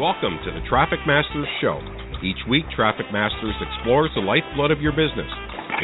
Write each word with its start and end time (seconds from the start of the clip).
Welcome 0.00 0.40
to 0.48 0.50
the 0.50 0.64
Traffic 0.72 1.00
Masters 1.06 1.46
Show. 1.60 1.76
Each 2.24 2.40
week, 2.48 2.64
Traffic 2.74 3.12
Masters 3.12 3.52
explores 3.60 4.08
the 4.16 4.24
lifeblood 4.24 4.70
of 4.70 4.80
your 4.80 4.92
business, 4.92 5.28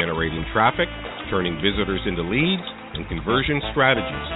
generating 0.01 0.49
traffic, 0.51 0.89
turning 1.29 1.61
visitors 1.61 2.01
into 2.09 2.25
leads, 2.25 2.65
and 2.97 3.07
conversion 3.07 3.61
strategies. 3.71 4.29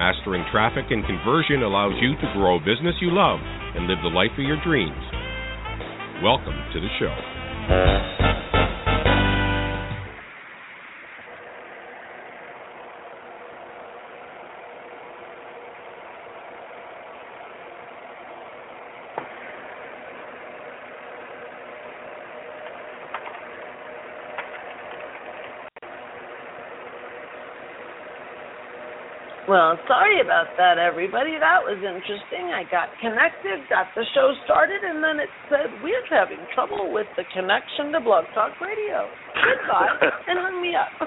Mastering 0.00 0.48
traffic 0.50 0.86
and 0.88 1.04
conversion 1.04 1.60
allows 1.60 1.92
you 2.00 2.16
to 2.16 2.32
grow 2.32 2.56
a 2.56 2.64
business 2.64 2.96
you 3.04 3.12
love 3.12 3.40
and 3.76 3.84
live 3.84 4.00
the 4.00 4.08
life 4.08 4.32
of 4.32 4.48
your 4.48 4.64
dreams. 4.64 4.96
Welcome 6.24 6.56
to 6.72 6.80
the 6.80 6.88
show. 6.96 7.12
Well, 29.48 29.77
sorry 29.88 30.20
about 30.20 30.52
that, 30.60 30.76
everybody. 30.76 31.40
That 31.40 31.64
was 31.64 31.80
interesting. 31.80 32.52
I 32.52 32.68
got 32.68 32.92
connected, 33.00 33.64
got 33.72 33.88
the 33.96 34.04
show 34.14 34.36
started, 34.44 34.84
and 34.84 35.02
then 35.02 35.18
it 35.18 35.32
said 35.48 35.72
we're 35.82 36.04
having 36.12 36.38
trouble 36.54 36.92
with 36.92 37.08
the 37.16 37.24
connection 37.32 37.90
to 37.96 38.00
Blog 38.04 38.28
Talk 38.36 38.52
Radio. 38.60 39.08
Goodbye, 39.32 39.96
and 40.28 40.36
hung 40.38 40.60
me 40.60 40.76
up. 40.76 40.92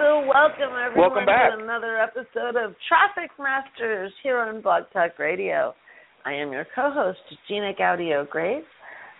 so, 0.00 0.24
welcome 0.24 0.72
everyone 0.72 1.12
welcome 1.12 1.28
to 1.28 1.60
another 1.60 2.00
episode 2.00 2.56
of 2.56 2.72
Traffic 2.88 3.28
Masters 3.36 4.10
here 4.24 4.40
on 4.40 4.64
Blog 4.64 4.88
Talk 4.96 5.20
Radio. 5.20 5.76
I 6.24 6.32
am 6.32 6.50
your 6.50 6.66
co-host, 6.74 7.20
Gina 7.46 7.72
Gaudio 7.78 8.26
Graves, 8.28 8.66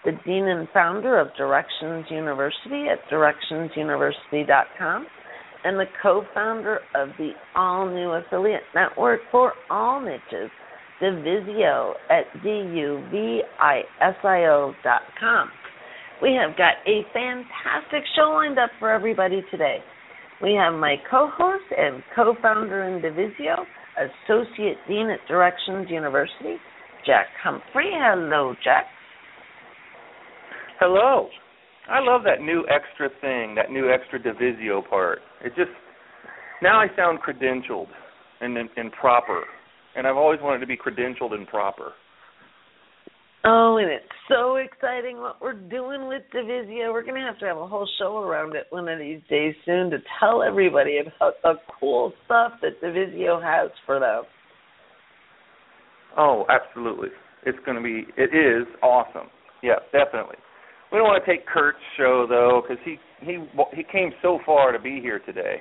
the 0.05 0.13
dean 0.25 0.49
and 0.49 0.67
founder 0.73 1.21
of 1.21 1.29
Directions 1.37 2.07
University 2.11 2.89
at 2.89 2.99
directionsuniversity.com 3.13 5.07
and 5.67 5.79
the 5.81 5.87
co-founder 6.01 6.79
of 6.95 7.09
the 7.19 7.33
all-new 7.57 8.13
affiliate 8.13 8.63
network 8.73 9.21
for 9.33 9.53
all 9.69 10.01
niches, 10.01 10.49
Divisio 11.03 11.95
at 12.09 12.33
D-U-V-I-S-I-O 12.43 13.43
dot 14.85 15.03
com. 15.19 15.51
We 16.23 16.39
have 16.41 16.57
got 16.57 16.75
a 16.87 17.03
fantastic 17.13 18.05
show 18.15 18.31
lined 18.31 18.59
up 18.61 18.71
for 18.79 18.93
everybody 18.93 19.43
today. 19.51 19.83
We 20.41 20.55
have 20.55 20.75
my 20.75 20.97
co-host 21.11 21.65
and 21.77 22.03
co-founder 22.15 22.85
in 22.85 23.03
Divisio, 23.03 23.67
Associate 23.99 24.77
Dean 24.87 25.11
at 25.11 25.27
Directions 25.27 25.91
University, 25.91 26.61
Jack 27.05 27.27
Humphrey. 27.43 27.91
Hello, 27.93 28.55
Jack. 28.63 28.85
Hello. 30.79 31.29
I 31.89 32.01
love 32.01 32.23
that 32.25 32.41
new 32.41 32.65
extra 32.69 33.09
thing, 33.21 33.55
that 33.55 33.71
new 33.71 33.91
extra 33.91 34.19
divisio 34.19 34.89
part. 34.89 35.21
It 35.45 35.53
just 35.57 35.71
now 36.63 36.81
I 36.81 36.87
sound 36.97 37.21
credentialed 37.21 37.89
and 38.41 38.57
and 38.57 38.93
proper, 38.93 39.43
and 39.95 40.07
I've 40.07 40.17
always 40.17 40.41
wanted 40.43 40.61
to 40.61 40.67
be 40.67 40.77
credentialed 40.77 41.33
and 41.33 41.47
proper. 41.47 41.93
Oh, 43.49 43.77
and 43.81 43.89
it's 43.89 44.05
so 44.29 44.57
exciting 44.57 45.19
what 45.19 45.41
we're 45.41 45.53
doing 45.53 46.09
with 46.09 46.23
Divisio. 46.35 46.93
We're 46.93 47.05
going 47.05 47.15
to 47.15 47.21
have 47.21 47.39
to 47.39 47.47
have 47.47 47.57
a 47.57 47.67
whole 47.67 47.89
show 47.97 48.19
around 48.19 48.57
it 48.57 48.67
one 48.71 48.89
of 48.89 48.99
these 48.99 49.21
days 49.31 49.55
soon 49.65 49.89
to 49.91 49.99
tell 50.19 50.43
everybody 50.43 50.99
about 50.99 51.35
the 51.45 51.55
cool 51.79 52.13
stuff 52.25 52.55
that 52.63 52.83
Divisio 52.83 53.41
has 53.41 53.71
for 53.85 54.01
them. 54.01 54.25
Oh, 56.19 56.45
absolutely. 56.49 57.11
It's 57.45 57.59
going 57.65 57.77
to 57.77 57.83
be, 57.83 58.05
it 58.21 58.35
is 58.35 58.67
awesome. 58.83 59.29
Yeah, 59.63 59.79
definitely. 59.93 60.39
We 60.93 60.99
don't 60.99 61.07
want 61.07 61.25
to 61.25 61.31
take 61.31 61.47
Kurt's 61.47 61.79
show 61.97 62.27
though, 62.29 62.63
because 62.63 62.83
he 62.85 62.97
he 63.21 63.39
he 63.75 63.83
came 63.91 64.11
so 64.23 64.39
far 64.47 64.73
to 64.73 64.79
be 64.79 65.01
here 65.01 65.21
today. 65.21 65.57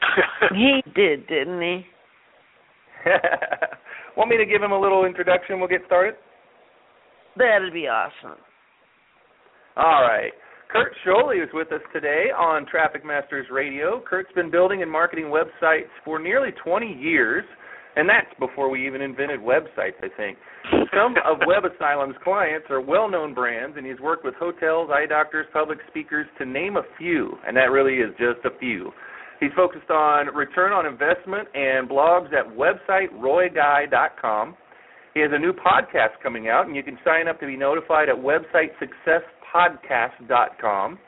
he 0.54 0.82
did, 0.94 1.26
didn't 1.26 1.60
he? 1.60 1.86
want 4.16 4.30
me 4.30 4.36
to 4.36 4.46
give 4.46 4.62
him 4.62 4.72
a 4.72 4.80
little 4.80 5.04
introduction? 5.04 5.58
We'll 5.58 5.68
get 5.68 5.82
started. 5.86 6.14
That'd 7.36 7.72
be 7.72 7.86
awesome. 7.86 8.38
All 9.76 10.02
right. 10.02 10.32
Kurt 10.70 10.92
Scholle 11.06 11.42
is 11.42 11.48
with 11.54 11.72
us 11.72 11.80
today 11.94 12.26
on 12.36 12.66
Traffic 12.66 13.04
Masters 13.04 13.46
Radio. 13.50 14.02
Kurt's 14.06 14.32
been 14.34 14.50
building 14.50 14.82
and 14.82 14.90
marketing 14.90 15.26
websites 15.26 15.88
for 16.04 16.18
nearly 16.18 16.50
20 16.62 16.92
years, 16.92 17.44
and 17.96 18.08
that's 18.08 18.26
before 18.38 18.68
we 18.68 18.86
even 18.86 19.00
invented 19.00 19.40
websites, 19.40 19.96
I 20.02 20.08
think. 20.14 20.36
Some 20.94 21.14
of 21.26 21.38
Web 21.46 21.64
Asylum's 21.64 22.16
clients 22.22 22.66
are 22.70 22.80
well 22.80 23.10
known 23.10 23.34
brands, 23.34 23.76
and 23.76 23.84
he's 23.86 24.00
worked 24.00 24.24
with 24.24 24.34
hotels, 24.34 24.90
eye 24.92 25.06
doctors, 25.06 25.46
public 25.52 25.78
speakers, 25.88 26.26
to 26.38 26.46
name 26.46 26.76
a 26.76 26.82
few, 26.96 27.36
and 27.46 27.56
that 27.56 27.70
really 27.70 27.96
is 27.96 28.10
just 28.18 28.44
a 28.44 28.56
few. 28.58 28.92
He's 29.40 29.52
focused 29.54 29.90
on 29.90 30.34
return 30.34 30.72
on 30.72 30.86
investment 30.86 31.46
and 31.54 31.88
blogs 31.88 32.32
at 32.32 32.44
website 32.56 33.12
royguy.com. 33.14 34.56
He 35.14 35.20
has 35.20 35.30
a 35.32 35.38
new 35.38 35.52
podcast 35.52 36.20
coming 36.22 36.48
out, 36.48 36.66
and 36.66 36.74
you 36.76 36.82
can 36.82 36.98
sign 37.04 37.28
up 37.28 37.38
to 37.40 37.46
be 37.46 37.56
notified 37.56 38.08
at 38.08 38.16
websitesuccesspodcast.com. 38.16 40.98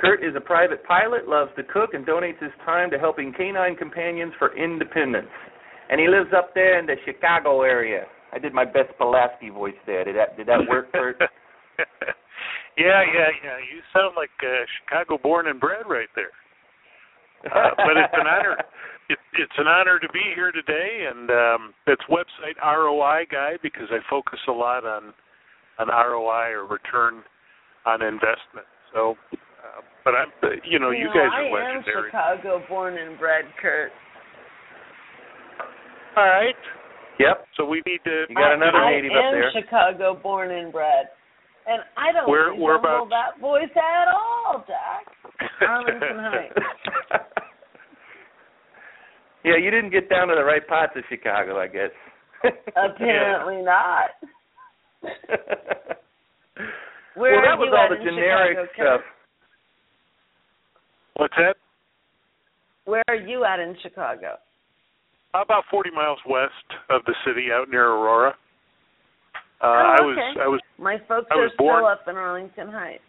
Kurt 0.00 0.24
is 0.24 0.34
a 0.36 0.40
private 0.40 0.82
pilot, 0.84 1.28
loves 1.28 1.50
to 1.56 1.62
cook, 1.62 1.94
and 1.94 2.06
donates 2.06 2.42
his 2.42 2.52
time 2.64 2.90
to 2.90 2.98
helping 2.98 3.32
canine 3.32 3.76
companions 3.76 4.32
for 4.38 4.56
independence. 4.56 5.28
And 5.90 6.00
he 6.00 6.08
lives 6.08 6.30
up 6.36 6.54
there 6.54 6.78
in 6.78 6.86
the 6.86 6.96
Chicago 7.04 7.62
area. 7.62 8.06
I 8.34 8.38
did 8.38 8.52
my 8.52 8.64
best 8.64 8.90
Pulaski 8.98 9.50
voice 9.50 9.78
there. 9.86 10.04
Did 10.04 10.16
that 10.16 10.36
did 10.36 10.48
that 10.48 10.66
work, 10.68 10.90
for? 10.90 11.14
yeah, 12.76 13.02
yeah, 13.06 13.30
yeah. 13.44 13.58
You 13.62 13.80
sound 13.92 14.14
like 14.16 14.34
uh, 14.42 14.66
Chicago 14.82 15.18
born 15.22 15.46
and 15.46 15.60
bred 15.60 15.86
right 15.86 16.08
there. 16.16 16.34
Uh, 17.44 17.70
but 17.76 17.96
it's 17.96 18.14
an 18.14 18.26
honor. 18.26 18.56
It, 19.06 19.18
it's 19.34 19.52
an 19.58 19.66
honor 19.66 19.98
to 19.98 20.08
be 20.14 20.32
here 20.34 20.50
today, 20.50 21.04
and 21.12 21.28
um, 21.28 21.74
it's 21.86 22.00
website 22.08 22.56
ROI 22.64 23.26
guy 23.30 23.58
because 23.62 23.84
I 23.90 23.98
focus 24.08 24.38
a 24.48 24.50
lot 24.50 24.86
on 24.86 25.12
on 25.78 25.88
ROI 25.88 26.56
or 26.56 26.64
return 26.64 27.22
on 27.84 28.00
investment. 28.00 28.64
So, 28.94 29.16
uh, 29.34 29.82
but 30.06 30.14
I'm, 30.14 30.32
you 30.64 30.78
know, 30.78 30.90
you, 30.90 31.00
you 31.00 31.06
guys 31.08 31.28
know, 31.36 31.52
are 31.52 31.74
legendary. 31.74 32.10
I 32.14 32.32
am 32.32 32.38
Chicago 32.40 32.62
born 32.66 32.96
and 32.96 33.18
bred, 33.18 33.44
Kurt. 33.60 33.92
All 36.16 36.24
right. 36.24 36.56
Yep. 37.18 37.46
So 37.56 37.64
we 37.64 37.82
need 37.86 38.00
to. 38.04 38.24
You 38.28 38.34
got 38.34 38.54
another 38.54 38.78
I 38.78 38.90
native 38.92 39.12
up 39.12 39.30
there. 39.32 39.44
I 39.44 39.46
am 39.46 39.52
Chicago 39.62 40.18
born 40.20 40.50
and 40.50 40.72
bred, 40.72 41.06
and 41.66 41.82
I 41.96 42.10
don't 42.12 42.28
Where- 42.28 42.50
resemble 42.50 42.64
whereabouts? 42.64 43.10
that 43.10 43.40
voice 43.40 43.70
at 43.76 44.08
all, 44.12 44.64
Jack. 44.66 45.06
Arlington 45.68 46.18
Heights. 46.18 46.58
yeah, 49.44 49.56
you 49.56 49.70
didn't 49.70 49.90
get 49.90 50.08
down 50.08 50.28
to 50.28 50.34
the 50.34 50.44
right 50.44 50.66
parts 50.66 50.92
of 50.96 51.04
Chicago, 51.08 51.58
I 51.60 51.66
guess. 51.68 51.90
Apparently 52.76 53.62
not. 53.62 54.10
Where 57.14 57.32
well, 57.36 57.42
that 57.44 57.58
was 57.58 57.72
all 57.76 57.88
the 57.96 58.02
generic 58.04 58.58
Chicago, 58.74 58.96
stuff. 58.98 59.00
What's 61.16 61.34
that? 61.36 61.56
Where 62.86 63.02
are 63.08 63.14
you 63.16 63.44
at 63.44 63.60
in 63.60 63.76
Chicago? 63.82 64.36
About 65.34 65.64
40 65.70 65.90
miles 65.90 66.18
west 66.28 66.52
of 66.90 67.02
the 67.06 67.14
city, 67.26 67.48
out 67.52 67.68
near 67.68 67.86
Aurora. 67.88 68.30
Uh, 69.60 69.66
Oh, 69.66 69.96
I 69.98 70.00
was. 70.02 70.18
I 70.42 70.46
was, 70.48 70.60
My 70.78 70.98
folks 71.08 71.26
I 71.30 71.34
are 71.38 71.50
born- 71.58 71.80
still 71.82 71.86
up 71.86 72.06
in 72.08 72.16
Arlington 72.16 72.68
Heights. 72.70 73.02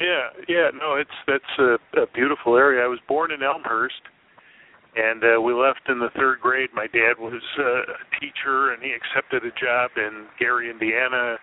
yeah, 0.00 0.28
yeah. 0.48 0.68
No, 0.74 0.94
it's 0.96 1.14
that's 1.26 1.52
a, 1.58 1.78
a 2.02 2.06
beautiful 2.14 2.56
area. 2.56 2.84
I 2.84 2.88
was 2.88 2.98
born 3.08 3.30
in 3.30 3.42
Elmhurst, 3.42 4.02
and 4.96 5.22
uh, 5.24 5.40
we 5.40 5.54
left 5.54 5.88
in 5.88 5.98
the 6.00 6.10
third 6.16 6.40
grade. 6.40 6.70
My 6.74 6.86
dad 6.88 7.14
was 7.18 7.40
uh, 7.58 7.62
a 7.64 8.20
teacher, 8.20 8.72
and 8.72 8.82
he 8.82 8.92
accepted 8.92 9.44
a 9.44 9.52
job 9.58 9.92
in 9.96 10.26
Gary, 10.38 10.70
Indiana, 10.70 11.36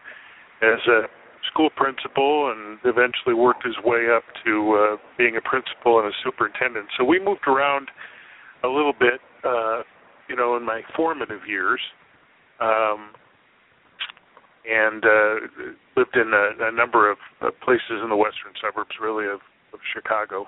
as 0.61 0.79
a 0.87 1.07
school 1.51 1.69
principal, 1.75 2.51
and 2.51 2.77
eventually 2.85 3.33
worked 3.33 3.65
his 3.65 3.75
way 3.83 4.07
up 4.13 4.23
to 4.45 4.53
uh, 4.75 4.97
being 5.17 5.37
a 5.37 5.41
principal 5.41 5.99
and 5.99 6.07
a 6.07 6.15
superintendent. 6.23 6.87
So 6.99 7.03
we 7.05 7.17
moved 7.19 7.47
around 7.47 7.89
a 8.63 8.67
little 8.67 8.93
bit, 8.93 9.21
uh, 9.43 9.81
you 10.27 10.35
know, 10.35 10.55
in 10.57 10.65
my 10.65 10.81
formative 10.95 11.41
years. 11.47 11.79
Um, 12.59 13.11
and 14.69 15.03
uh, 15.03 15.35
lived 15.97 16.15
in 16.15 16.31
a, 16.33 16.67
a 16.67 16.71
number 16.71 17.09
of 17.09 17.17
places 17.63 17.97
in 18.03 18.09
the 18.09 18.15
western 18.15 18.53
suburbs, 18.61 18.91
really, 19.01 19.25
of, 19.25 19.39
of 19.73 19.79
Chicago. 19.93 20.45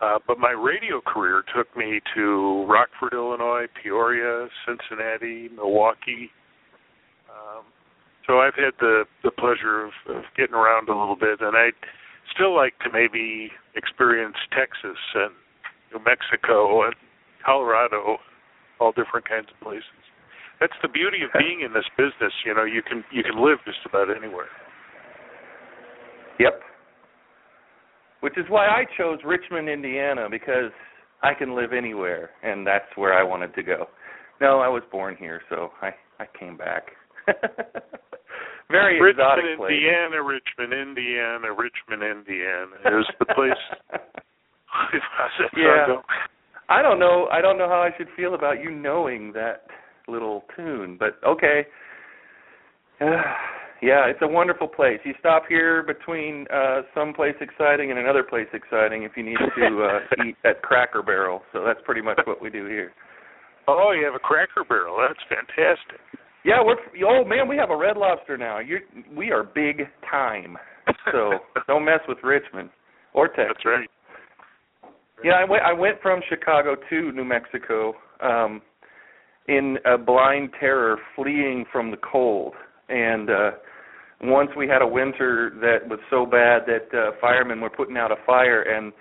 Uh, 0.00 0.18
but 0.26 0.38
my 0.38 0.50
radio 0.50 1.00
career 1.00 1.42
took 1.56 1.74
me 1.76 2.00
to 2.14 2.64
Rockford, 2.68 3.12
Illinois, 3.12 3.66
Peoria, 3.82 4.48
Cincinnati, 4.66 5.48
Milwaukee. 5.54 6.30
Um, 7.30 7.64
so 8.26 8.38
I've 8.38 8.54
had 8.54 8.74
the 8.80 9.04
the 9.22 9.30
pleasure 9.30 9.84
of, 9.84 9.92
of 10.08 10.22
getting 10.36 10.54
around 10.54 10.88
a 10.88 10.98
little 10.98 11.16
bit, 11.16 11.40
and 11.40 11.56
I'd 11.56 11.78
still 12.34 12.54
like 12.54 12.78
to 12.80 12.90
maybe 12.92 13.50
experience 13.76 14.36
Texas 14.50 14.98
and 15.14 15.32
New 15.92 16.04
Mexico 16.04 16.84
and 16.84 16.94
Colorado, 17.44 18.18
all 18.80 18.92
different 18.92 19.28
kinds 19.28 19.46
of 19.52 19.60
places. 19.60 19.84
that's 20.60 20.76
the 20.82 20.88
beauty 20.88 21.18
of 21.22 21.30
being 21.38 21.62
in 21.62 21.72
this 21.72 21.86
business. 21.96 22.32
You 22.44 22.54
know, 22.54 22.64
you 22.64 22.82
can 22.82 23.04
you 23.12 23.22
can 23.22 23.42
live 23.42 23.58
just 23.64 23.84
about 23.86 24.08
anywhere. 24.14 24.48
Yep. 26.38 26.60
Which 28.20 28.38
is 28.38 28.44
why 28.48 28.66
I 28.66 28.84
chose 28.96 29.18
Richmond, 29.24 29.68
Indiana, 29.68 30.28
because 30.30 30.72
I 31.22 31.34
can 31.34 31.54
live 31.54 31.72
anywhere, 31.72 32.30
and 32.42 32.66
that's 32.66 32.88
where 32.96 33.12
I 33.12 33.22
wanted 33.22 33.54
to 33.54 33.62
go. 33.62 33.86
No, 34.40 34.60
I 34.60 34.68
was 34.68 34.82
born 34.90 35.16
here, 35.18 35.42
so 35.48 35.70
I 35.82 35.90
I 36.18 36.26
came 36.38 36.56
back. 36.56 36.88
Very 38.70 39.00
Richmond, 39.00 39.20
exotic 39.20 39.58
place. 39.58 39.72
Indiana, 39.72 40.22
Richmond, 40.22 40.72
Indiana, 40.72 41.48
Richmond, 41.52 42.02
Indiana 42.02 42.98
is 42.98 43.06
the 43.18 43.26
place. 43.26 43.64
yeah. 45.56 45.86
I 46.68 46.82
don't 46.82 46.98
know. 46.98 47.28
I 47.30 47.40
don't 47.40 47.58
know 47.58 47.68
how 47.68 47.80
I 47.80 47.90
should 47.96 48.08
feel 48.16 48.34
about 48.34 48.62
you 48.62 48.70
knowing 48.70 49.32
that 49.32 49.66
little 50.08 50.44
tune, 50.56 50.96
but 50.98 51.18
okay. 51.26 51.66
Uh, 53.00 53.06
yeah, 53.82 54.06
it's 54.06 54.20
a 54.22 54.28
wonderful 54.28 54.68
place. 54.68 54.98
You 55.04 55.14
stop 55.18 55.44
here 55.48 55.82
between 55.82 56.46
uh 56.52 56.82
some 56.94 57.12
place 57.12 57.34
exciting 57.40 57.90
and 57.90 57.98
another 57.98 58.22
place 58.22 58.48
exciting 58.52 59.02
if 59.02 59.12
you 59.16 59.24
need 59.24 59.36
to 59.36 59.82
uh 59.84 60.24
eat 60.26 60.36
at 60.44 60.62
Cracker 60.62 61.02
Barrel. 61.02 61.42
So 61.52 61.64
that's 61.64 61.80
pretty 61.84 62.02
much 62.02 62.18
what 62.24 62.40
we 62.40 62.50
do 62.50 62.66
here. 62.66 62.92
Oh, 63.68 63.92
you 63.98 64.04
have 64.04 64.14
a 64.14 64.18
Cracker 64.18 64.64
Barrel. 64.68 64.96
That's 65.06 65.20
fantastic. 65.28 66.00
Yeah, 66.44 66.62
we're 66.62 66.76
oh 67.06 67.24
man, 67.24 67.48
we 67.48 67.56
have 67.56 67.70
a 67.70 67.76
Red 67.76 67.96
Lobster 67.96 68.36
now. 68.36 68.58
You 68.58 68.78
we 69.16 69.32
are 69.32 69.42
big 69.42 69.82
time. 70.10 70.56
So 71.12 71.38
don't 71.66 71.84
mess 71.84 72.00
with 72.08 72.18
Richmond 72.22 72.70
or 73.14 73.28
Texas. 73.28 73.56
That's 73.56 73.64
right. 73.64 73.88
Yeah, 75.22 75.34
I 75.34 75.44
went 75.44 75.62
I 75.62 75.72
went 75.72 76.00
from 76.02 76.20
Chicago 76.28 76.74
to 76.90 77.12
New 77.12 77.24
Mexico 77.24 77.94
um 78.20 78.62
in 79.46 79.76
a 79.84 79.98
blind 79.98 80.50
terror 80.58 80.98
fleeing 81.14 81.66
from 81.70 81.90
the 81.90 81.98
cold. 81.98 82.54
And 82.88 83.30
uh 83.30 83.50
once 84.22 84.50
we 84.56 84.66
had 84.66 84.82
a 84.82 84.86
winter 84.86 85.52
that 85.60 85.88
was 85.88 86.00
so 86.10 86.24
bad 86.26 86.62
that 86.66 86.88
uh 86.96 87.12
firemen 87.20 87.60
were 87.60 87.70
putting 87.70 87.96
out 87.96 88.10
a 88.10 88.16
fire 88.26 88.62
and 88.62 88.92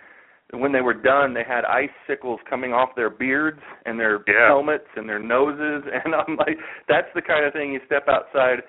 when 0.62 0.72
they 0.72 0.82
were 0.82 0.94
done 0.94 1.34
they 1.34 1.44
had 1.48 1.64
icicles 1.66 2.40
coming 2.50 2.74
off 2.74 2.90
their 2.96 3.10
beards 3.10 3.62
and 3.86 4.00
their 4.00 4.24
yeah. 4.28 4.48
helmets 4.48 4.88
and 4.96 5.08
their 5.10 5.20
noses 5.20 5.84
and 6.06 6.14
I'm 6.14 6.36
like 6.38 6.58
that's 6.88 7.08
the 7.16 7.22
kind 7.22 7.46
of 7.46 7.54
thing 7.54 7.74
you 7.74 7.80
step 7.86 8.08
outside 8.08 8.60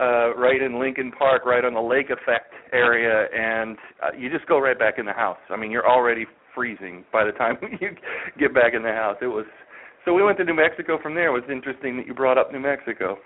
uh 0.00 0.34
right 0.36 0.60
in 0.60 0.78
Lincoln 0.78 1.12
Park 1.16 1.46
right 1.46 1.64
on 1.64 1.74
the 1.74 1.80
lake 1.80 2.10
effect 2.10 2.52
area 2.72 3.26
and 3.32 3.76
uh, 4.02 4.16
you 4.16 4.30
just 4.30 4.46
go 4.46 4.58
right 4.58 4.78
back 4.78 4.94
in 4.98 5.06
the 5.06 5.12
house. 5.12 5.38
I 5.48 5.56
mean 5.56 5.70
you're 5.70 5.88
already 5.88 6.26
freezing 6.54 7.04
by 7.12 7.24
the 7.24 7.32
time 7.32 7.56
you 7.80 7.90
get 8.38 8.54
back 8.54 8.74
in 8.74 8.82
the 8.82 8.92
house. 8.92 9.16
It 9.22 9.26
was 9.26 9.46
so 10.04 10.14
we 10.14 10.22
went 10.22 10.38
to 10.38 10.44
New 10.44 10.54
Mexico 10.54 10.98
from 11.02 11.14
there. 11.14 11.28
It 11.28 11.40
was 11.40 11.50
interesting 11.50 11.96
that 11.98 12.06
you 12.06 12.14
brought 12.14 12.38
up 12.38 12.52
New 12.52 12.60
Mexico. 12.60 13.18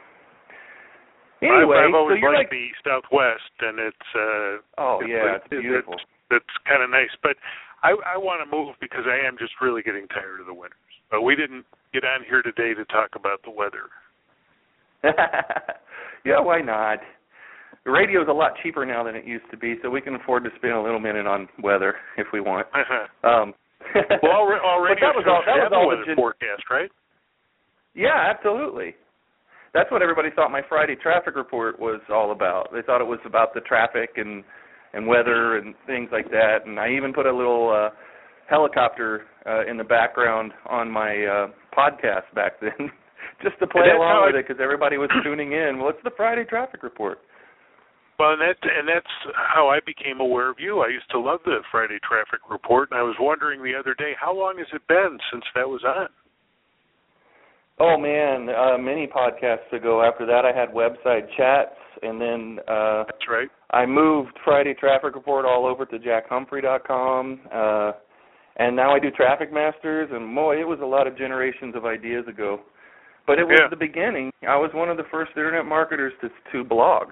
Anyway, 1.42 1.76
I've, 1.76 1.92
I've 1.92 1.94
always 1.94 2.18
so 2.22 2.26
liked 2.26 2.48
like 2.48 2.50
the 2.50 2.66
Southwest, 2.82 3.54
and 3.60 3.78
it's 3.78 4.08
uh, 4.16 4.52
oh 4.78 4.98
yeah, 5.06 5.36
it's 5.36 5.46
it's, 5.50 5.60
beautiful. 5.60 5.94
That's 6.30 6.54
kind 6.66 6.82
of 6.82 6.90
nice, 6.90 7.12
but 7.22 7.36
I 7.82 7.94
I 8.06 8.16
want 8.16 8.40
to 8.42 8.48
move 8.48 8.74
because 8.80 9.04
I 9.04 9.26
am 9.26 9.36
just 9.38 9.52
really 9.60 9.82
getting 9.82 10.08
tired 10.08 10.40
of 10.40 10.46
the 10.46 10.54
winters. 10.54 10.78
But 11.10 11.22
we 11.22 11.36
didn't 11.36 11.66
get 11.92 12.02
on 12.04 12.24
here 12.24 12.42
today 12.42 12.72
to 12.74 12.84
talk 12.86 13.10
about 13.14 13.42
the 13.44 13.50
weather. 13.50 13.92
yeah, 16.24 16.40
why 16.40 16.62
not? 16.62 16.98
The 17.84 17.90
radio 17.90 18.22
is 18.22 18.28
a 18.28 18.32
lot 18.32 18.52
cheaper 18.62 18.86
now 18.86 19.04
than 19.04 19.14
it 19.14 19.26
used 19.26 19.44
to 19.50 19.56
be, 19.56 19.76
so 19.82 19.90
we 19.90 20.00
can 20.00 20.14
afford 20.14 20.44
to 20.44 20.50
spend 20.56 20.72
a 20.72 20.80
little 20.80 21.00
minute 21.00 21.26
on 21.26 21.48
weather 21.62 21.96
if 22.16 22.26
we 22.32 22.40
want. 22.40 22.66
Um, 23.22 23.52
well, 24.22 24.48
but 24.88 24.98
that 25.00 25.14
was 25.14 25.24
all. 25.28 25.42
That 25.44 25.68
was 25.68 25.72
all 25.74 25.82
the 25.82 25.88
weather 25.88 26.06
gen- 26.06 26.16
forecast, 26.16 26.64
right? 26.70 26.90
Yeah, 27.94 28.32
absolutely. 28.34 28.94
That's 29.74 29.90
what 29.90 30.02
everybody 30.02 30.30
thought 30.34 30.50
my 30.50 30.62
Friday 30.68 30.94
traffic 30.96 31.36
report 31.36 31.78
was 31.78 32.00
all 32.08 32.32
about. 32.32 32.72
They 32.72 32.80
thought 32.82 33.00
it 33.00 33.06
was 33.06 33.18
about 33.26 33.54
the 33.54 33.60
traffic 33.60 34.10
and 34.16 34.44
and 34.94 35.06
weather 35.06 35.58
and 35.58 35.74
things 35.86 36.08
like 36.12 36.30
that. 36.30 36.58
And 36.66 36.78
I 36.78 36.90
even 36.90 37.12
put 37.12 37.26
a 37.26 37.36
little 37.36 37.70
uh 37.70 37.90
helicopter 38.48 39.22
uh 39.46 39.66
in 39.68 39.76
the 39.76 39.84
background 39.84 40.52
on 40.66 40.90
my 40.90 41.24
uh 41.24 41.46
podcast 41.76 42.32
back 42.34 42.60
then 42.60 42.90
just 43.42 43.58
to 43.58 43.66
play 43.66 43.90
along 43.94 44.26
with 44.26 44.36
it 44.36 44.46
because 44.46 44.62
everybody 44.62 44.96
was 44.96 45.10
tuning 45.24 45.52
in. 45.52 45.78
Well, 45.78 45.90
it's 45.90 46.04
the 46.04 46.12
Friday 46.16 46.44
traffic 46.44 46.82
report. 46.82 47.18
Well, 48.18 48.32
and 48.32 48.40
that 48.40 48.56
and 48.62 48.88
that's 48.88 49.34
how 49.34 49.68
I 49.68 49.80
became 49.84 50.20
aware 50.20 50.48
of 50.50 50.56
you. 50.60 50.80
I 50.80 50.88
used 50.88 51.10
to 51.10 51.18
love 51.18 51.40
the 51.44 51.58
Friday 51.70 51.98
traffic 52.06 52.40
report, 52.50 52.90
and 52.90 52.98
I 53.00 53.02
was 53.02 53.16
wondering 53.18 53.62
the 53.62 53.74
other 53.78 53.94
day, 53.94 54.12
how 54.20 54.32
long 54.36 54.58
has 54.58 54.68
it 54.72 54.86
been 54.86 55.18
since 55.32 55.44
that 55.54 55.68
was 55.68 55.82
on? 55.84 56.08
Oh 57.80 57.98
man, 57.98 58.48
uh 58.54 58.78
many 58.78 59.08
podcasts 59.08 59.72
ago 59.72 60.00
after 60.02 60.24
that 60.26 60.44
I 60.44 60.56
had 60.56 60.68
website 60.70 61.26
chats 61.36 61.74
and 62.02 62.20
then 62.20 62.58
uh 62.68 63.02
That's 63.04 63.28
right. 63.28 63.48
I 63.72 63.84
moved 63.84 64.38
Friday 64.44 64.74
Traffic 64.74 65.16
Report 65.16 65.44
all 65.44 65.66
over 65.66 65.84
to 65.84 65.98
jackhumphrey.com, 65.98 67.40
uh, 67.52 67.92
and 68.56 68.76
now 68.76 68.94
I 68.94 69.00
do 69.00 69.10
Traffic 69.10 69.52
Masters. 69.52 70.10
And 70.12 70.32
boy, 70.32 70.60
it 70.60 70.68
was 70.68 70.78
a 70.80 70.86
lot 70.86 71.08
of 71.08 71.18
generations 71.18 71.74
of 71.74 71.84
ideas 71.84 72.28
ago, 72.28 72.60
but 73.26 73.40
it 73.40 73.44
was 73.48 73.58
Yeah. 73.60 73.66
the 73.68 73.76
beginning. 73.76 74.30
I 74.46 74.54
was 74.56 74.70
one 74.72 74.88
of 74.88 74.96
the 74.96 75.02
first 75.10 75.32
internet 75.36 75.64
marketers 75.66 76.12
to 76.20 76.30
to 76.52 76.62
blog, 76.62 77.10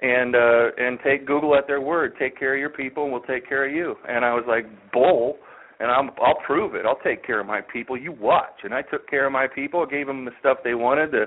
and 0.00 0.34
uh, 0.34 0.70
and 0.76 0.98
take 1.04 1.26
Google 1.26 1.56
at 1.56 1.66
their 1.66 1.80
word. 1.80 2.14
Take 2.18 2.38
care 2.38 2.54
of 2.54 2.60
your 2.60 2.70
people, 2.70 3.04
and 3.04 3.12
we'll 3.12 3.22
take 3.22 3.48
care 3.48 3.68
of 3.68 3.74
you. 3.74 3.96
And 4.08 4.24
I 4.24 4.32
was 4.34 4.44
like, 4.46 4.66
bull. 4.92 5.38
And 5.80 5.92
I'm, 5.92 6.10
I'll 6.20 6.40
prove 6.44 6.74
it. 6.74 6.84
I'll 6.84 6.98
take 7.04 7.24
care 7.24 7.38
of 7.38 7.46
my 7.46 7.60
people. 7.60 7.96
You 7.96 8.10
watch. 8.10 8.64
And 8.64 8.74
I 8.74 8.82
took 8.82 9.08
care 9.08 9.26
of 9.26 9.32
my 9.32 9.46
people. 9.46 9.86
Gave 9.86 10.08
them 10.08 10.24
the 10.24 10.32
stuff 10.40 10.58
they 10.64 10.74
wanted, 10.74 11.12
the 11.12 11.26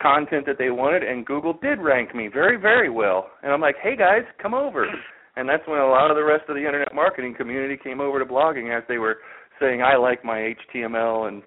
content 0.00 0.46
that 0.46 0.58
they 0.58 0.70
wanted, 0.70 1.02
and 1.02 1.24
Google 1.24 1.54
did 1.62 1.78
rank 1.80 2.14
me 2.14 2.28
very, 2.28 2.56
very 2.56 2.90
well. 2.90 3.30
And 3.42 3.52
I'm 3.52 3.60
like, 3.60 3.76
hey 3.82 3.96
guys, 3.96 4.22
come 4.40 4.54
over. 4.54 4.86
And 5.36 5.48
that's 5.48 5.66
when 5.66 5.78
a 5.78 5.86
lot 5.86 6.10
of 6.10 6.16
the 6.16 6.24
rest 6.24 6.44
of 6.48 6.56
the 6.56 6.64
internet 6.64 6.94
marketing 6.94 7.34
community 7.36 7.78
came 7.82 8.00
over 8.00 8.18
to 8.18 8.24
blogging 8.24 8.76
as 8.76 8.82
they 8.88 8.98
were 8.98 9.18
saying, 9.60 9.82
I 9.82 9.96
like 9.96 10.24
my 10.24 10.54
HTML 10.74 11.28
and 11.28 11.42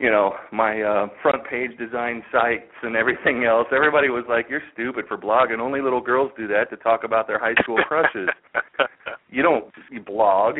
you 0.00 0.10
know 0.10 0.32
my 0.50 0.80
uh 0.80 1.06
front 1.22 1.44
page 1.48 1.76
design 1.78 2.24
sites 2.32 2.72
and 2.82 2.96
everything 2.96 3.44
else 3.44 3.66
everybody 3.70 4.08
was 4.08 4.24
like 4.28 4.46
you're 4.48 4.62
stupid 4.72 5.04
for 5.06 5.16
blogging. 5.16 5.60
Only 5.60 5.80
little 5.80 6.00
girls 6.00 6.32
do 6.36 6.48
that 6.48 6.70
to 6.70 6.76
talk 6.76 7.04
about 7.04 7.26
their 7.28 7.38
high 7.38 7.54
school 7.62 7.78
crushes. 7.86 8.28
You 9.32 9.42
don't 9.42 9.66
you 9.92 10.00
blog. 10.00 10.56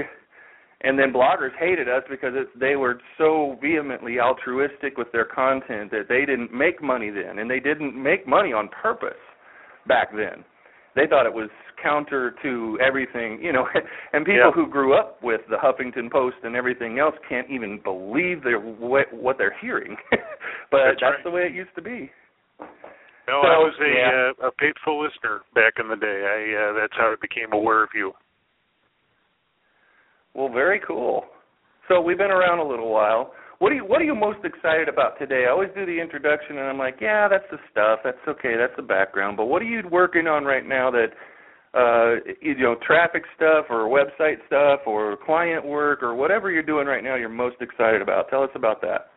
And 0.83 0.99
then 0.99 1.13
bloggers 1.13 1.51
hated 1.59 1.89
us 1.89 2.03
because 2.09 2.33
it's, 2.35 2.51
they 2.59 2.77
were 2.77 3.01
so 3.19 3.59
vehemently 3.61 4.19
altruistic 4.19 4.97
with 4.97 5.13
their 5.13 5.27
content 5.27 5.91
that 5.91 6.07
they 6.09 6.25
didn't 6.25 6.55
make 6.55 6.81
money 6.81 7.11
then 7.11 7.41
and 7.41 7.51
they 7.51 7.61
didn't 7.61 8.01
make 8.01 8.27
money 8.27 8.53
on 8.53 8.69
purpose 8.69 9.19
back 9.87 10.11
then. 10.13 10.45
They 10.97 11.07
thought 11.07 11.27
it 11.27 11.35
was 11.35 11.51
counter 11.83 12.35
to 12.43 12.79
everything 12.85 13.39
you 13.43 13.53
know 13.53 13.67
and 14.13 14.25
people 14.25 14.41
Yeah. 14.47 14.51
who 14.53 14.67
grew 14.69 14.95
up 14.95 15.23
with 15.23 15.41
the 15.51 15.57
huffington 15.57 16.11
post 16.11 16.37
and 16.43 16.55
everything 16.57 16.99
else 16.99 17.15
can't 17.29 17.49
even 17.51 17.81
believe 17.83 18.43
their 18.43 18.59
what, 18.59 19.13
what 19.13 19.39
they're 19.39 19.57
hearing 19.61 19.97
but 20.71 20.79
That's 20.87 21.01
that's 21.01 21.03
right. 21.03 21.25
the 21.25 21.31
way 21.31 21.43
it 21.43 21.55
used 21.55 21.75
to 21.77 21.83
be 21.83 22.11
No, 23.29 23.41
So, 23.43 23.49
I 23.49 23.59
was 23.59 23.75
a 23.81 23.91
yeah. 23.95 24.33
uh, 24.45 24.49
a 24.49 24.51
faithful 24.59 25.03
listener 25.03 25.41
back 25.55 25.75
in 25.79 25.89
the 25.89 25.97
day. 25.97 26.19
I 26.27 26.71
uh, 26.71 26.73
that's 26.81 26.95
how 26.99 27.13
I 27.13 27.17
became 27.21 27.53
aware 27.53 27.83
of 27.85 27.91
you. 27.95 28.13
Well, 30.35 30.49
very 30.49 30.81
cool. 30.87 31.25
So 31.89 32.01
we've 32.01 32.19
been 32.19 32.31
around 32.31 32.59
a 32.61 32.65
little 32.69 32.91
while. 32.91 33.33
What 33.59 33.73
are 33.73 33.75
you 33.75 33.85
What 33.85 34.01
are 34.01 34.05
you 34.05 34.15
most 34.15 34.39
excited 34.45 34.89
about 34.89 35.19
today? 35.19 35.45
I 35.47 35.51
always 35.51 35.71
do 35.75 35.85
the 35.85 36.01
introduction, 36.01 36.59
and 36.59 36.67
I'm 36.69 36.79
like, 36.79 36.97
yeah, 37.01 37.29
that's 37.29 37.45
the 37.51 37.59
stuff. 37.71 38.01
That's 38.05 38.19
okay. 38.29 38.55
That's 38.57 38.73
the 38.77 38.83
background. 38.83 39.37
But 39.37 39.47
what 39.47 39.61
are 39.63 39.67
you 39.67 39.83
working 39.91 40.27
on 40.27 40.45
right 40.45 40.67
now 40.67 40.91
that, 40.93 41.09
uh, 41.73 42.19
you 42.41 42.59
know, 42.59 42.77
traffic 42.85 43.23
stuff 43.37 43.67
or 43.71 43.87
website 43.87 44.39
stuff 44.47 44.81
or 44.87 45.17
client 45.25 45.65
work 45.65 46.03
or 46.03 46.15
whatever 46.15 46.51
you're 46.51 46.63
doing 46.63 46.87
right 46.87 47.05
now, 47.05 47.15
you're 47.15 47.29
most 47.29 47.57
excited 47.61 48.03
about? 48.03 48.29
Tell 48.29 48.43
us 48.43 48.51
about 48.55 48.81
that. 48.83 49.11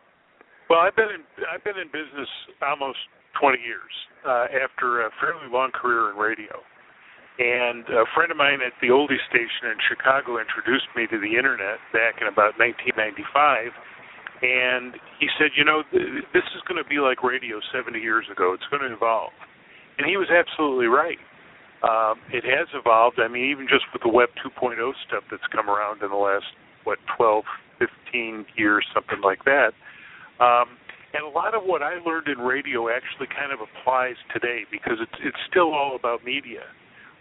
Well, 0.70 0.80
I've 0.80 0.96
been 0.96 1.10
in 1.10 1.22
I've 1.52 1.64
been 1.64 1.76
in 1.76 1.88
business 1.88 2.28
almost 2.62 2.98
20 3.40 3.58
years 3.58 3.92
uh, 4.24 4.46
after 4.54 5.06
a 5.06 5.10
fairly 5.20 5.50
long 5.50 5.70
career 5.72 6.10
in 6.10 6.16
radio. 6.16 6.62
And 7.34 7.82
a 7.90 8.06
friend 8.14 8.30
of 8.30 8.38
mine 8.38 8.62
at 8.62 8.72
the 8.78 8.94
oldie 8.94 9.18
station 9.26 9.66
in 9.66 9.78
Chicago 9.90 10.38
introduced 10.38 10.86
me 10.94 11.10
to 11.10 11.18
the 11.18 11.34
internet 11.34 11.82
back 11.90 12.22
in 12.22 12.30
about 12.30 12.54
1995. 12.62 13.74
And 14.38 14.94
he 15.18 15.26
said, 15.34 15.50
you 15.58 15.66
know, 15.66 15.82
th- 15.90 16.30
this 16.30 16.46
is 16.54 16.62
going 16.70 16.78
to 16.78 16.86
be 16.86 17.02
like 17.02 17.26
radio 17.26 17.58
70 17.74 17.98
years 17.98 18.22
ago. 18.30 18.54
It's 18.54 18.66
going 18.70 18.86
to 18.86 18.94
evolve. 18.94 19.34
And 19.98 20.06
he 20.06 20.14
was 20.14 20.30
absolutely 20.30 20.86
right. 20.86 21.18
Um, 21.82 22.20
it 22.32 22.44
has 22.44 22.68
evolved. 22.72 23.20
I 23.20 23.28
mean, 23.28 23.50
even 23.50 23.66
just 23.68 23.84
with 23.92 24.02
the 24.02 24.08
Web 24.08 24.30
2.0 24.40 24.76
stuff 25.06 25.24
that's 25.30 25.46
come 25.52 25.68
around 25.68 26.02
in 26.02 26.10
the 26.10 26.16
last, 26.16 26.46
what, 26.84 26.98
12, 27.16 27.44
15 27.78 28.46
years, 28.56 28.86
something 28.94 29.20
like 29.22 29.44
that. 29.44 29.72
Um, 30.40 30.78
and 31.14 31.22
a 31.22 31.28
lot 31.28 31.54
of 31.54 31.62
what 31.62 31.82
I 31.82 31.98
learned 32.04 32.26
in 32.26 32.38
radio 32.38 32.88
actually 32.88 33.28
kind 33.30 33.52
of 33.52 33.60
applies 33.62 34.16
today 34.32 34.66
because 34.70 34.98
it's 35.00 35.14
it's 35.22 35.38
still 35.48 35.72
all 35.72 35.94
about 35.94 36.24
media. 36.24 36.66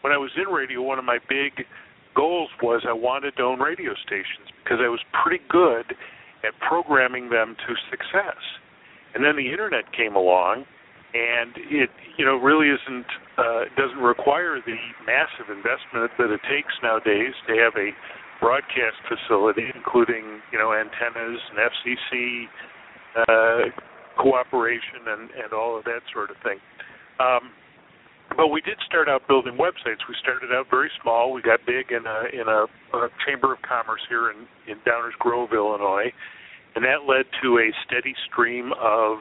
When 0.02 0.12
I 0.12 0.18
was 0.18 0.32
in 0.36 0.52
radio, 0.52 0.82
one 0.82 0.98
of 0.98 1.06
my 1.06 1.20
big 1.30 1.66
goals 2.16 2.50
was 2.62 2.82
I 2.90 2.94
wanted 2.94 3.38
to 3.38 3.44
own 3.44 3.60
radio 3.60 3.94
stations 4.02 4.50
because 4.64 4.80
I 4.82 4.90
was 4.90 5.00
pretty 5.24 5.44
good 5.50 5.94
at 6.44 6.58
programming 6.60 7.30
them 7.30 7.56
to 7.68 7.74
success. 7.90 8.42
And 9.14 9.24
then 9.24 9.36
the 9.38 9.52
internet 9.52 9.94
came 9.94 10.16
along, 10.16 10.66
and 11.14 11.54
it 11.70 11.90
you 12.18 12.26
know 12.26 12.38
really 12.38 12.70
isn't 12.70 13.06
uh, 13.38 13.70
doesn't 13.78 14.02
require 14.02 14.58
the 14.66 14.78
massive 15.06 15.50
investment 15.50 16.10
that 16.18 16.34
it 16.34 16.42
takes 16.50 16.74
nowadays 16.82 17.34
to 17.48 17.54
have 17.54 17.74
a 17.78 17.94
broadcast 18.42 18.98
facility, 19.06 19.70
including 19.76 20.42
you 20.52 20.58
know 20.58 20.74
antennas 20.74 21.40
and 21.54 21.58
FCC 21.62 22.50
uh, 23.16 23.70
cooperation 24.18 25.06
and 25.08 25.30
and 25.38 25.54
all 25.54 25.78
of 25.78 25.84
that 25.86 26.02
sort 26.12 26.30
of 26.30 26.38
thing. 26.44 26.58
Um, 27.20 27.54
but 28.36 28.48
we 28.48 28.62
did 28.62 28.78
start 28.90 29.08
out 29.08 29.28
building 29.28 29.54
websites. 29.54 30.02
We 30.10 30.16
started 30.18 30.50
out 30.52 30.66
very 30.72 30.90
small. 31.02 31.32
We 31.32 31.44
got 31.44 31.60
big 31.68 31.94
in 31.94 32.06
a 32.10 32.20
in 32.34 32.48
a, 32.50 32.66
a 32.98 33.10
chamber 33.28 33.54
of 33.54 33.62
commerce 33.62 34.02
here 34.10 34.32
in 34.32 34.50
in 34.66 34.82
Downers 34.82 35.14
Grove, 35.20 35.54
Illinois, 35.54 36.10
and 36.74 36.84
that 36.84 37.06
led 37.06 37.26
to 37.44 37.60
a 37.60 37.70
steady 37.86 38.16
stream 38.30 38.72
of 38.82 39.20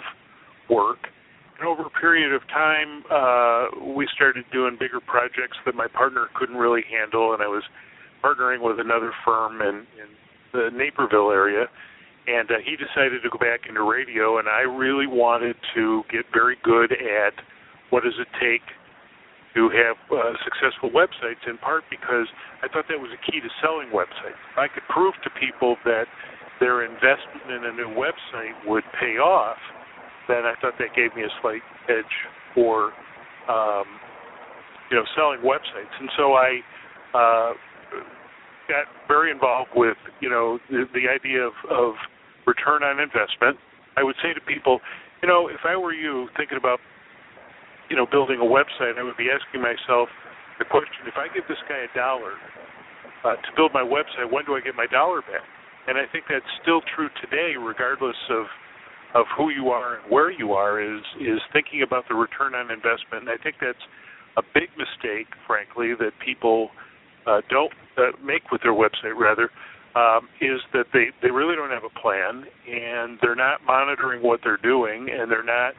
work 0.70 1.12
over 1.60 1.82
a 1.82 1.90
period 2.00 2.32
of 2.32 2.42
time, 2.48 3.04
uh, 3.10 3.92
we 3.94 4.08
started 4.14 4.44
doing 4.52 4.76
bigger 4.78 5.00
projects 5.00 5.58
that 5.66 5.74
my 5.74 5.86
partner 5.86 6.28
couldn't 6.34 6.56
really 6.56 6.82
handle, 6.88 7.34
and 7.34 7.42
I 7.42 7.46
was 7.46 7.62
partnering 8.24 8.62
with 8.62 8.80
another 8.80 9.12
firm 9.24 9.60
in, 9.60 9.86
in 10.00 10.08
the 10.52 10.70
Naperville 10.72 11.30
area. 11.30 11.66
And 12.26 12.50
uh, 12.50 12.62
he 12.64 12.76
decided 12.76 13.22
to 13.22 13.30
go 13.30 13.38
back 13.38 13.66
into 13.68 13.82
radio, 13.82 14.38
and 14.38 14.48
I 14.48 14.62
really 14.62 15.06
wanted 15.06 15.56
to 15.74 16.02
get 16.10 16.22
very 16.32 16.56
good 16.62 16.92
at 16.92 17.34
what 17.90 18.04
does 18.04 18.14
it 18.18 18.28
take 18.38 18.62
to 19.54 19.68
have 19.68 19.98
uh, 20.08 20.32
successful 20.46 20.88
websites, 20.88 21.42
in 21.46 21.58
part 21.58 21.84
because 21.90 22.26
I 22.62 22.68
thought 22.68 22.86
that 22.88 22.98
was 22.98 23.10
a 23.12 23.20
key 23.30 23.40
to 23.40 23.50
selling 23.60 23.90
websites. 23.92 24.38
If 24.54 24.56
I 24.56 24.68
could 24.68 24.86
prove 24.88 25.14
to 25.24 25.30
people 25.34 25.76
that 25.84 26.06
their 26.60 26.86
investment 26.86 27.50
in 27.50 27.66
a 27.66 27.72
new 27.74 27.90
website 27.92 28.54
would 28.64 28.84
pay 28.98 29.18
off, 29.18 29.58
then 30.28 30.44
I 30.46 30.54
thought 30.60 30.74
that 30.78 30.94
gave 30.94 31.14
me 31.14 31.22
a 31.22 31.32
slight 31.40 31.62
edge 31.88 32.14
for 32.54 32.92
um, 33.48 33.86
you 34.90 34.96
know 34.96 35.04
selling 35.16 35.40
websites, 35.40 35.92
and 35.98 36.08
so 36.16 36.34
I 36.34 36.60
uh, 37.14 37.52
got 38.68 38.86
very 39.08 39.30
involved 39.30 39.70
with 39.74 39.96
you 40.20 40.30
know 40.30 40.58
the, 40.70 40.84
the 40.94 41.08
idea 41.08 41.42
of, 41.42 41.54
of 41.70 41.94
return 42.46 42.82
on 42.82 43.00
investment. 43.00 43.58
I 43.96 44.02
would 44.02 44.16
say 44.22 44.32
to 44.32 44.40
people, 44.40 44.80
you 45.22 45.28
know, 45.28 45.48
if 45.48 45.60
I 45.64 45.76
were 45.76 45.92
you 45.92 46.28
thinking 46.36 46.56
about 46.56 46.78
you 47.90 47.96
know 47.96 48.06
building 48.06 48.38
a 48.38 48.46
website, 48.46 48.98
I 48.98 49.02
would 49.02 49.16
be 49.16 49.28
asking 49.28 49.60
myself 49.60 50.08
the 50.58 50.64
question: 50.64 51.06
If 51.06 51.16
I 51.16 51.32
give 51.34 51.44
this 51.48 51.60
guy 51.68 51.84
a 51.84 51.90
dollar 51.96 52.38
uh, 53.24 53.36
to 53.36 53.50
build 53.56 53.72
my 53.74 53.84
website, 53.84 54.30
when 54.30 54.44
do 54.44 54.54
I 54.54 54.60
get 54.60 54.74
my 54.74 54.86
dollar 54.86 55.20
back? 55.22 55.44
And 55.88 55.98
I 55.98 56.06
think 56.12 56.30
that's 56.30 56.46
still 56.62 56.80
true 56.94 57.10
today, 57.18 57.58
regardless 57.58 58.16
of 58.30 58.46
of 59.14 59.26
who 59.36 59.50
you 59.50 59.68
are 59.68 59.96
and 59.96 60.10
where 60.10 60.30
you 60.30 60.52
are 60.52 60.80
is 60.80 61.02
is 61.20 61.40
thinking 61.52 61.82
about 61.82 62.04
the 62.08 62.14
return 62.14 62.54
on 62.54 62.70
investment. 62.70 63.28
And 63.28 63.30
I 63.30 63.36
think 63.42 63.56
that's 63.60 63.84
a 64.36 64.42
big 64.54 64.70
mistake, 64.76 65.28
frankly, 65.46 65.92
that 65.98 66.12
people 66.24 66.70
uh, 67.26 67.40
don't 67.50 67.72
uh, 67.98 68.16
make 68.24 68.50
with 68.50 68.62
their 68.62 68.72
website. 68.72 69.16
Rather, 69.16 69.50
um, 69.94 70.28
is 70.40 70.60
that 70.72 70.86
they 70.92 71.12
they 71.20 71.30
really 71.30 71.54
don't 71.56 71.70
have 71.70 71.84
a 71.84 72.00
plan 72.00 72.44
and 72.66 73.18
they're 73.20 73.36
not 73.36 73.60
monitoring 73.66 74.22
what 74.22 74.40
they're 74.42 74.62
doing 74.62 75.08
and 75.12 75.30
they're 75.30 75.44
not 75.44 75.74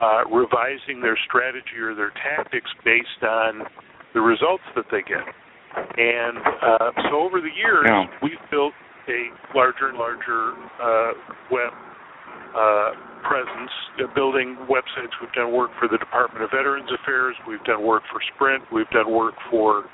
uh, 0.00 0.24
revising 0.28 1.00
their 1.00 1.18
strategy 1.28 1.78
or 1.80 1.94
their 1.94 2.12
tactics 2.16 2.70
based 2.84 3.22
on 3.22 3.62
the 4.14 4.20
results 4.20 4.64
that 4.74 4.86
they 4.90 5.02
get. 5.02 5.24
And 5.76 6.38
uh, 6.38 6.90
so 7.08 7.20
over 7.20 7.40
the 7.40 7.52
years, 7.52 7.86
yeah. 7.86 8.04
we've 8.22 8.50
built 8.50 8.74
a 9.08 9.28
larger 9.56 9.88
and 9.88 9.98
larger 9.98 10.52
uh, 10.80 11.12
web 11.50 11.72
uh, 12.52 12.92
presence, 13.24 13.72
uh, 14.02 14.06
building 14.14 14.56
websites. 14.68 15.12
We've 15.20 15.32
done 15.32 15.52
work 15.52 15.70
for 15.78 15.88
the 15.88 15.98
Department 15.98 16.44
of 16.44 16.50
Veterans 16.50 16.90
Affairs. 17.02 17.36
We've 17.48 17.62
done 17.64 17.82
work 17.82 18.02
for 18.12 18.20
Sprint. 18.34 18.64
We've 18.72 18.90
done 18.90 19.10
work 19.10 19.34
for 19.50 19.84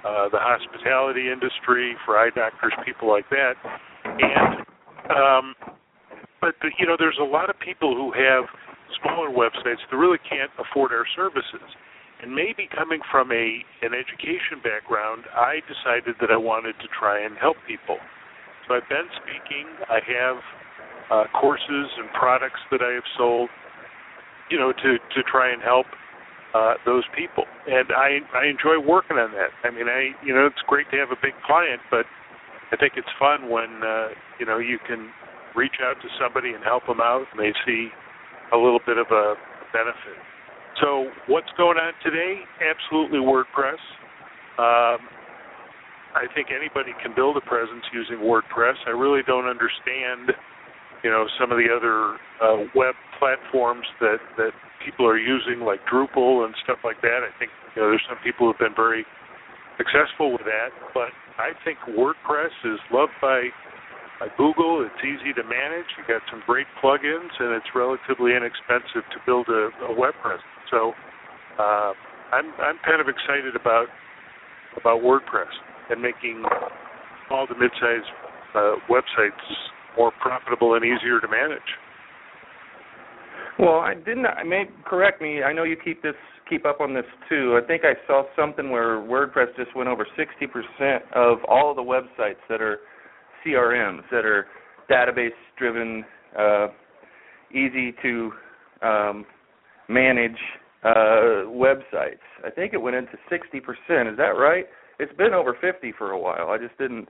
uh, 0.00 0.32
the 0.32 0.40
hospitality 0.40 1.28
industry, 1.28 1.94
for 2.06 2.16
eye 2.16 2.30
doctors, 2.34 2.72
people 2.84 3.08
like 3.08 3.28
that. 3.30 3.54
And 4.04 4.64
um, 5.10 5.54
but 6.40 6.54
the, 6.62 6.70
you 6.78 6.86
know, 6.86 6.96
there's 6.98 7.18
a 7.20 7.26
lot 7.26 7.50
of 7.50 7.56
people 7.60 7.94
who 7.94 8.12
have 8.16 8.48
smaller 9.02 9.28
websites 9.28 9.82
that 9.90 9.96
really 9.96 10.18
can't 10.24 10.50
afford 10.56 10.92
our 10.92 11.04
services. 11.14 11.68
And 12.22 12.32
maybe 12.34 12.68
coming 12.68 13.00
from 13.10 13.32
a 13.32 13.64
an 13.80 13.92
education 13.96 14.60
background, 14.64 15.24
I 15.32 15.60
decided 15.64 16.16
that 16.20 16.30
I 16.30 16.36
wanted 16.36 16.76
to 16.80 16.88
try 16.92 17.24
and 17.24 17.36
help 17.36 17.56
people. 17.66 17.96
So 18.68 18.76
I've 18.76 18.88
been 18.88 19.08
speaking. 19.20 19.66
I 19.88 20.00
have 20.04 20.36
uh, 21.10 21.24
courses 21.34 21.86
and 21.98 22.08
products 22.14 22.60
that 22.70 22.80
I 22.82 22.94
have 22.94 23.08
sold, 23.18 23.50
you 24.50 24.58
know, 24.58 24.72
to 24.72 24.90
to 24.98 25.20
try 25.30 25.52
and 25.52 25.62
help 25.62 25.86
uh, 26.54 26.74
those 26.86 27.04
people. 27.16 27.44
And 27.66 27.90
I 27.92 28.22
I 28.34 28.46
enjoy 28.46 28.78
working 28.78 29.18
on 29.18 29.32
that. 29.32 29.50
I 29.66 29.70
mean, 29.70 29.88
I 29.88 30.14
you 30.24 30.34
know, 30.34 30.46
it's 30.46 30.62
great 30.66 30.90
to 30.90 30.96
have 30.98 31.10
a 31.10 31.20
big 31.20 31.34
client, 31.46 31.80
but 31.90 32.06
I 32.72 32.76
think 32.76 32.94
it's 32.96 33.10
fun 33.18 33.50
when 33.50 33.82
uh, 33.82 34.08
you 34.38 34.46
know 34.46 34.58
you 34.58 34.78
can 34.86 35.10
reach 35.56 35.82
out 35.82 36.00
to 36.02 36.08
somebody 36.20 36.54
and 36.54 36.62
help 36.62 36.86
them 36.86 37.00
out, 37.00 37.26
and 37.32 37.40
they 37.40 37.52
see 37.66 37.88
a 38.52 38.56
little 38.56 38.80
bit 38.86 38.98
of 38.98 39.06
a 39.10 39.34
benefit. 39.72 40.18
So 40.80 41.10
what's 41.26 41.50
going 41.56 41.76
on 41.78 41.92
today? 42.02 42.40
Absolutely 42.62 43.18
WordPress. 43.18 43.82
Um, 44.58 45.02
I 46.14 46.26
think 46.34 46.48
anybody 46.50 46.90
can 47.02 47.14
build 47.14 47.36
a 47.36 47.40
presence 47.40 47.84
using 47.92 48.18
WordPress. 48.18 48.74
I 48.86 48.90
really 48.90 49.22
don't 49.26 49.46
understand 49.46 50.34
you 51.02 51.10
know 51.10 51.26
some 51.40 51.50
of 51.52 51.58
the 51.58 51.68
other 51.68 52.16
uh, 52.40 52.64
web 52.74 52.94
platforms 53.18 53.86
that 54.00 54.18
that 54.36 54.52
people 54.84 55.06
are 55.06 55.18
using, 55.18 55.60
like 55.60 55.80
Drupal 55.86 56.44
and 56.44 56.54
stuff 56.64 56.78
like 56.84 57.00
that. 57.02 57.20
I 57.24 57.32
think 57.38 57.50
you 57.76 57.82
know 57.82 57.88
there's 57.90 58.04
some 58.08 58.18
people 58.24 58.48
who've 58.48 58.58
been 58.58 58.76
very 58.76 59.04
successful 59.76 60.32
with 60.32 60.44
that, 60.44 60.72
but 60.92 61.12
I 61.40 61.56
think 61.64 61.78
WordPress 61.96 62.52
is 62.64 62.80
loved 62.92 63.16
by 63.20 63.48
by 64.20 64.28
Google. 64.36 64.84
It's 64.84 65.02
easy 65.04 65.32
to 65.32 65.44
manage. 65.44 65.88
You 65.96 66.04
got 66.04 66.20
some 66.30 66.42
great 66.44 66.68
plugins, 66.82 67.32
and 67.40 67.56
it's 67.56 67.72
relatively 67.74 68.36
inexpensive 68.36 69.04
to 69.12 69.18
build 69.24 69.48
a, 69.48 69.72
a 69.88 69.92
web 69.96 70.12
presence. 70.20 70.44
So 70.70 70.92
uh, 71.56 71.92
I'm 72.32 72.52
I'm 72.60 72.78
kind 72.84 73.00
of 73.00 73.08
excited 73.08 73.56
about 73.56 73.88
about 74.76 75.00
WordPress 75.00 75.50
and 75.88 76.00
making 76.00 76.44
small 77.26 77.46
to 77.46 77.54
mid-sized 77.54 78.10
uh, 78.54 78.76
websites 78.88 79.42
more 79.96 80.12
profitable 80.20 80.74
and 80.74 80.84
easier 80.84 81.20
to 81.20 81.28
manage. 81.28 81.58
Well, 83.58 83.80
I 83.80 83.94
didn't. 83.94 84.26
I 84.26 84.42
may 84.42 84.64
correct 84.86 85.20
me. 85.20 85.42
I 85.42 85.52
know 85.52 85.64
you 85.64 85.76
keep 85.82 86.02
this 86.02 86.14
keep 86.48 86.66
up 86.66 86.80
on 86.80 86.92
this 86.92 87.04
too. 87.28 87.58
I 87.62 87.66
think 87.66 87.82
I 87.84 87.94
saw 88.06 88.24
something 88.34 88.70
where 88.70 88.96
WordPress 88.98 89.54
just 89.56 89.74
went 89.76 89.88
over 89.88 90.06
60% 90.18 90.98
of 91.14 91.38
all 91.48 91.70
of 91.70 91.76
the 91.76 91.82
websites 91.82 92.40
that 92.48 92.60
are 92.60 92.80
CRMs 93.46 94.02
that 94.10 94.24
are 94.24 94.46
database 94.90 95.30
driven, 95.56 96.04
uh, 96.36 96.66
easy 97.52 97.94
to 98.02 98.32
um, 98.82 99.24
manage 99.88 100.36
uh, 100.82 101.46
websites. 101.46 102.18
I 102.44 102.50
think 102.50 102.72
it 102.72 102.78
went 102.78 102.96
into 102.96 103.12
60%. 103.30 104.10
Is 104.10 104.16
that 104.16 104.36
right? 104.36 104.64
It's 104.98 105.16
been 105.16 105.32
over 105.32 105.56
50 105.60 105.92
for 105.96 106.10
a 106.10 106.18
while. 106.18 106.48
I 106.50 106.58
just 106.58 106.76
didn't 106.78 107.08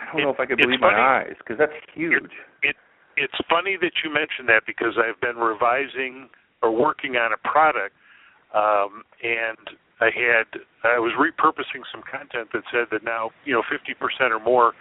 I 0.00 0.12
don't 0.12 0.20
it, 0.20 0.24
know 0.24 0.30
if 0.30 0.40
I 0.40 0.46
could 0.46 0.58
believe 0.58 0.80
funny. 0.80 0.96
my 0.96 1.24
eyes 1.24 1.36
because 1.38 1.58
that's 1.58 1.76
huge. 1.94 2.32
It, 2.62 2.74
it 2.74 2.76
it's 3.16 3.36
funny 3.48 3.76
that 3.80 3.92
you 4.02 4.08
mentioned 4.08 4.48
that 4.48 4.64
because 4.66 4.96
I've 4.96 5.20
been 5.20 5.36
revising 5.36 6.30
or 6.62 6.72
working 6.72 7.16
on 7.16 7.32
a 7.32 7.40
product, 7.44 7.94
um, 8.54 9.04
and 9.22 9.76
I 10.00 10.08
had 10.08 10.48
I 10.84 10.98
was 10.98 11.12
repurposing 11.20 11.84
some 11.92 12.02
content 12.02 12.48
that 12.52 12.64
said 12.72 12.88
that 12.92 13.04
now 13.04 13.30
you 13.44 13.52
know 13.52 13.62
50% 13.68 13.94
or 14.30 14.40
more 14.40 14.72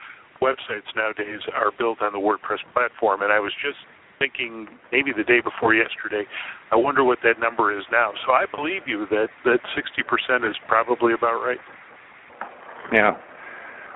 websites 0.41 0.87
nowadays 0.95 1.41
are 1.53 1.71
built 1.77 2.01
on 2.01 2.13
the 2.13 2.19
WordPress 2.19 2.63
platform, 2.73 3.21
and 3.21 3.31
I 3.31 3.39
was 3.39 3.51
just 3.61 3.77
thinking 4.19 4.67
maybe 4.91 5.11
the 5.15 5.23
day 5.23 5.39
before 5.41 5.73
yesterday. 5.73 6.23
I 6.71 6.75
wonder 6.75 7.03
what 7.03 7.19
that 7.23 7.39
number 7.39 7.77
is 7.77 7.83
now. 7.91 8.11
So 8.25 8.33
I 8.33 8.45
believe 8.53 8.83
you 8.85 9.07
that 9.09 9.27
that 9.45 9.59
60% 9.75 10.49
is 10.49 10.55
probably 10.67 11.13
about 11.13 11.41
right. 11.43 11.59
Yeah, 12.93 13.17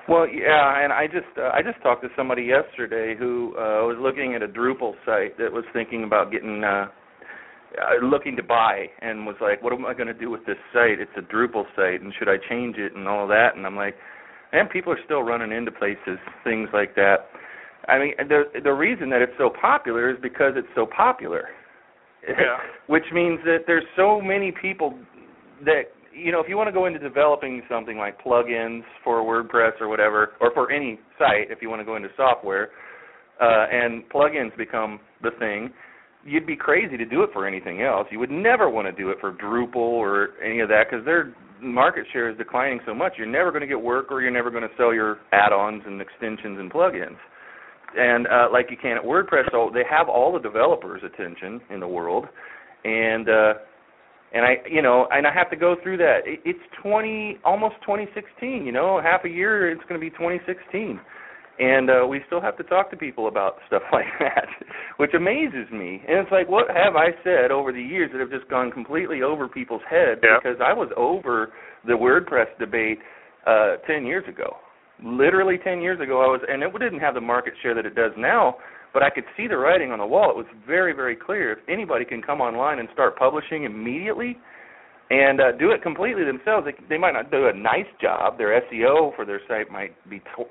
well, 0.07 0.27
yeah, 0.27 0.83
and 0.83 0.91
I 0.91 1.07
just 1.07 1.31
uh, 1.37 1.49
I 1.53 1.61
just 1.61 1.81
talked 1.81 2.03
to 2.03 2.09
somebody 2.15 2.43
yesterday 2.43 3.15
who 3.17 3.55
uh, 3.55 3.87
was 3.87 3.97
looking 3.99 4.35
at 4.35 4.43
a 4.43 4.47
Drupal 4.47 4.93
site 5.05 5.37
that 5.37 5.51
was 5.51 5.63
thinking 5.71 6.03
about 6.03 6.31
getting 6.31 6.63
uh, 6.63 6.87
uh, 7.79 8.05
looking 8.05 8.35
to 8.35 8.43
buy 8.43 8.87
and 9.01 9.25
was 9.25 9.37
like, 9.39 9.63
"What 9.63 9.71
am 9.71 9.85
I 9.85 9.93
going 9.93 10.07
to 10.07 10.13
do 10.13 10.29
with 10.29 10.45
this 10.45 10.57
site? 10.73 10.99
It's 10.99 11.11
a 11.17 11.21
Drupal 11.21 11.63
site, 11.75 12.01
and 12.01 12.13
should 12.19 12.27
I 12.27 12.35
change 12.49 12.77
it 12.77 12.95
and 12.95 13.07
all 13.07 13.27
that?" 13.27 13.55
And 13.55 13.65
I'm 13.65 13.77
like, 13.77 13.95
"And 14.51 14.69
people 14.69 14.91
are 14.91 14.99
still 15.05 15.23
running 15.23 15.55
into 15.55 15.71
places, 15.71 16.19
things 16.43 16.67
like 16.73 16.95
that." 16.95 17.29
I 17.87 17.99
mean, 17.99 18.13
the 18.27 18.43
the 18.61 18.73
reason 18.73 19.09
that 19.11 19.21
it's 19.21 19.37
so 19.37 19.49
popular 19.49 20.09
is 20.09 20.17
because 20.21 20.53
it's 20.55 20.67
so 20.75 20.85
popular. 20.85 21.49
Yeah. 22.27 22.57
Which 22.87 23.05
means 23.13 23.39
that 23.45 23.59
there's 23.67 23.85
so 23.95 24.19
many 24.19 24.51
people 24.51 24.97
that 25.63 25.83
you 26.13 26.31
know, 26.31 26.39
if 26.39 26.47
you 26.47 26.57
want 26.57 26.67
to 26.67 26.73
go 26.73 26.85
into 26.85 26.99
developing 26.99 27.61
something 27.69 27.97
like 27.97 28.21
plugins 28.23 28.83
for 29.03 29.21
WordPress 29.21 29.81
or 29.81 29.87
whatever, 29.87 30.33
or 30.39 30.51
for 30.53 30.71
any 30.71 30.99
site, 31.17 31.49
if 31.49 31.61
you 31.61 31.69
want 31.69 31.81
to 31.81 31.85
go 31.85 31.95
into 31.95 32.09
software, 32.15 32.69
uh, 33.41 33.65
and 33.71 34.03
plugins 34.09 34.55
become 34.57 34.99
the 35.21 35.31
thing, 35.39 35.71
you'd 36.25 36.47
be 36.47 36.55
crazy 36.55 36.97
to 36.97 37.05
do 37.05 37.23
it 37.23 37.29
for 37.33 37.47
anything 37.47 37.81
else. 37.81 38.07
You 38.11 38.19
would 38.19 38.31
never 38.31 38.69
want 38.69 38.87
to 38.87 38.91
do 38.91 39.09
it 39.09 39.17
for 39.19 39.33
Drupal 39.33 39.75
or 39.75 40.29
any 40.43 40.59
of 40.59 40.69
that 40.69 40.85
because 40.89 41.05
their 41.05 41.33
market 41.61 42.05
share 42.11 42.29
is 42.29 42.37
declining 42.37 42.79
so 42.85 42.93
much. 42.93 43.13
You're 43.17 43.27
never 43.27 43.51
going 43.51 43.61
to 43.61 43.67
get 43.67 43.81
work, 43.81 44.11
or 44.11 44.21
you're 44.21 44.31
never 44.31 44.51
going 44.51 44.63
to 44.63 44.75
sell 44.77 44.93
your 44.93 45.17
add-ons 45.31 45.83
and 45.85 46.01
extensions 46.01 46.59
and 46.59 46.71
plugins. 46.71 47.17
And 47.95 48.27
uh, 48.27 48.47
like 48.51 48.67
you 48.69 48.77
can 48.77 48.97
at 48.97 49.03
WordPress, 49.03 49.51
so 49.51 49.69
they 49.73 49.83
have 49.89 50.09
all 50.09 50.33
the 50.33 50.39
developers' 50.39 51.01
attention 51.03 51.61
in 51.69 51.79
the 51.79 51.87
world, 51.87 52.25
and 52.83 53.29
uh, 53.29 53.53
and 54.33 54.45
I, 54.45 54.55
you 54.69 54.81
know, 54.81 55.07
and 55.11 55.27
I 55.27 55.33
have 55.33 55.49
to 55.51 55.55
go 55.55 55.75
through 55.81 55.97
that. 55.97 56.19
It's 56.25 56.59
20, 56.81 57.39
almost 57.45 57.75
2016. 57.81 58.65
You 58.65 58.71
know, 58.71 58.99
half 59.01 59.25
a 59.25 59.29
year, 59.29 59.69
it's 59.69 59.83
going 59.87 59.99
to 59.99 60.03
be 60.03 60.09
2016 60.11 60.99
and 61.59 61.89
uh, 61.89 62.07
we 62.07 62.21
still 62.25 62.41
have 62.41 62.57
to 62.57 62.63
talk 62.63 62.89
to 62.89 62.97
people 62.97 63.27
about 63.27 63.57
stuff 63.67 63.83
like 63.93 64.05
that, 64.19 64.47
which 64.97 65.11
amazes 65.13 65.69
me. 65.71 66.01
And 66.07 66.19
it's 66.19 66.31
like, 66.31 66.49
what 66.49 66.67
have 66.69 66.95
I 66.95 67.09
said 67.23 67.51
over 67.51 67.71
the 67.71 67.81
years 67.81 68.09
that 68.11 68.19
have 68.19 68.31
just 68.31 68.49
gone 68.49 68.71
completely 68.71 69.21
over 69.21 69.47
people's 69.47 69.81
heads? 69.89 70.21
Yeah. 70.23 70.37
Because 70.41 70.57
I 70.63 70.73
was 70.73 70.89
over 70.97 71.53
the 71.85 71.93
WordPress 71.93 72.57
debate 72.59 72.99
uh, 73.45 73.77
ten 73.87 74.05
years 74.05 74.23
ago. 74.27 74.57
Literally 75.03 75.57
ten 75.63 75.81
years 75.81 75.99
ago, 75.99 76.21
I 76.21 76.27
was, 76.27 76.41
and 76.47 76.63
it 76.63 76.71
didn't 76.79 76.99
have 76.99 77.13
the 77.13 77.21
market 77.21 77.53
share 77.61 77.75
that 77.75 77.85
it 77.85 77.95
does 77.95 78.11
now. 78.17 78.55
But 78.93 79.03
I 79.03 79.09
could 79.09 79.25
see 79.35 79.47
the 79.47 79.57
writing 79.57 79.91
on 79.91 79.99
the 79.99 80.05
wall. 80.05 80.29
It 80.29 80.37
was 80.37 80.45
very, 80.67 80.93
very 80.93 81.15
clear. 81.15 81.51
If 81.53 81.59
anybody 81.67 82.05
can 82.05 82.21
come 82.21 82.41
online 82.41 82.79
and 82.79 82.87
start 82.93 83.17
publishing 83.17 83.63
immediately, 83.63 84.37
and 85.09 85.39
uh, 85.39 85.51
do 85.59 85.71
it 85.71 85.83
completely 85.83 86.23
themselves. 86.23 86.65
They, 86.65 86.73
they 86.89 86.97
might 86.97 87.11
not 87.11 87.29
do 87.29 87.47
a 87.47 87.53
nice 87.53 87.89
job. 88.01 88.37
Their 88.37 88.59
SEO 88.61 89.15
for 89.15 89.25
their 89.25 89.41
site 89.47 89.71
might 89.71 89.93
be 90.09 90.19
to- 90.19 90.45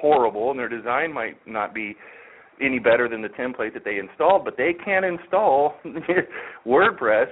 horrible, 0.00 0.50
and 0.50 0.58
their 0.58 0.68
design 0.68 1.12
might 1.12 1.36
not 1.46 1.74
be 1.74 1.94
any 2.60 2.78
better 2.78 3.08
than 3.08 3.22
the 3.22 3.28
template 3.28 3.74
that 3.74 3.84
they 3.84 3.98
installed. 3.98 4.44
But 4.44 4.56
they 4.56 4.72
can 4.72 5.04
install 5.04 5.74
WordPress, 6.66 7.26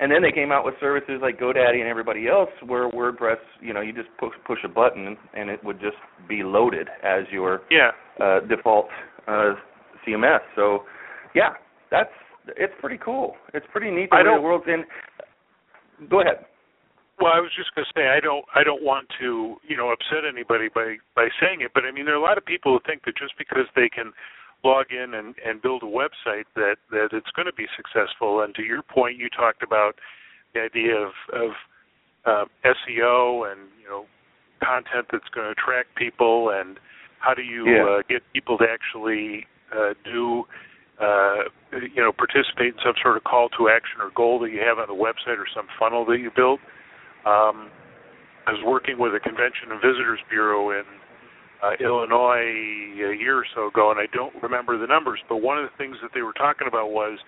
and 0.00 0.10
then 0.10 0.22
they 0.22 0.32
came 0.32 0.50
out 0.50 0.64
with 0.64 0.74
services 0.80 1.20
like 1.22 1.38
GoDaddy 1.38 1.78
and 1.78 1.88
everybody 1.88 2.26
else, 2.28 2.50
where 2.66 2.90
WordPress, 2.90 3.36
you 3.60 3.72
know, 3.72 3.80
you 3.80 3.92
just 3.92 4.08
push 4.18 4.32
push 4.46 4.58
a 4.64 4.68
button 4.68 5.16
and 5.34 5.48
it 5.48 5.62
would 5.62 5.80
just 5.80 5.96
be 6.28 6.42
loaded 6.42 6.88
as 7.04 7.24
your 7.30 7.60
yeah. 7.70 7.90
uh, 8.20 8.40
default 8.48 8.88
uh, 9.28 9.52
CMS. 10.06 10.40
So, 10.56 10.84
yeah, 11.34 11.54
that's 11.90 12.12
it's 12.56 12.74
pretty 12.80 12.98
cool. 12.98 13.36
It's 13.54 13.66
pretty 13.70 13.90
neat 13.90 14.10
the 14.10 14.16
I 14.16 14.18
way 14.20 14.24
don't, 14.24 14.36
the 14.38 14.42
world's 14.42 14.66
in 14.66 14.84
go 16.08 16.20
ahead. 16.20 16.44
Well, 17.20 17.30
I 17.30 17.38
was 17.38 17.50
just 17.54 17.74
going 17.74 17.86
to 17.86 17.92
say 17.94 18.08
I 18.08 18.18
don't 18.18 18.44
I 18.54 18.64
don't 18.64 18.82
want 18.82 19.06
to 19.20 19.56
you 19.66 19.76
know 19.76 19.92
upset 19.92 20.26
anybody 20.26 20.68
by 20.74 20.96
by 21.14 21.28
saying 21.40 21.60
it, 21.60 21.70
but 21.74 21.84
I 21.84 21.92
mean 21.92 22.06
there 22.06 22.14
are 22.14 22.22
a 22.22 22.24
lot 22.24 22.38
of 22.38 22.44
people 22.44 22.72
who 22.72 22.80
think 22.86 23.04
that 23.04 23.16
just 23.16 23.34
because 23.38 23.66
they 23.76 23.88
can 23.88 24.12
log 24.64 24.86
in 24.90 25.14
and 25.14 25.34
and 25.44 25.62
build 25.62 25.82
a 25.82 25.86
website 25.86 26.50
that 26.56 26.76
that 26.90 27.10
it's 27.12 27.30
going 27.36 27.46
to 27.46 27.54
be 27.54 27.66
successful. 27.76 28.42
And 28.42 28.54
to 28.56 28.62
your 28.62 28.82
point, 28.82 29.18
you 29.18 29.28
talked 29.28 29.62
about 29.62 29.96
the 30.54 30.60
idea 30.60 30.96
of 30.96 31.12
of 31.30 31.50
uh, 32.24 32.44
SEO 32.64 33.50
and 33.50 33.70
you 33.80 33.88
know 33.88 34.06
content 34.62 35.06
that's 35.10 35.28
going 35.34 35.46
to 35.46 35.52
attract 35.52 35.94
people 35.96 36.50
and 36.54 36.78
how 37.18 37.34
do 37.34 37.42
you 37.42 37.66
yeah. 37.66 37.98
uh, 37.98 38.02
get 38.08 38.22
people 38.32 38.58
to 38.58 38.64
actually 38.64 39.46
uh, 39.72 39.94
do 40.04 40.44
uh, 41.00 41.50
you 41.72 42.02
know, 42.02 42.12
participate 42.12 42.76
in 42.76 42.80
some 42.84 42.94
sort 43.02 43.16
of 43.16 43.24
call 43.24 43.48
to 43.58 43.68
action 43.68 43.98
or 44.00 44.10
goal 44.14 44.38
that 44.38 44.50
you 44.50 44.60
have 44.60 44.78
on 44.78 44.86
the 44.86 44.94
website 44.94 45.38
or 45.38 45.48
some 45.54 45.66
funnel 45.78 46.04
that 46.04 46.18
you 46.20 46.30
build. 46.34 46.60
Um, 47.24 47.72
I 48.46 48.52
was 48.52 48.62
working 48.64 48.98
with 48.98 49.14
a 49.14 49.20
convention 49.20 49.70
and 49.70 49.80
visitors 49.80 50.20
bureau 50.28 50.70
in 50.70 50.84
uh, 51.62 51.78
Illinois 51.80 52.42
a 52.98 53.14
year 53.14 53.38
or 53.38 53.46
so 53.54 53.68
ago, 53.68 53.90
and 53.90 53.98
I 53.98 54.06
don't 54.12 54.34
remember 54.42 54.78
the 54.78 54.86
numbers, 54.86 55.20
but 55.28 55.38
one 55.38 55.58
of 55.58 55.64
the 55.64 55.76
things 55.78 55.96
that 56.02 56.10
they 56.14 56.22
were 56.22 56.34
talking 56.34 56.66
about 56.66 56.90
was 56.90 57.18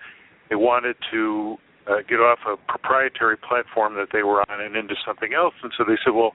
they 0.49 0.55
wanted 0.55 0.95
to 1.11 1.55
uh, 1.87 2.03
get 2.07 2.19
off 2.19 2.39
a 2.47 2.57
proprietary 2.69 3.37
platform 3.37 3.95
that 3.95 4.07
they 4.11 4.23
were 4.23 4.43
on 4.51 4.61
and 4.61 4.75
into 4.75 4.95
something 5.05 5.33
else, 5.33 5.53
and 5.63 5.71
so 5.77 5.83
they 5.87 5.95
said, 6.03 6.13
well, 6.13 6.33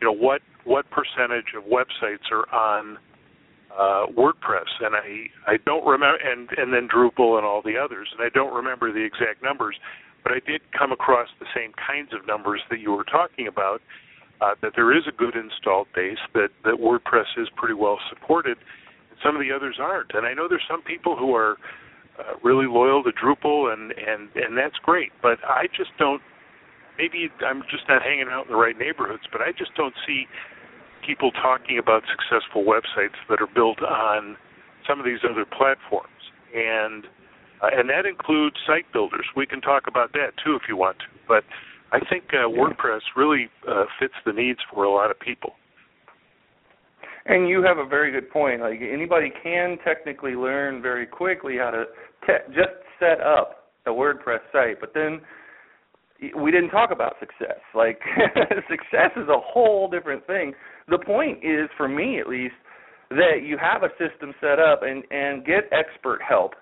you 0.00 0.06
know, 0.06 0.14
what 0.14 0.42
what 0.64 0.86
percentage 0.90 1.54
of 1.56 1.64
websites 1.64 2.30
are 2.30 2.46
on 2.54 2.98
uh, 3.78 4.06
WordPress, 4.12 4.68
and 4.80 4.94
I 4.94 5.28
I 5.46 5.56
don't 5.64 5.84
remember, 5.86 6.18
and 6.18 6.48
and 6.56 6.72
then 6.72 6.88
Drupal 6.88 7.38
and 7.38 7.46
all 7.46 7.62
the 7.62 7.76
others, 7.76 8.08
and 8.12 8.20
I 8.24 8.28
don't 8.34 8.54
remember 8.54 8.92
the 8.92 9.02
exact 9.02 9.42
numbers, 9.42 9.76
but 10.22 10.32
I 10.32 10.40
did 10.46 10.60
come 10.76 10.92
across 10.92 11.28
the 11.40 11.46
same 11.54 11.72
kinds 11.74 12.12
of 12.12 12.26
numbers 12.26 12.60
that 12.70 12.80
you 12.80 12.92
were 12.92 13.04
talking 13.04 13.48
about. 13.48 13.80
Uh, 14.40 14.56
that 14.60 14.72
there 14.74 14.90
is 14.90 15.04
a 15.06 15.12
good 15.12 15.36
installed 15.36 15.86
base, 15.94 16.18
that 16.34 16.48
that 16.64 16.74
WordPress 16.74 17.30
is 17.38 17.48
pretty 17.56 17.74
well 17.74 17.98
supported, 18.10 18.58
and 19.10 19.18
some 19.22 19.36
of 19.36 19.40
the 19.40 19.52
others 19.54 19.78
aren't. 19.80 20.10
And 20.14 20.26
I 20.26 20.34
know 20.34 20.48
there's 20.48 20.66
some 20.68 20.82
people 20.82 21.16
who 21.16 21.34
are 21.34 21.56
uh, 22.18 22.34
really 22.42 22.66
loyal 22.66 23.02
to 23.04 23.12
Drupal, 23.12 23.72
and 23.72 23.92
and 23.92 24.28
and 24.34 24.58
that's 24.58 24.76
great. 24.82 25.12
But 25.22 25.38
I 25.44 25.66
just 25.76 25.90
don't. 25.98 26.20
Maybe 26.98 27.30
I'm 27.46 27.62
just 27.70 27.84
not 27.88 28.02
hanging 28.02 28.26
out 28.30 28.46
in 28.46 28.52
the 28.52 28.58
right 28.58 28.76
neighborhoods, 28.76 29.22
but 29.32 29.40
I 29.40 29.52
just 29.56 29.74
don't 29.76 29.94
see 30.06 30.26
people 31.06 31.30
talking 31.32 31.78
about 31.78 32.02
successful 32.10 32.64
websites 32.64 33.18
that 33.28 33.40
are 33.40 33.50
built 33.52 33.82
on 33.82 34.36
some 34.86 34.98
of 34.98 35.04
these 35.04 35.20
other 35.28 35.44
platforms, 35.44 36.08
and 36.54 37.06
uh, 37.62 37.70
and 37.72 37.88
that 37.88 38.06
includes 38.06 38.56
site 38.66 38.90
builders. 38.92 39.26
We 39.36 39.46
can 39.46 39.60
talk 39.60 39.84
about 39.86 40.12
that 40.14 40.32
too 40.44 40.56
if 40.56 40.62
you 40.68 40.76
want 40.76 40.98
to, 40.98 41.06
but 41.28 41.44
I 41.92 42.00
think 42.08 42.24
uh, 42.32 42.48
WordPress 42.48 43.00
really 43.16 43.48
uh, 43.68 43.84
fits 44.00 44.14
the 44.24 44.32
needs 44.32 44.58
for 44.72 44.84
a 44.84 44.90
lot 44.90 45.10
of 45.10 45.20
people. 45.20 45.52
And 47.26 47.48
you 47.48 47.62
have 47.62 47.78
a 47.78 47.86
very 47.86 48.10
good 48.10 48.30
point. 48.30 48.62
Like 48.62 48.80
anybody 48.80 49.30
can 49.42 49.78
technically 49.84 50.34
learn 50.34 50.82
very 50.82 51.06
quickly 51.06 51.56
how 51.58 51.70
to 51.70 51.84
te- 52.26 52.52
just 52.54 52.74
set 52.98 53.20
up 53.20 53.68
a 53.86 53.90
WordPress 53.90 54.40
site, 54.52 54.80
but 54.80 54.92
then 54.94 55.20
we 56.36 56.50
didn't 56.50 56.70
talk 56.70 56.90
about 56.90 57.16
success. 57.20 57.60
Like 57.74 58.00
success 58.70 59.10
is 59.16 59.28
a 59.28 59.38
whole 59.38 59.88
different 59.88 60.26
thing. 60.26 60.54
The 60.92 60.98
point 60.98 61.38
is, 61.42 61.70
for 61.78 61.88
me 61.88 62.20
at 62.20 62.28
least, 62.28 62.54
that 63.08 63.40
you 63.42 63.56
have 63.56 63.82
a 63.82 63.88
system 63.96 64.34
set 64.40 64.58
up 64.58 64.82
and 64.82 65.02
and 65.10 65.44
get 65.44 65.64
expert 65.72 66.20
help. 66.20 66.52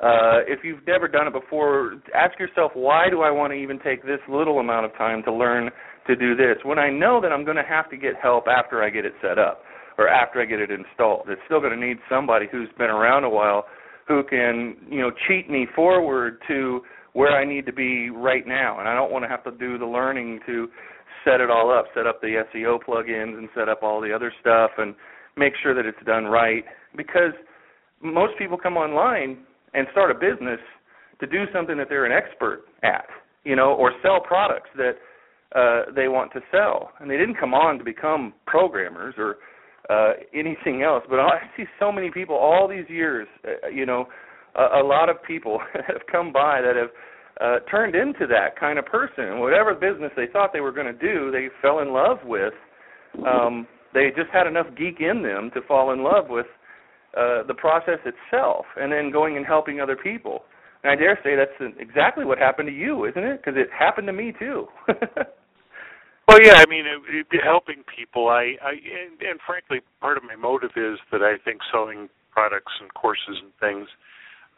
Uh, 0.00 0.44
if 0.46 0.60
you've 0.64 0.86
never 0.86 1.08
done 1.08 1.26
it 1.26 1.32
before, 1.32 1.94
ask 2.14 2.38
yourself 2.38 2.72
why 2.74 3.08
do 3.10 3.22
I 3.22 3.30
want 3.30 3.52
to 3.52 3.56
even 3.56 3.78
take 3.80 4.02
this 4.02 4.20
little 4.28 4.58
amount 4.60 4.84
of 4.84 4.92
time 4.96 5.22
to 5.24 5.32
learn 5.32 5.70
to 6.06 6.16
do 6.16 6.36
this 6.36 6.56
when 6.62 6.78
I 6.78 6.90
know 6.90 7.20
that 7.22 7.32
I'm 7.32 7.44
going 7.44 7.56
to 7.56 7.68
have 7.68 7.88
to 7.90 7.96
get 7.96 8.16
help 8.20 8.44
after 8.48 8.82
I 8.82 8.90
get 8.90 9.04
it 9.04 9.14
set 9.22 9.38
up 9.38 9.62
or 9.96 10.08
after 10.08 10.40
I 10.40 10.44
get 10.44 10.60
it 10.60 10.70
installed. 10.70 11.28
It's 11.28 11.40
still 11.46 11.60
going 11.60 11.78
to 11.78 11.86
need 11.86 11.98
somebody 12.08 12.46
who's 12.50 12.68
been 12.76 12.88
around 12.90 13.24
a 13.24 13.30
while 13.30 13.64
who 14.08 14.22
can, 14.24 14.76
you 14.90 15.00
know, 15.00 15.10
cheat 15.28 15.48
me 15.48 15.66
forward 15.74 16.38
to 16.48 16.80
where 17.12 17.32
I 17.36 17.44
need 17.44 17.66
to 17.66 17.72
be 17.72 18.10
right 18.10 18.46
now, 18.46 18.78
and 18.78 18.88
I 18.88 18.94
don't 18.94 19.10
want 19.10 19.24
to 19.24 19.28
have 19.28 19.44
to 19.44 19.50
do 19.50 19.78
the 19.78 19.86
learning 19.86 20.40
to 20.46 20.68
set 21.24 21.40
it 21.40 21.50
all 21.50 21.70
up, 21.70 21.86
set 21.94 22.06
up 22.06 22.20
the 22.20 22.44
SEO 22.54 22.78
plugins 22.82 23.38
and 23.38 23.48
set 23.54 23.68
up 23.68 23.82
all 23.82 24.00
the 24.00 24.12
other 24.12 24.32
stuff 24.40 24.70
and 24.78 24.94
make 25.36 25.52
sure 25.62 25.74
that 25.74 25.86
it's 25.86 26.04
done 26.06 26.24
right 26.24 26.64
because 26.96 27.32
most 28.02 28.32
people 28.38 28.56
come 28.56 28.76
online 28.76 29.38
and 29.74 29.86
start 29.92 30.10
a 30.10 30.14
business 30.14 30.60
to 31.20 31.26
do 31.26 31.44
something 31.52 31.76
that 31.76 31.88
they're 31.88 32.06
an 32.06 32.12
expert 32.12 32.64
at, 32.82 33.06
you 33.44 33.54
know, 33.54 33.74
or 33.74 33.92
sell 34.02 34.20
products 34.20 34.70
that 34.76 34.94
uh, 35.54 35.92
they 35.94 36.08
want 36.08 36.32
to 36.32 36.40
sell. 36.50 36.90
And 37.00 37.10
they 37.10 37.16
didn't 37.16 37.36
come 37.38 37.54
on 37.54 37.78
to 37.78 37.84
become 37.84 38.32
programmers 38.46 39.14
or 39.18 39.36
uh, 39.90 40.14
anything 40.34 40.82
else. 40.82 41.04
But 41.08 41.20
I 41.20 41.40
see 41.56 41.64
so 41.78 41.92
many 41.92 42.10
people 42.10 42.36
all 42.36 42.68
these 42.68 42.88
years, 42.88 43.28
uh, 43.44 43.68
you 43.68 43.84
know, 43.84 44.06
a, 44.54 44.80
a 44.80 44.84
lot 44.84 45.08
of 45.08 45.22
people 45.22 45.60
have 45.74 46.02
come 46.10 46.32
by 46.32 46.60
that 46.60 46.76
have 46.76 46.90
uh, 47.40 47.60
turned 47.70 47.94
into 47.94 48.26
that 48.26 48.58
kind 48.58 48.78
of 48.78 48.84
person. 48.86 49.40
Whatever 49.40 49.74
business 49.74 50.12
they 50.16 50.26
thought 50.32 50.52
they 50.52 50.60
were 50.60 50.72
going 50.72 50.86
to 50.86 50.92
do, 50.92 51.30
they 51.30 51.48
fell 51.62 51.80
in 51.80 51.92
love 51.92 52.18
with. 52.24 52.52
Um, 53.26 53.66
they 53.94 54.08
just 54.16 54.30
had 54.32 54.46
enough 54.46 54.66
geek 54.76 55.00
in 55.00 55.22
them 55.22 55.50
to 55.54 55.60
fall 55.66 55.92
in 55.92 56.02
love 56.02 56.26
with 56.28 56.46
uh, 57.16 57.42
the 57.48 57.54
process 57.54 57.98
itself, 58.04 58.66
and 58.76 58.92
then 58.92 59.10
going 59.10 59.36
and 59.36 59.44
helping 59.44 59.80
other 59.80 59.96
people. 59.96 60.44
And 60.84 60.92
I 60.92 60.96
dare 60.96 61.18
say 61.24 61.34
that's 61.34 61.72
exactly 61.78 62.24
what 62.24 62.38
happened 62.38 62.68
to 62.68 62.74
you, 62.74 63.04
isn't 63.06 63.22
it? 63.22 63.42
Because 63.42 63.58
it 63.58 63.68
happened 63.76 64.06
to 64.06 64.12
me 64.12 64.32
too. 64.38 64.66
well, 64.88 66.38
yeah, 66.42 66.54
I 66.56 66.64
mean, 66.68 66.84
it, 66.86 67.26
it, 67.32 67.40
helping 67.42 67.82
people. 67.84 68.28
I, 68.28 68.54
I 68.62 68.72
and, 68.72 69.20
and 69.20 69.40
frankly, 69.44 69.80
part 70.00 70.16
of 70.16 70.22
my 70.24 70.36
motive 70.36 70.70
is 70.76 70.98
that 71.10 71.22
I 71.22 71.36
think 71.44 71.60
selling 71.72 72.08
products 72.30 72.72
and 72.80 72.92
courses 72.94 73.42
and 73.42 73.50
things 73.60 73.88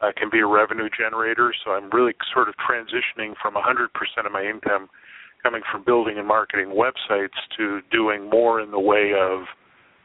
uh, 0.03 0.11
can 0.17 0.29
be 0.29 0.39
a 0.39 0.47
revenue 0.47 0.89
generator. 0.91 1.55
So 1.63 1.71
I'm 1.71 1.89
really 1.91 2.13
sort 2.33 2.49
of 2.49 2.55
transitioning 2.59 3.33
from 3.41 3.55
100% 3.55 3.87
of 4.25 4.31
my 4.31 4.43
income 4.43 4.89
coming 5.41 5.61
from 5.71 5.83
building 5.83 6.17
and 6.17 6.27
marketing 6.27 6.75
websites 6.75 7.35
to 7.57 7.79
doing 7.91 8.29
more 8.29 8.59
in 8.61 8.71
the 8.71 8.79
way 8.79 9.11
of 9.15 9.43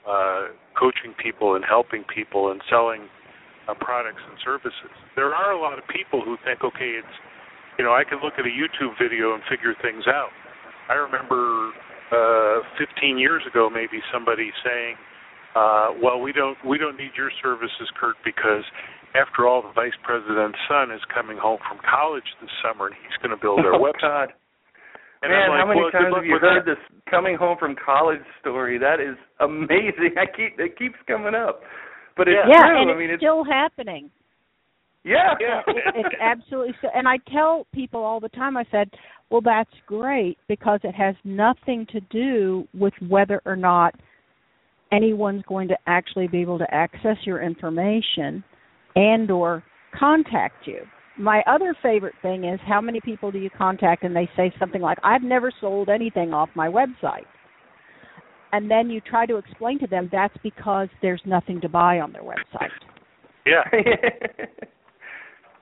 uh, 0.07 0.55
coaching 0.79 1.15
people 1.23 1.55
and 1.55 1.65
helping 1.65 2.05
people 2.15 2.51
and 2.51 2.61
selling 2.71 3.09
uh, 3.69 3.75
products 3.75 4.23
and 4.29 4.39
services. 4.45 4.91
There 5.15 5.35
are 5.35 5.53
a 5.53 5.61
lot 5.61 5.79
of 5.79 5.85
people 5.87 6.23
who 6.23 6.37
think, 6.45 6.63
okay, 6.65 6.99
it's 6.99 7.17
you 7.79 7.85
know 7.85 7.93
I 7.93 8.03
can 8.03 8.19
look 8.23 8.35
at 8.39 8.47
a 8.47 8.51
YouTube 8.51 8.99
video 9.01 9.35
and 9.35 9.43
figure 9.51 9.75
things 9.83 10.07
out. 10.09 10.31
I 10.89 10.95
remember 10.95 11.71
uh, 12.11 12.65
15 12.79 13.19
years 13.19 13.43
ago, 13.47 13.69
maybe 13.71 14.01
somebody 14.13 14.51
saying, 14.65 14.97
uh, 15.55 15.89
"Well, 16.03 16.19
we 16.21 16.33
don't 16.33 16.57
we 16.67 16.79
don't 16.79 16.97
need 16.97 17.13
your 17.15 17.31
services, 17.43 17.87
Kurt, 18.01 18.17
because 18.25 18.65
after 19.15 19.47
all, 19.47 19.63
the 19.63 19.73
vice 19.73 19.97
president's 20.05 20.59
son 20.69 20.91
is 20.91 21.01
coming 21.13 21.39
home 21.39 21.59
from 21.69 21.79
college 21.81 22.27
this 22.41 22.51
summer, 22.61 22.87
and 22.89 22.97
he's 22.97 23.17
going 23.23 23.33
to 23.35 23.41
build 23.41 23.61
our 23.61 23.75
oh, 23.75 23.81
website. 23.81 24.33
God. 24.33 24.33
And 25.23 25.33
Man, 25.33 25.51
like, 25.51 25.61
how 25.61 25.67
many 25.67 25.81
well, 25.81 25.91
times 25.91 26.15
have 26.15 26.25
you 26.25 26.39
heard 26.39 26.63
that. 26.67 26.77
this 26.79 26.83
coming 27.11 27.37
home 27.37 27.57
from 27.59 27.75
college 27.75 28.23
story? 28.41 28.79
That 28.79 29.01
is 29.01 29.17
amazing. 29.41 30.15
I 30.21 30.27
keep 30.27 30.59
it 30.59 30.79
keeps 30.79 30.95
coming 31.07 31.35
up, 31.35 31.61
but 32.17 32.29
it's 32.29 32.39
yeah, 32.47 32.63
true. 32.63 32.83
and 32.83 32.91
I 32.91 32.93
it's 32.95 32.99
mean, 32.99 33.11
it's 33.11 33.21
still 33.21 33.43
happening. 33.45 34.11
yeah, 35.05 35.35
Yeah. 35.41 35.63
it, 35.67 36.07
it's 36.07 36.15
absolutely 36.23 36.75
so. 36.81 36.89
And 36.95 37.09
I 37.09 37.17
tell 37.33 37.67
people 37.75 38.05
all 38.05 38.21
the 38.21 38.29
time. 38.29 38.57
I 38.57 38.65
said, 38.71 38.91
"Well, 39.29 39.41
that's 39.41 39.75
great 39.87 40.39
because 40.47 40.79
it 40.85 40.95
has 40.95 41.17
nothing 41.25 41.87
to 41.91 42.01
do 42.13 42.69
with 42.73 42.95
whether 43.09 43.43
or 43.45 43.57
not 43.57 43.97
anyone's 44.93 45.43
going 45.49 45.67
to 45.69 45.77
actually 45.89 46.29
be 46.29 46.41
able 46.41 46.59
to 46.59 46.73
access 46.73 47.17
your 47.25 47.43
information 47.43 48.45
and 48.99 49.31
or 49.31 49.63
contact 49.99 50.67
you." 50.67 50.81
My 51.17 51.43
other 51.47 51.75
favorite 51.83 52.15
thing 52.23 52.45
is 52.45 52.61
how 52.61 52.81
many 52.81 53.01
people 53.01 53.31
do 53.33 53.39
you 53.39 53.51
contact 53.51 54.05
and 54.05 54.15
they 54.15 54.29
say 54.37 54.53
something 54.59 54.81
like, 54.81 54.99
"I've 55.03 55.23
never 55.23 55.51
sold 55.61 55.89
anything 55.89 56.33
off 56.35 56.49
my 56.55 56.69
website." 56.69 57.27
And 58.53 58.71
then 58.71 58.89
you 58.89 59.01
try 59.01 59.27
to 59.27 59.37
explain 59.37 59.79
to 59.81 59.87
them 59.87 60.09
that's 60.11 60.37
because 60.43 60.89
there's 61.03 61.21
nothing 61.27 61.61
to 61.61 61.69
buy 61.69 62.01
on 62.01 62.13
their 62.13 62.23
website. 62.23 62.71
Yeah, 63.45 63.65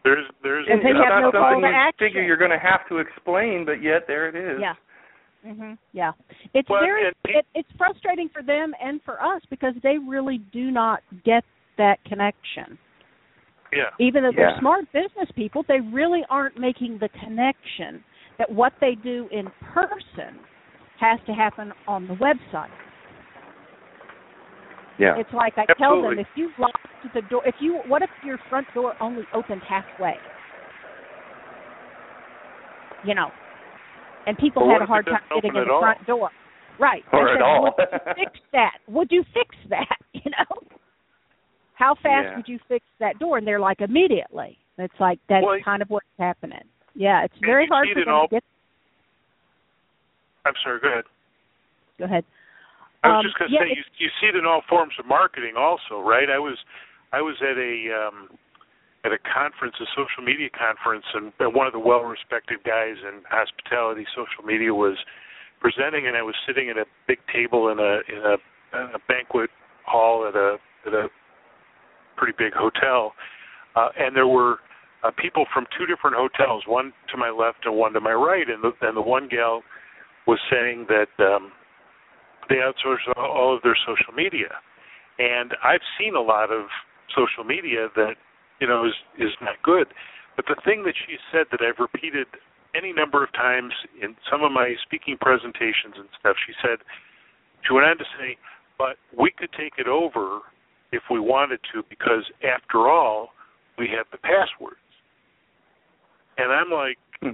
there's 0.05 0.25
there's 0.43 0.67
And 0.71 0.81
they 0.85 0.91
it's 0.91 0.99
have 0.99 1.09
not 1.09 1.21
no 1.21 1.33
call 1.33 1.53
something 1.53 1.63
to 1.63 1.69
you 1.69 1.75
action. 1.75 2.07
figure 2.07 2.23
you're 2.23 2.37
going 2.37 2.51
to 2.51 2.59
have 2.59 2.87
to 2.89 2.99
explain, 2.99 3.65
but 3.65 3.83
yet 3.83 4.07
there 4.07 4.29
it 4.29 4.37
is. 4.37 4.61
Yeah. 4.61 4.75
Mhm. 5.47 5.79
Yeah. 5.93 6.13
It's 6.55 6.69
Well, 6.69 6.81
very 6.81 7.07
and 7.07 7.15
pe- 7.25 7.33
it, 7.39 7.47
it's 7.55 7.69
frustrating 7.79 8.29
for 8.29 8.43
them 8.43 8.75
and 8.81 9.01
for 9.05 9.23
us 9.23 9.43
because 9.51 9.75
they 9.83 9.99
really 9.99 10.39
do 10.53 10.71
not 10.71 11.01
get 11.25 11.45
that 11.79 12.03
connection. 12.05 12.79
Yeah. 13.77 13.91
Even 13.99 14.23
though 14.23 14.31
Yeah. 14.31 14.51
they're 14.53 14.59
smart 14.61 14.85
business 14.93 15.31
people, 15.35 15.65
they 15.69 15.81
really 15.81 16.23
aren't 16.31 16.59
making 16.59 16.99
the 16.99 17.09
connection 17.25 18.03
that 18.39 18.51
what 18.51 18.73
they 18.81 18.95
do 18.95 19.29
in 19.31 19.47
person 19.73 20.39
has 20.99 21.19
to 21.27 21.33
happen 21.33 21.73
on 21.87 22.07
the 22.09 22.15
website. 22.15 22.71
Yeah. 24.99 25.15
It's 25.19 25.33
like 25.33 25.55
I 25.59 25.67
tell 25.79 26.01
them 26.01 26.19
if 26.19 26.27
you 26.37 26.51
locked 26.59 26.79
the 27.15 27.21
door 27.23 27.43
if 27.47 27.55
you 27.61 27.81
what 27.87 28.03
if 28.03 28.11
your 28.25 28.39
front 28.49 28.67
door 28.75 28.95
only 29.01 29.25
opened 29.35 29.63
halfway? 29.69 30.15
You 33.05 33.15
know. 33.15 33.31
And 34.27 34.37
people 34.39 34.63
Or 34.65 34.73
had 34.73 34.83
a 34.83 34.87
hard 34.87 35.07
time 35.07 35.21
getting 35.35 35.55
in 35.55 35.65
the 35.67 35.73
all? 35.73 35.81
front 35.81 36.05
door. 36.07 36.31
Right. 36.81 37.05
Or 37.13 37.29
I 37.29 37.33
at 37.33 37.37
said, 37.37 37.43
all. 37.43 37.63
Would 37.63 37.89
you 37.93 38.15
fix 38.25 38.41
that? 38.53 38.73
Would 38.89 39.09
you 39.13 39.25
fix 39.35 39.55
that? 39.71 39.97
You 40.25 40.31
know? 40.33 40.63
How 41.77 41.95
fast 41.95 42.25
Yeah. 42.25 42.37
would 42.37 42.49
you 42.49 42.59
fix 42.69 42.85
that 42.99 43.19
door? 43.19 43.39
And 43.39 43.47
they're 43.47 43.61
like 43.61 43.81
immediately. 43.81 44.59
It's 44.79 44.99
like 44.99 45.19
that's 45.29 45.45
Well, 45.45 45.61
kind 45.61 45.83
of 45.83 45.91
what's 45.91 46.07
happening. 46.19 46.65
Yeah, 46.95 47.25
it's 47.25 47.37
very 47.39 47.67
hard 47.67 47.89
for 47.93 48.01
them 48.05 48.09
all- 48.13 48.29
to 48.29 48.37
get 48.37 48.45
I'm 50.45 50.55
sorry. 50.63 50.81
Go 50.81 50.89
ahead. 50.89 51.05
go 51.99 52.05
ahead. 52.05 52.25
I 53.03 53.09
was 53.09 53.17
Um, 53.19 53.23
just 53.25 53.39
going 53.39 53.51
to 53.51 53.55
yeah, 53.55 53.61
say 53.63 53.75
you 53.77 53.85
you 53.99 54.11
see 54.21 54.27
it 54.27 54.37
in 54.37 54.47
all 54.47 54.63
forms 54.63 54.95
of 54.99 55.07
marketing 55.07 55.57
also, 55.57 56.01
right? 56.01 56.31
I 56.31 56.39
was 56.39 56.57
I 57.13 57.21
was 57.21 57.37
at 57.43 57.59
a 57.59 57.93
um 57.93 58.31
at 59.05 59.13
a 59.13 59.19
conference, 59.19 59.77
a 59.81 59.87
social 59.95 60.23
media 60.25 60.49
conference, 60.51 61.05
and, 61.15 61.33
and 61.39 61.55
one 61.55 61.67
of 61.67 61.73
the 61.73 61.79
well-respected 61.79 62.65
guys 62.65 62.97
in 63.03 63.23
hospitality 63.31 64.05
social 64.17 64.43
media 64.45 64.75
was 64.75 64.97
presenting, 65.61 66.07
and 66.09 66.17
I 66.17 66.23
was 66.23 66.35
sitting 66.47 66.71
at 66.71 66.77
a 66.77 66.87
big 67.07 67.19
table 67.33 67.69
in 67.69 67.79
a 67.79 68.01
in 68.09 68.19
a, 68.25 68.35
in 68.81 68.95
a 68.95 68.99
banquet 69.09 69.51
hall 69.85 70.27
at 70.27 70.35
a 70.35 70.59
at 70.87 70.95
a 70.95 71.09
pretty 72.17 72.35
big 72.37 72.53
hotel, 72.55 73.13
uh, 73.77 73.89
and 73.99 74.17
there 74.17 74.27
were 74.27 74.59
uh, 75.05 75.11
people 75.17 75.45
from 75.53 75.67
two 75.77 75.87
different 75.87 76.17
hotels, 76.17 76.65
one 76.67 76.93
to 77.13 77.17
my 77.17 77.31
left 77.31 77.65
and 77.65 77.77
one 77.77 77.93
to 77.93 78.01
my 78.01 78.13
right, 78.13 78.49
and 78.49 78.63
the 78.63 78.73
and 78.87 78.97
the 78.97 79.03
one 79.03 79.29
gal 79.29 79.63
was 80.27 80.39
saying 80.51 80.87
that 80.89 81.13
um, 81.23 81.53
they 82.49 82.57
outsource 82.57 83.05
all 83.17 83.55
of 83.55 83.63
their 83.63 83.77
social 83.87 84.13
media, 84.15 84.51
and 85.19 85.53
I've 85.63 85.85
seen 85.99 86.15
a 86.15 86.21
lot 86.21 86.51
of 86.51 86.67
social 87.15 87.45
media 87.45 87.89
that 87.95 88.15
you 88.61 88.67
know 88.67 88.87
is 88.87 88.95
is 89.19 89.33
not 89.41 89.63
good. 89.63 89.89
But 90.35 90.47
the 90.49 90.57
thing 90.65 90.83
that 90.85 90.95
she 91.07 91.17
said 91.33 91.47
that 91.51 91.61
I've 91.63 91.79
repeated 91.79 92.27
any 92.75 92.93
number 92.93 93.25
of 93.25 93.33
times 93.33 93.73
in 94.03 94.17
some 94.31 94.43
of 94.43 94.53
my 94.53 94.75
speaking 94.83 95.17
presentations 95.21 95.97
and 95.97 96.09
stuff, 96.21 96.37
she 96.47 96.53
said 96.61 96.79
she 97.67 97.73
went 97.73 97.87
on 97.87 97.99
to 97.99 98.05
say, 98.19 98.37
"But 98.79 98.97
we 99.17 99.31
could 99.31 99.53
take 99.53 99.75
it 99.79 99.89
over 99.89 100.41
if 100.93 101.03
we 101.11 101.21
wanted 101.21 101.61
to, 101.73 101.83
because 101.89 102.25
after 102.43 102.89
all, 102.89 103.31
we 103.79 103.89
have 103.89 104.07
the 104.13 104.19
passwords." 104.19 104.81
And 106.39 106.53
I'm 106.53 106.71
like 106.71 106.99
hmm. 107.21 107.33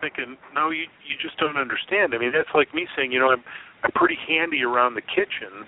thinking, 0.00 0.36
no, 0.54 0.70
you 0.70 0.86
you 1.06 1.16
just 1.20 1.38
don't 1.38 1.56
understand. 1.56 2.14
I 2.14 2.18
mean, 2.18 2.32
that's 2.32 2.52
like 2.54 2.74
me 2.74 2.86
saying, 2.96 3.12
you 3.12 3.18
know, 3.18 3.30
I'm 3.30 3.42
I'm 3.82 3.92
pretty 3.92 4.18
handy 4.28 4.62
around 4.62 4.94
the 4.94 5.02
kitchen. 5.02 5.66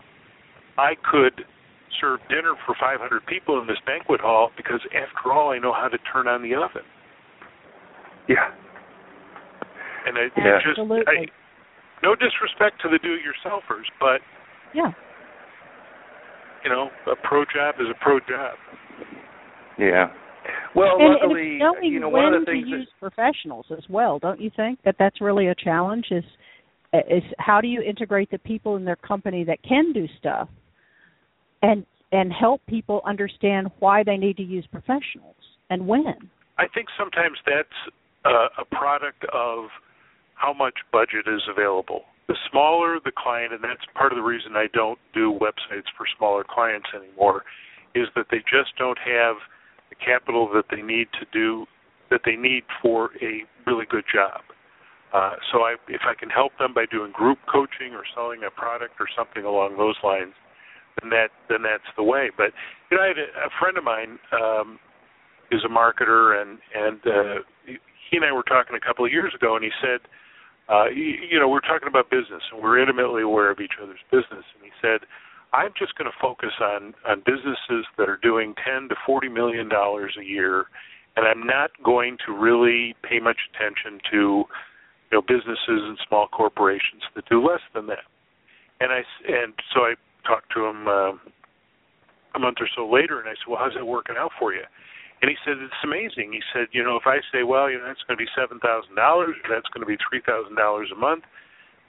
I 0.79 0.95
could 1.11 1.45
serve 2.01 2.21
dinner 2.29 2.55
for 2.67 2.75
500 2.79 3.01
people 3.27 3.61
in 3.61 3.67
this 3.67 3.79
banquet 3.87 4.21
hall 4.21 4.51
because, 4.57 4.81
after 4.93 5.33
all, 5.33 5.51
I 5.51 5.59
know 5.59 5.73
how 5.73 5.89
to 5.89 5.99
turn 6.13 6.29
on 6.29 6.43
the 6.43 6.55
oven. 6.55 6.85
Yeah. 8.29 8.51
And 10.07 10.19
I 10.19 10.29
Yeah. 10.37 10.59
just, 10.61 10.79
Absolutely. 10.79 11.07
I, 11.07 11.27
no 12.03 12.15
disrespect 12.15 12.81
to 12.83 12.89
the 12.89 12.99
do-it-yourselfers, 12.99 13.89
but 13.99 14.21
Yeah. 14.75 14.93
You 16.67 16.73
know, 16.73 16.91
a 17.07 17.15
pro 17.17 17.45
job 17.45 17.77
is 17.81 17.87
a 17.89 18.03
pro 18.03 18.19
job. 18.21 18.57
Yeah. 19.79 20.07
Well, 20.75 20.97
and, 20.99 21.15
luckily, 21.15 21.59
and 21.61 21.77
it's 21.77 21.85
you 21.85 22.01
know, 22.01 22.09
one 22.09 22.35
of 22.35 22.41
the 22.41 22.47
things 22.47 22.65
to 22.65 22.71
things 22.71 22.81
use 22.81 22.89
professionals 22.99 23.67
as 23.71 23.85
well, 23.89 24.19
don't 24.19 24.41
you 24.41 24.51
think 24.57 24.81
that 24.85 24.97
that's 24.99 25.21
really 25.21 25.47
a 25.47 25.55
challenge? 25.55 26.07
Is 26.11 26.25
is 26.93 27.23
how 27.39 27.61
do 27.61 27.69
you 27.69 27.83
integrate 27.83 28.31
the 28.31 28.39
people 28.39 28.77
in 28.77 28.85
their 28.85 28.97
company 28.97 29.45
that 29.45 29.63
can 29.63 29.93
do 29.93 30.07
stuff, 30.19 30.49
and 31.63 31.87
and 32.13 32.33
help 32.33 32.61
people 32.67 33.01
understand 33.07 33.69
why 33.79 34.03
they 34.03 34.17
need 34.17 34.37
to 34.39 34.43
use 34.43 34.67
professionals 34.71 35.37
and 35.71 35.87
when. 35.87 36.31
I 36.59 36.67
think 36.73 36.89
sometimes 36.99 37.39
that's 37.45 37.95
uh, 38.25 38.63
a 38.63 38.65
product 38.65 39.25
of 39.33 39.67
how 40.35 40.53
much 40.53 40.75
budget 40.93 41.27
is 41.27 41.43
available. 41.51 42.03
The 42.29 42.37
smaller 42.51 42.99
the 43.05 43.13
client, 43.17 43.53
and 43.53 43.63
that's 43.63 43.85
part 43.95 44.13
of 44.13 44.17
the 44.17 44.23
reason 44.23 44.57
I 44.57 44.67
don't 44.73 44.99
do 45.15 45.33
websites 45.41 45.87
for 45.97 46.07
smaller 46.19 46.45
clients 46.49 46.89
anymore, 46.95 47.45
is 47.95 48.09
that 48.17 48.27
they 48.31 48.39
just 48.39 48.77
don't 48.79 48.99
have 48.99 49.37
the 49.91 49.97
capital 49.97 50.51
that 50.55 50.65
they 50.71 50.83
need 50.83 51.09
to 51.21 51.27
do 51.33 51.67
that 52.11 52.21
they 52.25 52.37
need 52.37 52.63
for 52.83 53.11
a 53.21 53.43
really 53.67 53.87
good 53.89 54.05
job. 54.13 54.43
Uh, 55.13 55.35
so 55.51 55.63
I, 55.63 55.75
if 55.89 56.03
I 56.07 56.15
can 56.19 56.31
help 56.31 56.53
them 56.59 56.75
by 56.75 56.85
doing 56.91 57.13
group 57.13 57.39
coaching 57.51 57.95
or 57.95 58.03
selling 58.15 58.43
a 58.47 58.51
product 58.51 58.95
or 59.01 59.07
something 59.17 59.45
along 59.45 59.77
those 59.77 59.97
lines, 60.03 60.35
then 61.01 61.11
that 61.11 61.31
then 61.49 61.63
that's 61.63 61.89
the 61.97 62.03
way. 62.03 62.31
But 62.37 62.51
you 62.91 62.97
know, 62.97 63.03
I 63.03 63.09
had 63.09 63.19
a, 63.19 63.47
a 63.47 63.51
friend 63.59 63.79
of 63.79 63.85
mine 63.85 64.19
um, 64.33 64.79
is 65.51 65.63
a 65.65 65.71
marketer, 65.71 66.41
and 66.41 66.59
and 66.75 67.01
uh, 67.07 67.39
he 67.67 68.17
and 68.17 68.25
I 68.25 68.33
were 68.33 68.43
talking 68.43 68.77
a 68.77 68.85
couple 68.85 69.05
of 69.05 69.13
years 69.13 69.33
ago, 69.35 69.55
and 69.55 69.65
he 69.65 69.71
said, 69.81 70.01
uh, 70.69 70.87
you, 70.87 71.15
you 71.31 71.39
know, 71.39 71.49
we're 71.49 71.61
talking 71.61 71.89
about 71.89 72.11
business, 72.11 72.43
and 72.53 72.63
we're 72.63 72.79
intimately 72.79 73.23
aware 73.23 73.51
of 73.51 73.61
each 73.61 73.79
other's 73.83 74.03
business, 74.11 74.45
and 74.55 74.63
he 74.63 74.71
said, 74.83 75.07
I'm 75.53 75.73
just 75.79 75.95
going 75.97 76.11
to 76.11 76.17
focus 76.21 76.53
on 76.61 76.95
on 77.07 77.23
businesses 77.25 77.87
that 77.99 78.09
are 78.09 78.19
doing 78.21 78.55
ten 78.65 78.89
to 78.89 78.97
forty 79.07 79.29
million 79.29 79.69
dollars 79.69 80.17
a 80.21 80.25
year, 80.25 80.67
and 81.17 81.27
I'm 81.27 81.47
not 81.47 81.71
going 81.85 82.19
to 82.27 82.33
really 82.33 82.95
pay 83.03 83.21
much 83.21 83.39
attention 83.55 84.01
to 84.11 84.45
you 85.11 85.13
know 85.13 85.23
businesses 85.23 85.87
and 85.87 85.99
small 86.07 86.27
corporations 86.29 87.03
that 87.15 87.29
do 87.31 87.41
less 87.41 87.63
than 87.75 87.87
that. 87.87 88.05
And 88.81 88.93
I 88.93 89.03
and 89.29 89.55
so 89.73 89.81
I 89.83 89.95
talked 90.27 90.53
to 90.55 90.67
him 90.67 90.89
uh, 90.89 91.13
a 92.35 92.39
month 92.39 92.59
or 92.61 92.69
so 92.75 92.87
later, 92.91 93.21
and 93.21 93.29
I 93.29 93.33
said, 93.33 93.49
well, 93.49 93.61
how's 93.63 93.75
that 93.75 93.87
working 93.87 94.17
out 94.19 94.33
for 94.39 94.53
you? 94.53 94.65
And 95.23 95.31
he 95.33 95.37
said, 95.45 95.57
it's 95.59 95.83
amazing. 95.85 96.33
He 96.33 96.45
said, 96.53 96.69
you 96.73 96.85
know, 96.85 96.97
if 96.97 97.07
I 97.07 97.25
say, 97.33 97.43
well, 97.43 97.71
you 97.71 97.79
know, 97.79 97.89
that's 97.89 98.05
going 98.05 98.19
to 98.19 98.23
be 98.23 98.29
seven 98.37 98.61
thousand 98.61 98.97
dollars, 98.97 99.35
that's 99.49 99.67
going 99.73 99.81
to 99.81 99.89
be 99.89 99.97
three 100.05 100.21
thousand 100.21 100.57
dollars 100.57 100.93
a 100.93 100.99
month, 100.99 101.25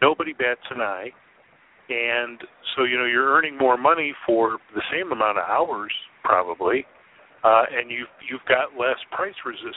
nobody 0.02 0.32
bats 0.32 0.64
an 0.72 0.80
eye. 0.80 1.12
And 1.90 2.40
so, 2.76 2.84
you 2.84 2.98
know, 2.98 3.06
you're 3.06 3.32
earning 3.32 3.58
more 3.58 3.78
money 3.78 4.14
for 4.26 4.60
the 4.76 4.84
same 4.92 5.12
amount 5.12 5.40
of 5.40 5.46
hours, 5.48 5.92
probably, 6.24 6.86
uh, 7.44 7.64
and 7.72 7.92
you've 7.92 8.12
you've 8.24 8.48
got 8.48 8.80
less 8.80 9.00
price 9.12 9.36
resistance. 9.46 9.76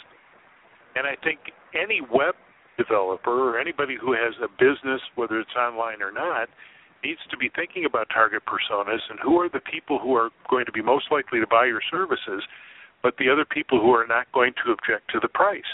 And 0.94 1.06
I 1.06 1.14
think 1.22 1.38
any 1.74 2.00
web 2.02 2.34
developer 2.78 3.50
or 3.50 3.60
anybody 3.60 3.94
who 4.00 4.12
has 4.12 4.34
a 4.42 4.48
business, 4.58 5.00
whether 5.14 5.38
it's 5.38 5.54
online 5.58 6.02
or 6.02 6.10
not, 6.10 6.48
needs 7.04 7.20
to 7.30 7.36
be 7.36 7.50
thinking 7.54 7.84
about 7.84 8.08
target 8.12 8.42
personas 8.46 9.00
and 9.10 9.18
who 9.22 9.38
are 9.40 9.48
the 9.48 9.62
people 9.70 9.98
who 9.98 10.14
are 10.14 10.30
going 10.48 10.66
to 10.66 10.72
be 10.72 10.82
most 10.82 11.06
likely 11.10 11.40
to 11.40 11.46
buy 11.46 11.64
your 11.66 11.80
services, 11.90 12.42
but 13.02 13.14
the 13.18 13.30
other 13.30 13.44
people 13.44 13.80
who 13.80 13.90
are 13.92 14.06
not 14.06 14.30
going 14.32 14.52
to 14.64 14.72
object 14.72 15.10
to 15.12 15.20
the 15.20 15.28
price. 15.28 15.72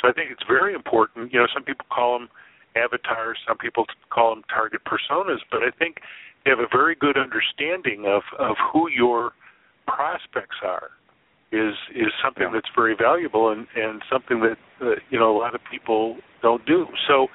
So 0.00 0.08
I 0.08 0.12
think 0.12 0.30
it's 0.30 0.44
very 0.48 0.74
important. 0.74 1.32
You 1.32 1.40
know, 1.40 1.46
some 1.54 1.62
people 1.62 1.86
call 1.90 2.18
them 2.18 2.28
avatars, 2.76 3.38
some 3.46 3.56
people 3.56 3.86
call 4.10 4.34
them 4.34 4.44
target 4.52 4.82
personas, 4.84 5.38
but 5.50 5.62
I 5.62 5.70
think 5.78 5.96
they 6.44 6.50
have 6.50 6.58
a 6.58 6.68
very 6.70 6.94
good 6.94 7.16
understanding 7.16 8.04
of 8.06 8.22
of 8.38 8.56
who 8.72 8.90
your 8.90 9.32
prospects 9.86 10.56
are. 10.62 10.90
is 11.52 11.74
is 11.94 12.10
something 12.22 12.50
that's 12.52 12.68
very 12.74 12.96
valuable 12.98 13.50
and 13.52 13.66
and 13.76 14.02
something 14.10 14.40
that 14.40 14.58
uh, 14.82 14.98
you 15.10 15.18
know 15.18 15.30
a 15.34 15.38
lot 15.38 15.54
of 15.54 15.60
people 15.70 16.16
don't 16.42 16.64
do. 16.66 16.86
So 17.08 17.28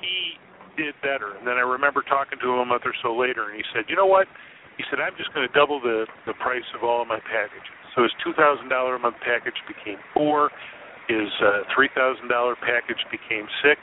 he 0.00 0.36
did 0.76 0.94
better. 1.02 1.34
And 1.36 1.46
then 1.46 1.56
I 1.56 1.66
remember 1.66 2.02
talking 2.02 2.38
to 2.38 2.46
him 2.52 2.58
a 2.60 2.64
month 2.64 2.82
or 2.84 2.94
so 3.02 3.16
later, 3.16 3.48
and 3.50 3.56
he 3.56 3.64
said, 3.74 3.84
"You 3.88 3.96
know 3.96 4.06
what?" 4.06 4.28
He 4.76 4.84
said, 4.90 5.00
"I'm 5.00 5.16
just 5.16 5.32
going 5.34 5.46
to 5.48 5.54
double 5.54 5.80
the 5.80 6.06
the 6.26 6.34
price 6.34 6.66
of 6.76 6.84
all 6.84 7.02
of 7.02 7.08
my 7.08 7.20
packages." 7.20 7.77
So 7.98 8.06
his 8.06 8.14
two 8.22 8.30
thousand 8.38 8.70
dollar 8.70 8.94
a 8.94 8.98
month 9.02 9.18
package 9.26 9.58
became 9.66 9.98
four. 10.14 10.54
His 11.10 11.26
uh, 11.42 11.66
three 11.74 11.90
thousand 11.98 12.30
dollar 12.30 12.54
package 12.54 13.02
became 13.10 13.50
six. 13.58 13.82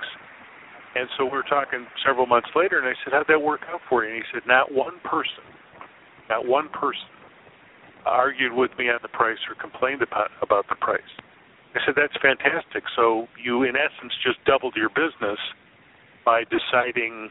And 0.95 1.11
so 1.19 1.27
we 1.27 1.35
were 1.35 1.43
talking 1.43 1.83
several 2.07 2.23
months 2.23 2.47
later, 2.55 2.79
and 2.79 2.87
I 2.87 2.95
said, 3.03 3.11
"How'd 3.11 3.27
that 3.27 3.43
work 3.43 3.67
out 3.67 3.83
for 3.91 4.07
you?" 4.07 4.15
And 4.15 4.23
he 4.23 4.25
said, 4.31 4.47
"Not 4.47 4.71
one 4.71 5.03
person, 5.03 5.43
not 6.31 6.47
one 6.47 6.71
person, 6.71 7.11
argued 8.07 8.55
with 8.55 8.71
me 8.79 8.87
on 8.87 9.03
the 9.03 9.11
price 9.11 9.43
or 9.51 9.59
complained 9.59 10.01
about 10.01 10.31
about 10.41 10.63
the 10.71 10.79
price." 10.79 11.11
I 11.75 11.83
said, 11.83 11.99
"That's 11.99 12.15
fantastic. 12.23 12.87
So 12.95 13.27
you, 13.35 13.67
in 13.67 13.75
essence, 13.75 14.15
just 14.23 14.39
doubled 14.47 14.79
your 14.79 14.95
business 14.95 15.43
by 16.23 16.47
deciding 16.47 17.27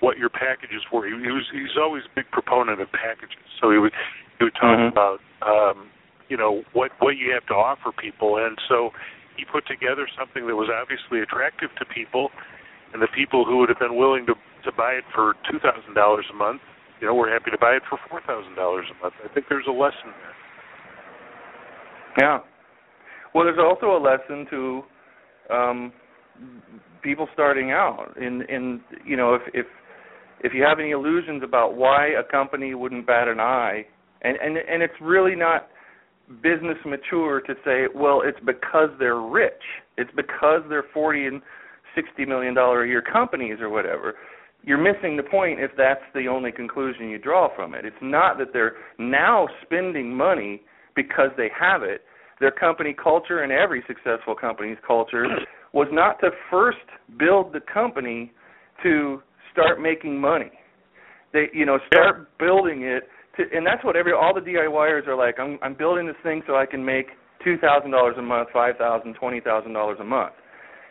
what 0.00 0.16
your 0.16 0.32
packages 0.32 0.80
were. 0.88 1.04
He, 1.04 1.12
he 1.12 1.28
was 1.28 1.44
he's 1.52 1.76
always 1.76 2.08
a 2.08 2.14
big 2.16 2.24
proponent 2.32 2.80
of 2.80 2.88
packages. 2.88 3.44
So 3.60 3.68
he 3.68 3.76
would 3.76 3.92
he 4.40 4.48
would 4.48 4.56
talk 4.56 4.80
Mhm. 4.80 4.88
about 4.88 5.20
um, 5.42 5.88
you 6.28 6.36
know 6.36 6.62
what 6.72 6.92
what 7.00 7.16
you 7.16 7.32
have 7.32 7.46
to 7.46 7.54
offer 7.54 7.92
people, 7.92 8.36
and 8.38 8.56
so 8.68 8.90
he 9.36 9.44
put 9.44 9.66
together 9.66 10.06
something 10.18 10.46
that 10.46 10.54
was 10.54 10.68
obviously 10.68 11.20
attractive 11.20 11.70
to 11.78 11.84
people, 11.86 12.30
and 12.92 13.02
the 13.02 13.08
people 13.14 13.44
who 13.44 13.58
would 13.58 13.68
have 13.68 13.78
been 13.78 13.96
willing 13.96 14.26
to 14.26 14.34
to 14.64 14.72
buy 14.76 14.92
it 14.92 15.04
for 15.14 15.34
two 15.50 15.58
thousand 15.58 15.94
dollars 15.94 16.26
a 16.30 16.36
month, 16.36 16.60
you 17.00 17.06
know, 17.06 17.14
were 17.14 17.30
happy 17.30 17.50
to 17.50 17.58
buy 17.58 17.72
it 17.72 17.82
for 17.88 17.98
four 18.08 18.20
thousand 18.26 18.54
dollars 18.54 18.86
a 18.90 19.02
month. 19.02 19.14
I 19.24 19.32
think 19.32 19.46
there's 19.48 19.66
a 19.68 19.72
lesson 19.72 20.12
there. 20.20 20.36
Yeah. 22.18 22.38
Well, 23.34 23.44
there's 23.44 23.58
also 23.58 23.96
a 23.96 24.00
lesson 24.02 24.46
to 24.50 24.82
um, 25.50 25.92
people 27.02 27.28
starting 27.32 27.70
out. 27.70 28.14
In 28.16 28.42
in 28.48 28.80
you 29.04 29.16
know, 29.16 29.34
if 29.34 29.42
if 29.54 29.66
if 30.42 30.52
you 30.54 30.62
have 30.62 30.78
any 30.78 30.90
illusions 30.90 31.42
about 31.42 31.76
why 31.76 32.08
a 32.08 32.24
company 32.30 32.74
wouldn't 32.74 33.06
bat 33.06 33.28
an 33.28 33.40
eye, 33.40 33.86
and 34.22 34.36
and 34.36 34.56
and 34.56 34.82
it's 34.82 34.94
really 35.00 35.34
not 35.34 35.68
business 36.42 36.78
mature 36.86 37.40
to 37.40 37.54
say, 37.64 37.86
well, 37.94 38.22
it's 38.24 38.38
because 38.44 38.88
they're 38.98 39.20
rich. 39.20 39.62
It's 39.96 40.10
because 40.14 40.62
they're 40.68 40.86
forty 40.94 41.26
and 41.26 41.42
sixty 41.94 42.24
million 42.24 42.54
dollar 42.54 42.84
a 42.84 42.88
year 42.88 43.02
companies 43.02 43.58
or 43.60 43.68
whatever. 43.68 44.14
You're 44.62 44.78
missing 44.78 45.16
the 45.16 45.22
point 45.22 45.58
if 45.58 45.70
that's 45.76 46.02
the 46.14 46.28
only 46.28 46.52
conclusion 46.52 47.08
you 47.08 47.18
draw 47.18 47.48
from 47.56 47.74
it. 47.74 47.84
It's 47.84 47.96
not 48.02 48.36
that 48.38 48.52
they're 48.52 48.76
now 48.98 49.48
spending 49.62 50.14
money 50.14 50.62
because 50.94 51.30
they 51.36 51.48
have 51.58 51.82
it. 51.82 52.02
Their 52.40 52.50
company 52.50 52.94
culture 52.94 53.42
and 53.42 53.52
every 53.52 53.82
successful 53.86 54.34
company's 54.34 54.76
culture 54.86 55.24
was 55.72 55.88
not 55.92 56.20
to 56.20 56.30
first 56.50 56.78
build 57.18 57.52
the 57.54 57.60
company 57.60 58.32
to 58.82 59.22
start 59.52 59.80
making 59.80 60.20
money. 60.20 60.52
They, 61.32 61.46
you 61.54 61.64
know, 61.64 61.78
start 61.86 62.36
building 62.38 62.82
it 62.82 63.04
to, 63.40 63.56
and 63.56 63.66
that's 63.66 63.84
what 63.84 63.96
every 63.96 64.12
all 64.12 64.34
the 64.34 64.40
DIYers 64.40 65.06
are 65.06 65.16
like. 65.16 65.38
I'm 65.38 65.58
I'm 65.62 65.74
building 65.74 66.06
this 66.06 66.16
thing 66.22 66.42
so 66.46 66.56
I 66.56 66.66
can 66.66 66.84
make 66.84 67.08
two 67.44 67.56
thousand 67.58 67.90
dollars 67.90 68.16
a 68.18 68.22
month, 68.22 68.48
five 68.52 68.76
thousand, 68.76 69.14
twenty 69.14 69.40
thousand 69.40 69.72
dollars 69.72 69.98
a 70.00 70.04
month, 70.04 70.32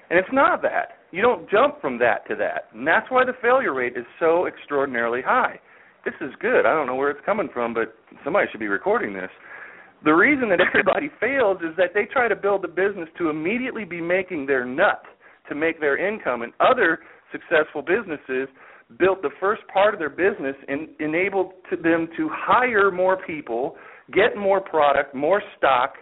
and 0.10 0.20
it's 0.20 0.34
not 0.34 0.62
that. 0.64 1.00
You 1.12 1.22
don't 1.22 1.50
jump 1.50 1.82
from 1.82 1.98
that 2.00 2.28
to 2.28 2.36
that, 2.36 2.70
and 2.74 2.88
that's 2.88 3.10
why 3.10 3.26
the 3.26 3.34
failure 3.42 3.74
rate 3.74 3.94
is 3.98 4.06
so 4.20 4.48
extraordinarily 4.48 5.22
high. 5.22 5.60
This 6.06 6.14
is 6.22 6.32
good. 6.40 6.66
I 6.66 6.74
don't 6.74 6.88
know 6.88 6.96
where 6.96 7.12
it's 7.12 7.26
coming 7.26 7.50
from, 7.54 7.74
but 7.74 7.96
somebody 8.24 8.48
should 8.52 8.60
be 8.60 8.68
recording 8.68 9.14
this. 9.14 9.30
The 10.06 10.14
reason 10.14 10.50
that 10.50 10.62
everybody 10.62 11.10
fails 11.20 11.58
is 11.62 11.76
that 11.78 11.92
they 11.94 12.06
try 12.06 12.28
to 12.28 12.36
build 12.36 12.64
a 12.64 12.70
business 12.70 13.10
to 13.18 13.30
immediately 13.30 13.86
be 13.86 14.02
making 14.02 14.46
their 14.46 14.66
nut 14.66 15.04
to 15.50 15.56
make 15.56 15.80
their 15.80 15.98
income, 15.98 16.44
and 16.44 16.54
other 16.60 17.00
successful 17.32 17.82
businesses 17.82 18.48
built 18.98 19.22
the 19.22 19.30
first 19.40 19.62
part 19.72 19.94
of 19.94 20.00
their 20.00 20.10
business 20.10 20.56
and 20.68 20.90
enabled 21.00 21.52
to 21.70 21.76
them 21.76 22.08
to 22.18 22.30
hire 22.32 22.90
more 22.90 23.18
people, 23.26 23.76
get 24.12 24.36
more 24.36 24.60
product, 24.60 25.14
more 25.14 25.42
stock, 25.58 25.94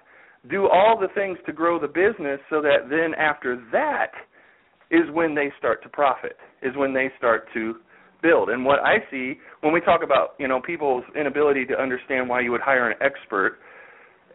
do 0.50 0.68
all 0.68 0.98
the 1.00 1.10
things 1.14 1.38
to 1.46 1.52
grow 1.52 1.80
the 1.80 1.88
business 1.88 2.40
so 2.50 2.62
that 2.62 2.90
then 2.90 3.14
after 3.20 3.62
that 3.72 4.12
is 4.90 5.04
when 5.12 5.36
they 5.36 5.52
start 5.58 5.84
to 5.84 5.90
profit, 5.90 6.38
is 6.62 6.76
when 6.78 6.94
they 6.94 7.12
start 7.18 7.48
to 7.54 7.76
build. 8.22 8.50
And 8.50 8.64
what 8.64 8.80
I 8.80 8.98
see 9.12 9.36
when 9.62 9.74
we 9.74 9.82
talk 9.82 10.02
about, 10.02 10.36
you 10.40 10.48
know, 10.48 10.62
people's 10.62 11.04
inability 11.20 11.66
to 11.66 11.80
understand 11.80 12.30
why 12.30 12.40
you 12.40 12.52
would 12.52 12.62
hire 12.62 12.90
an 12.90 12.98
expert, 13.02 13.60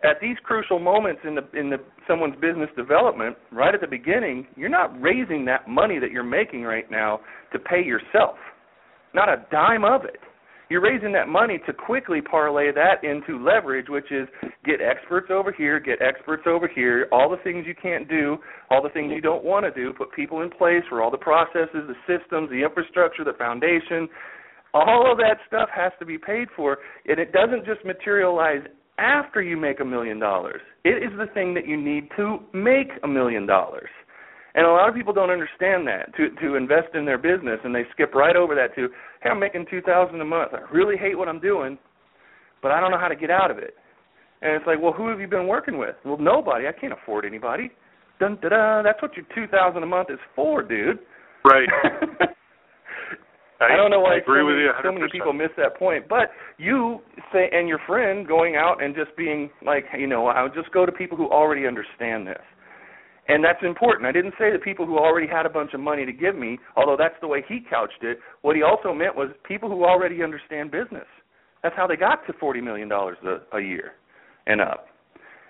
at 0.05 0.21
these 0.21 0.37
crucial 0.43 0.81
moments 0.81 1.21
in 1.25 1.37
the 1.37 1.49
in 1.59 1.71
the 1.71 1.79
someone's 2.09 2.35
business 2.41 2.69
development, 2.77 3.37
right 3.53 3.75
at 3.75 3.81
the 3.81 3.87
beginning, 3.87 4.47
you're 4.57 4.69
not 4.69 5.01
raising 5.01 5.45
that 5.45 5.69
money 5.69 5.99
that 5.99 6.11
you're 6.11 6.25
making 6.25 6.63
right 6.63 6.91
now 6.91 7.21
to 7.53 7.59
pay 7.59 7.85
yourself. 7.85 8.37
Not 9.15 9.29
a 9.29 9.45
dime 9.51 9.85
of 9.85 10.05
it. 10.05 10.21
You're 10.73 10.81
raising 10.81 11.13
that 11.13 11.29
money 11.29 11.59
to 11.67 11.73
quickly 11.75 12.23
parlay 12.23 12.73
that 12.73 13.05
into 13.05 13.45
leverage, 13.45 13.91
which 13.91 14.11
is 14.11 14.27
get 14.65 14.81
experts 14.81 15.29
over 15.31 15.53
here, 15.53 15.79
get 15.79 16.01
experts 16.01 16.45
over 16.47 16.67
here, 16.67 17.09
all 17.13 17.29
the 17.29 17.37
things 17.45 17.67
you 17.67 17.75
can't 17.75 18.09
do, 18.09 18.39
all 18.71 18.83
the 18.83 18.89
things 18.89 19.13
you 19.15 19.21
don't 19.21 19.45
want 19.45 19.67
to 19.67 19.71
do, 19.71 19.93
put 19.93 20.11
people 20.13 20.41
in 20.41 20.49
place 20.49 20.83
for 20.89 21.03
all 21.03 21.11
the 21.11 21.19
processes, 21.19 21.69
the 21.87 21.95
systems, 22.07 22.49
the 22.49 22.63
infrastructure, 22.63 23.23
the 23.23 23.35
foundation. 23.35 24.09
All 24.73 25.13
of 25.13 25.19
that 25.19 25.37
stuff 25.47 25.69
has 25.75 25.93
to 25.99 26.07
be 26.07 26.17
paid 26.17 26.49
for, 26.57 26.79
and 27.07 27.19
it 27.19 27.33
doesn't 27.33 27.67
just 27.67 27.85
materialize 27.85 28.63
after 28.97 29.43
you 29.43 29.59
make 29.59 29.81
a 29.81 29.85
million 29.85 30.19
dollars. 30.19 30.63
It 30.85 31.03
is 31.03 31.11
the 31.19 31.27
thing 31.35 31.53
that 31.53 31.67
you 31.67 31.77
need 31.77 32.09
to 32.17 32.39
make 32.55 32.89
a 33.03 33.09
million 33.09 33.47
dollars. 33.47 33.91
And 34.55 34.67
a 34.67 34.71
lot 34.71 34.89
of 34.89 34.95
people 34.95 35.13
don't 35.15 35.31
understand 35.31 35.87
that 35.89 36.15
to 36.17 36.29
to 36.43 36.57
invest 36.57 36.95
in 36.95 37.05
their 37.05 37.19
business, 37.19 37.59
and 37.65 37.75
they 37.75 37.85
skip 37.93 38.15
right 38.15 38.37
over 38.37 38.55
that 38.55 38.75
to, 38.75 38.89
hey, 39.23 39.31
I'm 39.31 39.41
making 39.41 39.67
two 39.71 39.81
thousand 39.81 40.21
a 40.21 40.25
month. 40.25 40.53
I 40.53 40.61
really 40.73 40.97
hate 40.97 41.17
what 41.17 41.29
I'm 41.29 41.41
doing, 41.41 41.79
but 42.61 42.71
I 42.71 42.81
don't 42.81 42.91
know 42.91 42.99
how 42.99 43.09
to 43.09 43.17
get 43.17 43.31
out 43.31 43.51
of 43.51 43.59
it. 43.59 43.75
And 44.43 44.53
it's 44.53 44.67
like, 44.67 44.81
well, 44.81 44.93
who 44.93 45.09
have 45.09 45.21
you 45.21 45.29
been 45.29 45.47
working 45.47 45.79
with? 45.79 45.95
Well, 46.05 46.19
nobody. 46.19 46.67
I 46.67 46.73
can't 46.73 46.93
afford 46.93 47.25
anybody. 47.25 47.71
Dun 48.21 48.39
da 48.43 48.49
da. 48.51 48.83
That's 48.83 49.01
what 49.01 49.17
your 49.17 49.25
two 49.35 49.47
thousand 49.51 49.83
a 49.83 49.87
month 49.87 50.11
is 50.11 50.19
for, 50.37 50.63
dude. 50.63 50.99
Right. 51.45 51.69
I, 53.61 53.77
don't 53.77 53.91
know 53.91 54.01
why 54.01 54.15
I 54.15 54.19
agree 54.19 54.41
so, 54.41 54.47
with 54.47 54.57
many, 54.57 54.67
you 54.67 54.73
so 54.83 54.93
many 54.93 55.07
people 55.11 55.33
miss 55.33 55.51
that 55.57 55.77
point. 55.79 56.09
But 56.09 56.31
you 56.59 56.99
say, 57.33 57.49
and 57.53 57.69
your 57.69 57.79
friend 57.87 58.27
going 58.27 58.57
out 58.57 58.83
and 58.83 58.95
just 58.95 59.17
being 59.17 59.51
like, 59.65 59.85
you 59.97 60.09
know, 60.09 60.27
I'll 60.27 60.53
just 60.53 60.73
go 60.73 60.85
to 60.85 60.93
people 60.93 61.17
who 61.17 61.31
already 61.31 61.67
understand 61.67 62.27
this. 62.27 62.43
And 63.29 63.45
that's 63.45 63.63
important. 63.63 64.07
I 64.07 64.13
didn't 64.13 64.35
say 64.39 64.53
the 64.53 64.59
people 64.59 64.85
who 64.85 64.99
already 64.99 65.29
had 65.29 65.47
a 65.47 65.49
bunch 65.49 65.75
of 65.75 65.81
money 65.81 66.05
to 66.05 66.13
give 66.13 66.37
me, 66.37 66.59
although 66.77 66.97
that's 66.99 67.15
the 67.21 67.29
way 67.29 67.45
he 67.49 67.61
couched 67.61 68.03
it. 68.03 68.19
What 68.43 68.57
he 68.57 68.63
also 68.63 68.93
meant 68.93 69.15
was 69.15 69.29
people 69.45 69.69
who 69.69 69.85
already 69.85 70.23
understand 70.23 70.73
business. 70.73 71.07
That's 71.63 71.77
how 71.77 71.87
they 71.87 71.97
got 71.97 72.27
to 72.27 72.33
forty 72.33 72.61
million 72.61 72.89
dollars 72.89 73.19
a, 73.25 73.57
a 73.57 73.61
year 73.61 73.93
and 74.47 74.61
up. 74.61 74.87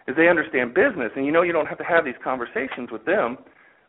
Is 0.06 0.16
they 0.16 0.28
understand 0.28 0.74
business, 0.74 1.12
and 1.16 1.24
you 1.24 1.32
know 1.32 1.42
you 1.42 1.52
don't 1.52 1.66
have 1.66 1.78
to 1.78 1.84
have 1.84 2.04
these 2.04 2.18
conversations 2.22 2.90
with 2.90 3.04
them 3.06 3.38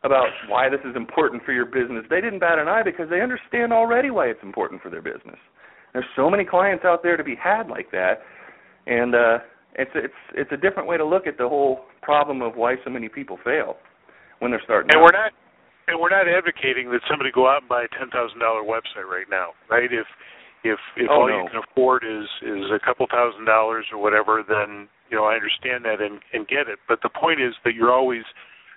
about 0.04 0.28
why 0.48 0.68
this 0.68 0.80
is 0.88 0.96
important 0.96 1.42
for 1.44 1.52
your 1.52 1.66
business. 1.66 2.04
They 2.08 2.20
didn't 2.20 2.38
bat 2.38 2.58
an 2.58 2.68
eye 2.68 2.82
because 2.84 3.10
they 3.10 3.20
understand 3.20 3.72
already 3.72 4.10
why 4.10 4.26
it's 4.26 4.42
important 4.42 4.80
for 4.80 4.90
their 4.90 5.02
business. 5.02 5.38
There's 5.92 6.04
so 6.16 6.30
many 6.30 6.44
clients 6.44 6.84
out 6.84 7.02
there 7.02 7.16
to 7.16 7.24
be 7.24 7.34
had 7.34 7.68
like 7.68 7.90
that, 7.90 8.22
and 8.86 9.14
uh, 9.14 9.38
it's 9.76 9.90
it's 9.94 10.20
it's 10.34 10.52
a 10.52 10.56
different 10.56 10.88
way 10.88 10.96
to 10.96 11.04
look 11.04 11.26
at 11.26 11.38
the 11.38 11.48
whole 11.48 11.86
problem 12.02 12.42
of 12.42 12.56
why 12.56 12.76
so 12.84 12.90
many 12.90 13.08
people 13.08 13.38
fail 13.44 13.76
when 14.40 14.50
they're 14.50 14.62
starting. 14.64 14.90
And 14.92 15.00
out. 15.00 15.04
we're 15.04 15.16
not 15.18 15.32
and 15.88 16.00
we're 16.00 16.10
not 16.10 16.26
advocating 16.28 16.90
that 16.92 17.00
somebody 17.10 17.30
go 17.34 17.48
out 17.48 17.62
and 17.62 17.68
buy 17.68 17.84
a 17.84 17.90
ten 17.98 18.10
thousand 18.10 18.38
dollar 18.40 18.62
website 18.62 19.04
right 19.10 19.26
now, 19.30 19.52
right? 19.70 19.90
If 19.92 20.06
if 20.64 20.78
if 20.96 21.08
Oh, 21.10 21.22
all 21.22 21.28
no. 21.28 21.42
you 21.42 21.48
can 21.50 21.60
afford 21.60 22.04
is 22.04 22.26
is 22.42 22.70
a 22.72 22.80
couple 22.84 23.06
thousand 23.10 23.44
dollars 23.44 23.86
or 23.92 23.98
whatever, 24.00 24.42
then 24.46 24.88
you 25.10 25.16
know 25.16 25.24
I 25.24 25.34
understand 25.34 25.84
that 25.84 26.00
and 26.00 26.20
and 26.32 26.46
get 26.48 26.68
it. 26.68 26.78
But 26.88 27.00
the 27.02 27.10
point 27.10 27.40
is 27.40 27.54
that 27.64 27.74
you're 27.74 27.92
always 27.92 28.24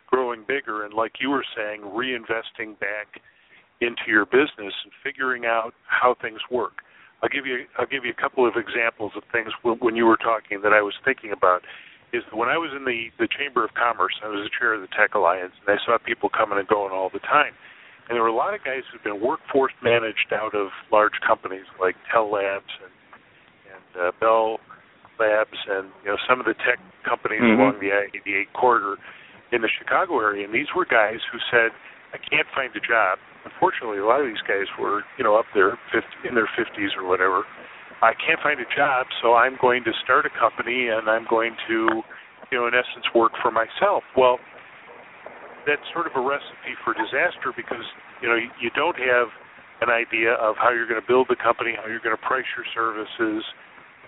growing 0.08 0.44
bigger, 0.48 0.86
and 0.86 0.94
like 0.94 1.14
you 1.20 1.30
were 1.30 1.46
saying, 1.56 1.82
reinvesting 1.82 2.80
back 2.80 3.20
into 3.82 4.08
your 4.08 4.26
business 4.26 4.74
and 4.84 4.92
figuring 5.04 5.46
out 5.46 5.74
how 5.86 6.16
things 6.22 6.40
work. 6.50 6.80
I'll 7.24 7.30
give 7.30 7.46
you 7.46 7.66
I'll 7.78 7.88
give 7.90 8.06
you 8.06 8.12
a 8.12 8.22
couple 8.22 8.48
of 8.48 8.56
examples 8.56 9.14
of 9.16 9.24
things 9.32 9.50
when, 9.64 9.78
when 9.80 9.96
you 9.96 10.06
were 10.06 10.18
talking 10.18 10.62
that 10.62 10.74
I 10.74 10.82
was 10.82 10.94
thinking 11.04 11.32
about. 11.32 11.64
Is 12.14 12.24
when 12.32 12.48
I 12.48 12.58
was 12.58 12.72
in 12.72 12.86
the 12.86 13.12
the 13.20 13.28
Chamber 13.28 13.66
of 13.66 13.74
Commerce, 13.74 14.16
I 14.24 14.30
was 14.30 14.48
the 14.48 14.54
chair 14.58 14.74
of 14.74 14.82
the 14.82 14.88
Tech 14.96 15.14
Alliance, 15.16 15.52
and 15.60 15.68
I 15.68 15.78
saw 15.84 15.98
people 15.98 16.30
coming 16.30 16.58
and 16.58 16.68
going 16.68 16.94
all 16.94 17.10
the 17.12 17.20
time. 17.20 17.52
And 18.08 18.16
there 18.16 18.24
were 18.24 18.32
a 18.32 18.36
lot 18.36 18.54
of 18.54 18.64
guys 18.64 18.88
who've 18.88 19.04
been 19.04 19.20
workforce 19.20 19.74
managed 19.84 20.32
out 20.32 20.56
of 20.56 20.72
large 20.90 21.20
companies 21.26 21.66
like 21.82 21.96
Tellabs 22.08 22.72
and 22.80 22.94
and 23.76 24.08
uh, 24.08 24.12
Bell 24.22 24.60
Labs 25.20 25.60
and 25.68 25.92
you 26.06 26.10
know 26.14 26.18
some 26.30 26.40
of 26.40 26.46
the 26.46 26.54
tech 26.64 26.80
companies 27.04 27.42
Mhm. 27.42 27.60
along 27.60 27.80
the 27.82 27.92
I-88 27.92 28.54
corridor 28.54 28.96
in 29.52 29.62
the 29.62 29.70
Chicago 29.70 30.20
area. 30.20 30.46
And 30.46 30.54
these 30.54 30.68
were 30.76 30.86
guys 30.86 31.20
who 31.32 31.40
said, 31.52 31.72
"I 32.18 32.20
can't 32.26 32.50
find 32.58 32.74
a 32.76 32.82
job." 32.82 33.20
Unfortunately, 33.46 34.02
a 34.02 34.06
lot 34.06 34.20
of 34.20 34.28
these 34.28 34.42
guys 34.50 34.66
were 34.82 35.06
you 35.18 35.24
know 35.24 35.38
up 35.38 35.46
there 35.54 35.78
50, 35.94 36.28
in 36.28 36.34
their 36.34 36.50
50s 36.58 36.98
or 36.98 37.06
whatever, 37.06 37.46
I 38.02 38.14
can't 38.14 38.42
find 38.42 38.60
a 38.60 38.70
job, 38.76 39.08
so 39.22 39.34
I'm 39.34 39.58
going 39.62 39.84
to 39.86 39.94
start 40.04 40.26
a 40.26 40.34
company 40.34 40.90
and 40.90 41.10
I'm 41.10 41.26
going 41.30 41.58
to, 41.68 42.04
you 42.52 42.58
know, 42.58 42.68
in 42.68 42.74
essence, 42.78 43.06
work 43.16 43.34
for 43.42 43.50
myself. 43.50 44.04
Well, 44.16 44.38
that's 45.66 45.82
sort 45.94 46.06
of 46.06 46.14
a 46.14 46.22
recipe 46.22 46.78
for 46.86 46.94
disaster 46.94 47.52
because 47.52 47.84
you 48.22 48.30
know 48.30 48.38
you 48.38 48.70
don't 48.72 48.96
have 48.96 49.28
an 49.82 49.90
idea 49.90 50.34
of 50.40 50.56
how 50.58 50.72
you're 50.72 50.88
going 50.88 51.02
to 51.02 51.06
build 51.06 51.28
the 51.30 51.38
company, 51.38 51.74
how 51.78 51.86
you're 51.90 52.02
going 52.02 52.16
to 52.16 52.26
price 52.26 52.48
your 52.58 52.66
services, 52.74 53.44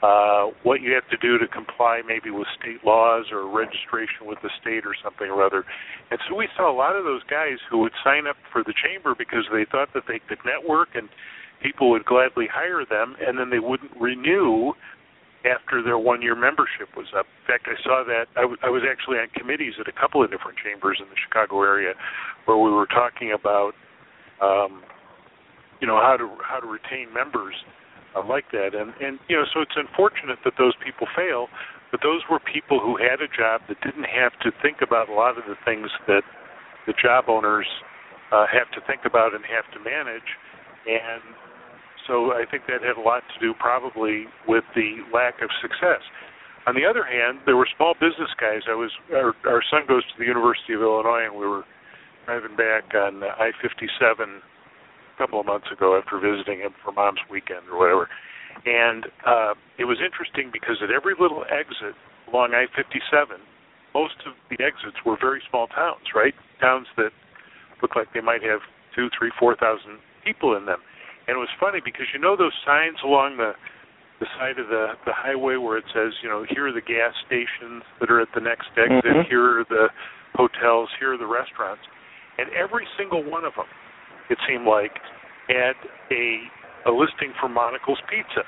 uh, 0.02 0.48
what 0.64 0.82
you 0.82 0.94
have 0.94 1.08
to 1.12 1.18
do 1.18 1.38
to 1.38 1.48
comply 1.48 2.02
maybe 2.08 2.32
with 2.32 2.48
state 2.60 2.84
laws 2.86 3.26
or 3.32 3.48
registration 3.48 4.24
with 4.24 4.40
the 4.42 4.50
state 4.62 4.86
or 4.86 4.96
something 5.04 5.28
or 5.28 5.44
other. 5.44 5.66
And 6.12 6.20
so 6.28 6.36
we 6.36 6.48
saw 6.56 6.72
a 6.72 6.76
lot 6.76 6.96
of 6.96 7.04
those 7.04 7.24
guys 7.30 7.60
who 7.70 7.80
would 7.80 7.92
sign 8.04 8.28
up 8.28 8.38
for 8.52 8.64
the 8.64 8.74
chamber 8.74 9.14
because 9.18 9.44
they 9.52 9.66
thought 9.70 9.90
that 9.94 10.04
they 10.08 10.20
could 10.24 10.40
network 10.46 10.96
and 10.96 11.10
people 11.62 11.90
would 11.92 12.06
gladly 12.06 12.48
hire 12.48 12.86
them, 12.88 13.16
and 13.20 13.38
then 13.38 13.50
they 13.50 13.60
wouldn't 13.60 13.92
renew 14.00 14.72
after 15.44 15.84
their 15.84 15.98
one 15.98 16.22
year 16.22 16.36
membership 16.36 16.88
was 16.96 17.08
up. 17.18 17.26
In 17.44 17.48
fact, 17.48 17.68
I 17.68 17.76
saw 17.84 18.04
that 18.08 18.28
I, 18.36 18.42
w- 18.42 18.60
I 18.64 18.70
was 18.70 18.84
actually 18.84 19.18
on 19.20 19.28
committees 19.36 19.74
at 19.80 19.88
a 19.88 19.96
couple 19.96 20.24
of 20.24 20.32
different 20.32 20.58
chambers 20.60 21.00
in 21.00 21.08
the 21.08 21.16
Chicago 21.16 21.64
area 21.64 21.94
where 22.46 22.58
we 22.58 22.72
were 22.72 22.88
talking 22.88 23.32
about 23.32 23.72
um 24.42 24.84
you 25.82 25.88
know 25.88 26.00
how 26.00 26.16
to 26.16 26.28
how 26.44 26.60
to 26.60 26.68
retain 26.68 27.12
members 27.14 27.56
uh, 28.16 28.24
like 28.26 28.46
that 28.52 28.74
and 28.74 28.94
and 29.02 29.20
you 29.28 29.36
know 29.36 29.46
so 29.54 29.62
it's 29.62 29.78
unfortunate 29.78 30.40
that 30.44 30.54
those 30.58 30.74
people 30.84 31.08
fail 31.16 31.48
but 31.92 32.02
those 32.04 32.22
were 32.30 32.40
people 32.40 32.80
who 32.80 32.98
had 32.98 33.22
a 33.22 33.30
job 33.30 33.62
that 33.68 33.82
didn't 33.82 34.06
have 34.06 34.34
to 34.40 34.52
think 34.62 34.82
about 34.82 35.10
a 35.10 35.14
lot 35.14 35.38
of 35.38 35.44
the 35.46 35.58
things 35.66 35.90
that 36.08 36.24
the 36.86 36.94
job 37.02 37.26
owners 37.28 37.66
uh, 38.32 38.46
have 38.46 38.70
to 38.72 38.82
think 38.86 39.02
about 39.06 39.34
and 39.34 39.44
have 39.46 39.66
to 39.74 39.80
manage 39.82 40.30
and 40.86 41.22
so 42.10 42.34
I 42.34 42.44
think 42.50 42.66
that 42.66 42.82
had 42.82 42.98
a 42.98 43.06
lot 43.06 43.22
to 43.22 43.38
do 43.40 43.54
probably 43.54 44.26
with 44.48 44.64
the 44.74 45.06
lack 45.14 45.46
of 45.46 45.50
success. 45.62 46.02
On 46.66 46.74
the 46.74 46.84
other 46.84 47.06
hand, 47.06 47.40
there 47.46 47.56
were 47.56 47.70
small 47.78 47.94
business 47.94 48.34
guys. 48.42 48.66
I 48.68 48.74
was 48.74 48.90
our, 49.14 49.38
our 49.46 49.62
son 49.70 49.86
goes 49.88 50.04
to 50.04 50.16
the 50.18 50.26
University 50.26 50.74
of 50.74 50.82
Illinois, 50.82 51.30
and 51.30 51.38
we 51.38 51.46
were 51.46 51.64
driving 52.26 52.58
back 52.58 52.94
on 52.98 53.22
I-57 53.24 54.42
a 54.42 54.49
couple 55.20 55.40
of 55.40 55.46
months 55.46 55.68
ago 55.68 56.00
after 56.00 56.16
visiting 56.16 56.64
him 56.64 56.72
for 56.80 56.96
Mom's 56.96 57.20
weekend 57.30 57.68
or 57.68 57.78
whatever. 57.78 58.08
And 58.64 59.06
uh, 59.28 59.54
it 59.78 59.84
was 59.84 60.00
interesting 60.00 60.50
because 60.52 60.80
at 60.80 60.90
every 60.90 61.14
little 61.20 61.44
exit 61.52 61.94
along 62.32 62.56
I-57, 62.56 63.36
most 63.94 64.16
of 64.24 64.34
the 64.48 64.64
exits 64.64 64.98
were 65.06 65.20
very 65.20 65.44
small 65.52 65.68
towns, 65.68 66.16
right? 66.16 66.34
Towns 66.64 66.88
that 66.96 67.12
looked 67.84 67.96
like 67.96 68.08
they 68.16 68.24
might 68.24 68.44
have 68.44 68.64
two, 68.96 69.10
three, 69.18 69.32
four 69.40 69.56
thousand 69.56 70.00
people 70.24 70.56
in 70.56 70.66
them. 70.66 70.80
And 71.28 71.36
it 71.36 71.40
was 71.40 71.52
funny 71.60 71.80
because 71.84 72.08
you 72.14 72.20
know 72.20 72.36
those 72.36 72.56
signs 72.66 72.98
along 73.04 73.38
the 73.38 73.54
the 74.20 74.28
side 74.38 74.60
of 74.60 74.68
the 74.68 75.00
the 75.06 75.16
highway 75.16 75.56
where 75.56 75.78
it 75.78 75.88
says, 75.94 76.12
you 76.22 76.30
know, 76.30 76.46
here 76.50 76.68
are 76.68 76.76
the 76.76 76.84
gas 76.84 77.14
stations 77.26 77.84
that 78.00 78.12
are 78.12 78.20
at 78.20 78.30
the 78.36 78.42
next 78.42 78.70
exit, 78.76 79.06
mm-hmm. 79.06 79.30
here 79.30 79.62
are 79.62 79.66
the 79.70 79.88
hotels, 80.36 80.90
here 81.00 81.14
are 81.14 81.18
the 81.18 81.30
restaurants. 81.30 81.82
And 82.38 82.48
every 82.56 82.88
single 82.98 83.24
one 83.24 83.44
of 83.44 83.54
them, 83.56 83.68
it 84.30 84.38
seemed 84.48 84.66
like, 84.66 84.94
had 85.48 85.78
a 86.12 86.48
a 86.88 86.92
listing 86.96 87.36
for 87.42 87.52
Monical's 87.52 88.00
Pizza. 88.08 88.48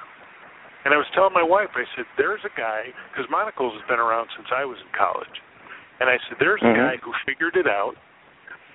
And 0.87 0.95
I 0.95 0.97
was 0.97 1.05
telling 1.13 1.35
my 1.35 1.43
wife, 1.43 1.69
I 1.75 1.83
said, 1.93 2.07
there's 2.15 2.41
a 2.47 2.53
guy, 2.55 2.89
because 3.11 3.27
Monical's 3.29 3.75
has 3.75 3.83
been 3.91 3.99
around 3.99 4.31
since 4.33 4.47
I 4.55 4.63
was 4.63 4.79
in 4.79 4.87
college. 4.95 5.43
And 5.99 6.07
I 6.07 6.15
said, 6.25 6.39
there's 6.39 6.63
mm-hmm. 6.63 6.79
a 6.79 6.95
guy 6.95 6.95
who 7.03 7.11
figured 7.27 7.59
it 7.59 7.67
out, 7.67 7.99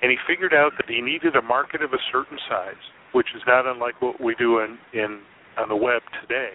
and 0.05 0.13
he 0.13 0.21
figured 0.29 0.53
out 0.53 0.77
that 0.77 0.93
he 0.93 1.01
needed 1.01 1.35
a 1.35 1.43
market 1.43 1.81
of 1.81 1.97
a 1.97 2.03
certain 2.13 2.39
size 2.47 2.85
which 3.17 3.29
is 3.35 3.41
not 3.47 3.67
unlike 3.67 4.01
what 4.03 4.21
we 4.21 4.35
do 4.37 4.61
in 4.61 4.77
in 4.93 5.21
on 5.57 5.71
the 5.71 5.77
web 5.77 6.03
today, 6.21 6.53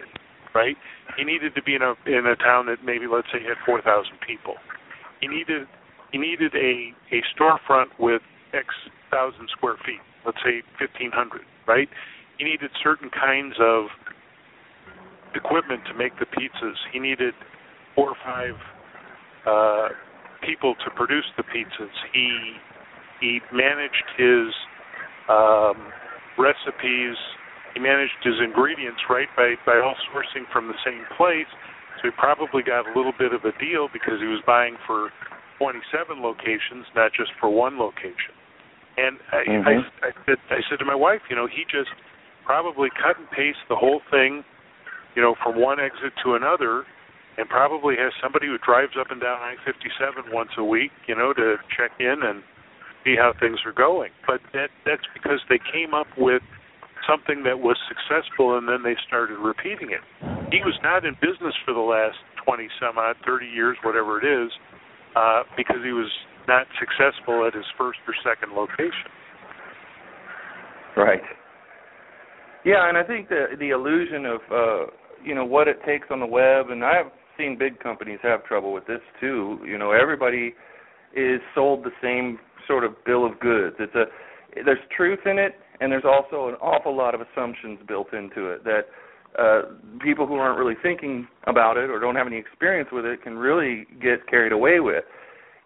right? 0.53 0.77
He 1.17 1.23
needed 1.23 1.55
to 1.55 1.63
be 1.63 1.73
in 1.73 1.81
a 1.81 1.97
in 2.05 2.29
a 2.29 2.35
town 2.37 2.67
that 2.67 2.85
maybe 2.85 3.07
let's 3.09 3.27
say 3.33 3.41
had 3.41 3.57
4,000 3.65 4.13
people. 4.21 4.55
He 5.19 5.27
needed 5.27 5.65
he 6.11 6.19
needed 6.19 6.53
a 6.53 6.93
a 7.09 7.19
storefront 7.33 7.97
with 7.97 8.21
X 8.53 8.67
thousand 9.09 9.49
square 9.49 9.75
feet, 9.83 10.05
let's 10.25 10.37
say 10.43 10.61
1,500, 10.79 11.41
right? 11.67 11.89
He 12.37 12.45
needed 12.45 12.71
certain 12.83 13.09
kinds 13.09 13.55
of 13.59 13.85
equipment 15.35 15.81
to 15.87 15.93
make 15.93 16.17
the 16.19 16.25
pizzas. 16.25 16.77
He 16.91 16.99
needed 16.99 17.33
four 17.95 18.09
or 18.09 18.19
five 18.23 18.55
uh, 19.45 19.89
people 20.45 20.75
to 20.83 20.89
produce 20.95 21.25
the 21.37 21.43
pizzas. 21.43 21.95
He 22.13 22.55
he 23.19 23.39
managed 23.53 24.07
his 24.17 24.49
um, 25.29 25.77
recipes. 26.37 27.15
He 27.73 27.79
managed 27.79 28.17
his 28.23 28.35
ingredients 28.43 29.01
right 29.09 29.29
by 29.37 29.55
by 29.65 29.79
all 29.79 29.95
sourcing 30.11 30.49
from 30.51 30.67
the 30.67 30.77
same 30.85 31.05
place. 31.17 31.49
So 32.01 32.09
he 32.09 32.11
probably 32.17 32.63
got 32.63 32.89
a 32.89 32.93
little 32.97 33.13
bit 33.17 33.33
of 33.33 33.45
a 33.45 33.53
deal 33.59 33.87
because 33.91 34.17
he 34.19 34.27
was 34.27 34.41
buying 34.47 34.75
for 34.87 35.09
27 35.59 36.21
locations, 36.21 36.89
not 36.95 37.11
just 37.13 37.29
for 37.39 37.49
one 37.49 37.77
location. 37.77 38.33
And 39.01 39.17
I, 39.33 39.41
mm-hmm. 39.49 39.67
I, 39.67 39.73
I, 40.07 40.11
said, 40.25 40.37
I 40.51 40.61
said 40.69 40.77
to 40.79 40.85
my 40.85 40.95
wife, 40.95 41.25
you 41.29 41.35
know, 41.35 41.47
he 41.47 41.65
just 41.65 41.89
probably 42.45 42.89
cut 42.93 43.17
and 43.17 43.29
paste 43.31 43.65
the 43.69 43.75
whole 43.75 44.01
thing, 44.11 44.43
you 45.15 45.21
know, 45.21 45.33
from 45.41 45.59
one 45.59 45.79
exit 45.79 46.13
to 46.23 46.35
another, 46.35 46.85
and 47.37 47.49
probably 47.49 47.95
has 47.97 48.13
somebody 48.21 48.45
who 48.45 48.57
drives 48.61 48.93
up 48.99 49.09
and 49.09 49.21
down 49.21 49.41
I-57 49.41 50.33
once 50.33 50.51
a 50.57 50.63
week, 50.63 50.91
you 51.07 51.15
know, 51.15 51.33
to 51.33 51.57
check 51.73 51.91
in 51.99 52.21
and 52.21 52.43
see 53.03 53.15
how 53.17 53.33
things 53.39 53.57
are 53.65 53.73
going. 53.73 54.11
But 54.27 54.41
that 54.53 54.69
that's 54.85 55.07
because 55.13 55.41
they 55.49 55.59
came 55.73 55.93
up 55.93 56.07
with 56.17 56.43
something 57.09 57.41
that 57.43 57.57
was 57.57 57.77
successful 57.89 58.57
and 58.57 58.67
then 58.69 58.83
they 58.83 58.93
started 59.07 59.39
repeating 59.41 59.89
it. 59.89 60.05
He 60.53 60.61
was 60.61 60.77
not 60.83 61.05
in 61.05 61.15
business 61.17 61.55
for 61.65 61.73
the 61.73 61.81
last 61.81 62.21
20 62.45 62.69
some 62.79 62.97
odd 62.97 63.15
30 63.25 63.47
years 63.47 63.77
whatever 63.83 64.17
it 64.21 64.25
is 64.25 64.51
uh 65.15 65.43
because 65.57 65.77
he 65.83 65.91
was 65.91 66.09
not 66.47 66.67
successful 66.79 67.45
at 67.47 67.53
his 67.53 67.65
first 67.77 67.99
or 68.07 68.13
second 68.23 68.53
location. 68.55 69.11
Right. 70.97 71.21
Yeah, 72.65 72.89
and 72.89 72.97
I 72.97 73.03
think 73.03 73.29
the 73.29 73.47
the 73.59 73.69
illusion 73.69 74.25
of 74.25 74.41
uh 74.51 74.91
you 75.23 75.35
know 75.35 75.45
what 75.45 75.67
it 75.67 75.77
takes 75.85 76.07
on 76.11 76.19
the 76.19 76.25
web 76.25 76.69
and 76.69 76.83
I've 76.83 77.11
seen 77.37 77.57
big 77.57 77.79
companies 77.79 78.19
have 78.23 78.43
trouble 78.45 78.73
with 78.73 78.85
this 78.87 79.01
too. 79.19 79.59
You 79.65 79.77
know, 79.77 79.91
everybody 79.91 80.53
is 81.15 81.41
sold 81.55 81.83
the 81.83 81.91
same 82.01 82.39
sort 82.67 82.83
of 82.83 82.91
bill 83.05 83.25
of 83.25 83.39
goods. 83.39 83.75
It's 83.79 83.95
a 83.95 84.05
there's 84.65 84.79
truth 84.95 85.19
in 85.25 85.39
it, 85.39 85.55
and 85.79 85.91
there's 85.91 86.05
also 86.05 86.49
an 86.49 86.55
awful 86.55 86.95
lot 86.95 87.15
of 87.15 87.21
assumptions 87.21 87.79
built 87.87 88.13
into 88.13 88.49
it 88.49 88.63
that 88.65 88.81
uh, 89.39 89.61
people 90.03 90.27
who 90.27 90.35
aren't 90.35 90.59
really 90.59 90.75
thinking 90.83 91.27
about 91.47 91.77
it 91.77 91.89
or 91.89 91.99
don't 91.99 92.15
have 92.15 92.27
any 92.27 92.37
experience 92.37 92.89
with 92.91 93.05
it 93.05 93.23
can 93.23 93.37
really 93.37 93.87
get 94.01 94.27
carried 94.27 94.51
away 94.51 94.79
with. 94.79 95.03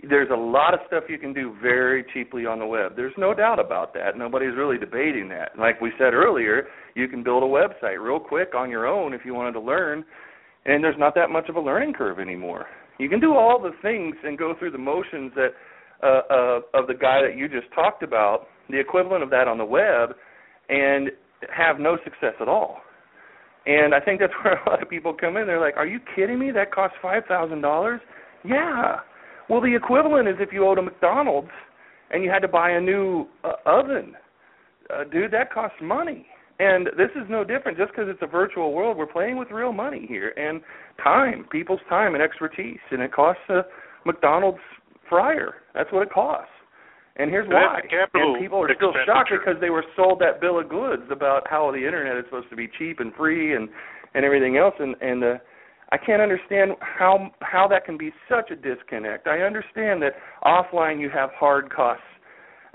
There's 0.09 0.29
a 0.31 0.37
lot 0.37 0.73
of 0.73 0.81
stuff 0.87 1.03
you 1.09 1.17
can 1.17 1.33
do 1.33 1.55
very 1.61 2.05
cheaply 2.13 2.45
on 2.45 2.59
the 2.59 2.65
web. 2.65 2.95
There's 2.95 3.13
no 3.17 3.33
doubt 3.33 3.59
about 3.59 3.93
that. 3.93 4.17
Nobody's 4.17 4.55
really 4.55 4.77
debating 4.77 5.29
that. 5.29 5.57
Like 5.57 5.81
we 5.81 5.91
said 5.97 6.13
earlier, 6.13 6.67
you 6.95 7.07
can 7.07 7.23
build 7.23 7.43
a 7.43 7.45
website 7.45 8.03
real 8.03 8.19
quick 8.19 8.53
on 8.55 8.69
your 8.69 8.87
own 8.87 9.13
if 9.13 9.21
you 9.25 9.33
wanted 9.33 9.53
to 9.53 9.61
learn, 9.61 10.05
and 10.65 10.83
there's 10.83 10.97
not 10.97 11.15
that 11.15 11.29
much 11.29 11.49
of 11.49 11.55
a 11.55 11.61
learning 11.61 11.93
curve 11.93 12.19
anymore. 12.19 12.65
You 12.99 13.09
can 13.09 13.19
do 13.19 13.33
all 13.33 13.59
the 13.61 13.71
things 13.81 14.15
and 14.23 14.37
go 14.37 14.53
through 14.57 14.71
the 14.71 14.77
motions 14.77 15.31
that 15.35 15.49
uh, 16.03 16.21
uh, 16.29 16.59
of 16.73 16.87
the 16.87 16.93
guy 16.93 17.21
that 17.21 17.37
you 17.37 17.47
just 17.47 17.71
talked 17.73 18.03
about, 18.03 18.47
the 18.69 18.79
equivalent 18.79 19.23
of 19.23 19.29
that 19.29 19.47
on 19.47 19.57
the 19.57 19.65
web, 19.65 20.09
and 20.69 21.09
have 21.55 21.79
no 21.79 21.97
success 22.03 22.33
at 22.41 22.47
all. 22.47 22.77
And 23.65 23.93
I 23.93 23.99
think 23.99 24.19
that's 24.19 24.33
where 24.43 24.61
a 24.61 24.69
lot 24.69 24.81
of 24.81 24.89
people 24.89 25.13
come 25.13 25.37
in. 25.37 25.47
They're 25.47 25.59
like, 25.59 25.77
"Are 25.77 25.87
you 25.87 25.99
kidding 26.15 26.39
me? 26.39 26.51
That 26.51 26.71
costs 26.71 26.97
five 27.01 27.23
thousand 27.27 27.61
dollars?" 27.61 28.01
Yeah. 28.43 28.97
Well, 29.49 29.61
the 29.61 29.75
equivalent 29.75 30.27
is 30.27 30.35
if 30.39 30.51
you 30.51 30.67
owed 30.67 30.79
a 30.79 30.81
McDonald's 30.81 31.51
and 32.11 32.23
you 32.23 32.29
had 32.29 32.39
to 32.39 32.47
buy 32.47 32.71
a 32.71 32.81
new 32.81 33.27
uh, 33.43 33.53
oven. 33.65 34.13
Uh, 34.93 35.03
dude, 35.05 35.31
that 35.31 35.51
costs 35.51 35.77
money. 35.81 36.27
And 36.59 36.87
this 36.97 37.09
is 37.15 37.23
no 37.29 37.43
different. 37.43 37.77
Just 37.77 37.91
because 37.91 38.05
it's 38.07 38.21
a 38.21 38.27
virtual 38.27 38.73
world, 38.73 38.97
we're 38.97 39.07
playing 39.07 39.37
with 39.37 39.51
real 39.51 39.73
money 39.73 40.05
here 40.07 40.33
and 40.37 40.61
time, 41.03 41.45
people's 41.51 41.81
time 41.89 42.13
and 42.13 42.23
expertise, 42.23 42.79
and 42.91 43.01
it 43.01 43.11
costs 43.11 43.41
a 43.49 43.63
McDonald's 44.05 44.59
fryer. 45.09 45.55
That's 45.73 45.91
what 45.91 46.03
it 46.03 46.11
costs. 46.13 46.49
And 47.17 47.29
here's 47.29 47.47
why. 47.47 47.79
And 48.13 48.41
people 48.41 48.59
are 48.59 48.69
still 48.75 48.93
shocked 49.05 49.31
because 49.31 49.59
they 49.61 49.69
were 49.69 49.85
sold 49.95 50.19
that 50.19 50.41
bill 50.41 50.59
of 50.59 50.69
goods 50.69 51.03
about 51.11 51.43
how 51.49 51.71
the 51.71 51.77
internet 51.77 52.17
is 52.17 52.25
supposed 52.25 52.49
to 52.49 52.55
be 52.55 52.69
cheap 52.77 52.99
and 52.99 53.13
free 53.15 53.55
and 53.55 53.69
and 54.13 54.25
everything 54.25 54.57
else 54.57 54.73
and 54.79 54.95
and 55.01 55.23
uh 55.23 55.37
I 55.91 55.97
can't 55.97 56.21
understand 56.21 56.71
how 56.79 57.31
how 57.41 57.67
that 57.69 57.85
can 57.85 57.97
be 57.97 58.11
such 58.29 58.51
a 58.51 58.55
disconnect. 58.55 59.27
I 59.27 59.41
understand 59.41 60.01
that 60.01 60.13
offline 60.43 60.99
you 60.99 61.09
have 61.09 61.29
hard 61.37 61.71
costs 61.71 62.03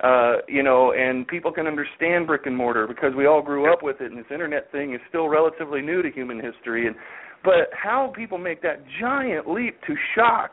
uh, 0.02 0.36
you 0.48 0.62
know, 0.62 0.92
and 0.92 1.26
people 1.28 1.52
can 1.52 1.66
understand 1.66 2.26
brick 2.26 2.46
and 2.46 2.56
mortar 2.56 2.86
because 2.86 3.12
we 3.14 3.26
all 3.26 3.42
grew 3.42 3.70
up 3.70 3.82
with 3.82 4.00
it, 4.00 4.10
and 4.10 4.18
this 4.18 4.30
internet 4.32 4.70
thing 4.72 4.94
is 4.94 5.00
still 5.08 5.28
relatively 5.28 5.82
new 5.82 6.00
to 6.02 6.10
human 6.10 6.40
history. 6.40 6.86
And 6.86 6.96
but 7.44 7.68
how 7.72 8.12
people 8.16 8.38
make 8.38 8.62
that 8.62 8.82
giant 9.00 9.48
leap 9.48 9.78
to 9.86 9.94
shock 10.14 10.52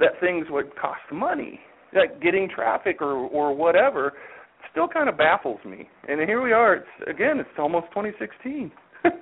that 0.00 0.18
things 0.20 0.46
would 0.50 0.74
cost 0.76 1.00
money, 1.12 1.60
like 1.94 2.20
getting 2.20 2.48
traffic 2.48 3.00
or 3.00 3.12
or 3.12 3.54
whatever, 3.54 4.14
still 4.72 4.88
kind 4.88 5.08
of 5.08 5.16
baffles 5.16 5.60
me. 5.64 5.88
And 6.08 6.20
here 6.20 6.42
we 6.42 6.52
are. 6.52 6.74
It's 6.74 7.08
again, 7.08 7.38
it's 7.38 7.48
almost 7.58 7.86
2016, 7.90 8.72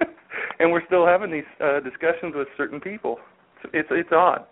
and 0.58 0.72
we're 0.72 0.84
still 0.86 1.06
having 1.06 1.30
these 1.30 1.48
uh, 1.60 1.80
discussions 1.80 2.34
with 2.34 2.48
certain 2.56 2.80
people. 2.80 3.18
It's, 3.62 3.72
it's 3.74 3.88
it's 3.90 4.12
odd. 4.12 4.46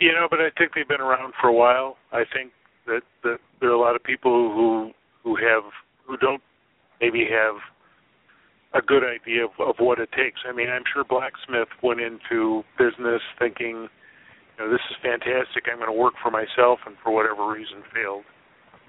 You 0.00 0.12
know, 0.12 0.28
but 0.30 0.38
I 0.40 0.50
think 0.56 0.72
they've 0.74 0.88
been 0.88 1.00
around 1.00 1.34
for 1.40 1.48
a 1.48 1.52
while. 1.52 1.96
I 2.12 2.22
think 2.32 2.52
that 2.86 3.02
that 3.24 3.38
there 3.60 3.70
are 3.70 3.74
a 3.74 3.80
lot 3.80 3.96
of 3.96 4.02
people 4.02 4.52
who 4.52 4.92
who 5.24 5.36
have 5.36 5.64
who 6.06 6.16
don't 6.16 6.42
maybe 7.00 7.26
have 7.30 7.56
a 8.74 8.84
good 8.84 9.02
idea 9.02 9.44
of, 9.44 9.50
of 9.60 9.76
what 9.78 9.98
it 9.98 10.10
takes. 10.12 10.40
I 10.48 10.52
mean, 10.52 10.68
I'm 10.68 10.84
sure 10.92 11.04
Blacksmith 11.04 11.68
went 11.82 12.00
into 12.00 12.62
business 12.78 13.22
thinking, 13.38 13.88
you 13.88 14.58
know, 14.58 14.70
this 14.70 14.82
is 14.90 14.96
fantastic. 15.02 15.64
I'm 15.70 15.78
going 15.78 15.88
to 15.88 15.96
work 15.96 16.14
for 16.22 16.30
myself, 16.30 16.80
and 16.84 16.94
for 17.02 17.10
whatever 17.10 17.48
reason, 17.48 17.82
failed 17.94 18.24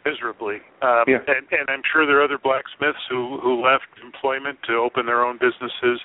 miserably. 0.06 0.64
Um, 0.82 1.06
yeah. 1.08 1.24
and, 1.28 1.45
and 1.52 1.68
I'm 1.70 1.84
sure 1.91 2.06
there 2.06 2.20
are 2.22 2.26
other 2.26 2.39
blacksmiths 2.41 3.02
who 3.10 3.39
who 3.41 3.64
left 3.64 3.88
employment 4.04 4.60
to 4.68 4.76
open 4.76 5.06
their 5.06 5.24
own 5.24 5.38
businesses 5.38 6.00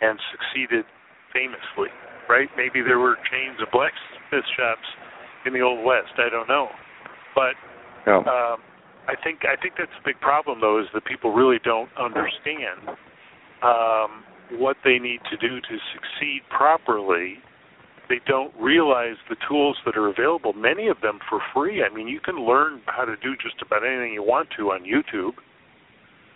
and 0.00 0.18
succeeded 0.30 0.84
famously. 1.32 1.90
Right? 2.28 2.48
Maybe 2.56 2.80
there 2.82 2.98
were 2.98 3.16
chains 3.28 3.58
of 3.60 3.68
blacksmith 3.72 4.46
shops 4.56 4.86
in 5.44 5.52
the 5.52 5.60
old 5.60 5.84
west. 5.84 6.14
I 6.18 6.28
don't 6.30 6.48
know, 6.48 6.68
but. 7.34 7.54
No. 8.06 8.18
Um, 8.26 8.58
I 9.08 9.14
think 9.22 9.40
I 9.42 9.60
think 9.60 9.74
that's 9.78 9.92
a 9.98 10.04
big 10.04 10.20
problem 10.20 10.60
though 10.60 10.80
is 10.80 10.86
that 10.94 11.04
people 11.04 11.32
really 11.32 11.58
don't 11.62 11.90
understand 11.98 12.94
um, 13.62 14.22
what 14.58 14.76
they 14.84 14.98
need 14.98 15.20
to 15.30 15.36
do 15.36 15.60
to 15.60 15.74
succeed 15.94 16.42
properly. 16.50 17.38
They 18.08 18.20
don't 18.26 18.52
realize 18.60 19.16
the 19.28 19.36
tools 19.48 19.76
that 19.86 19.96
are 19.96 20.08
available, 20.08 20.52
many 20.52 20.88
of 20.88 21.00
them 21.00 21.18
for 21.28 21.40
free. 21.54 21.82
I 21.82 21.88
mean, 21.94 22.08
you 22.08 22.20
can 22.20 22.44
learn 22.44 22.82
how 22.86 23.04
to 23.04 23.16
do 23.16 23.34
just 23.36 23.62
about 23.62 23.86
anything 23.86 24.12
you 24.12 24.22
want 24.22 24.48
to 24.58 24.70
on 24.72 24.82
YouTube. 24.84 25.32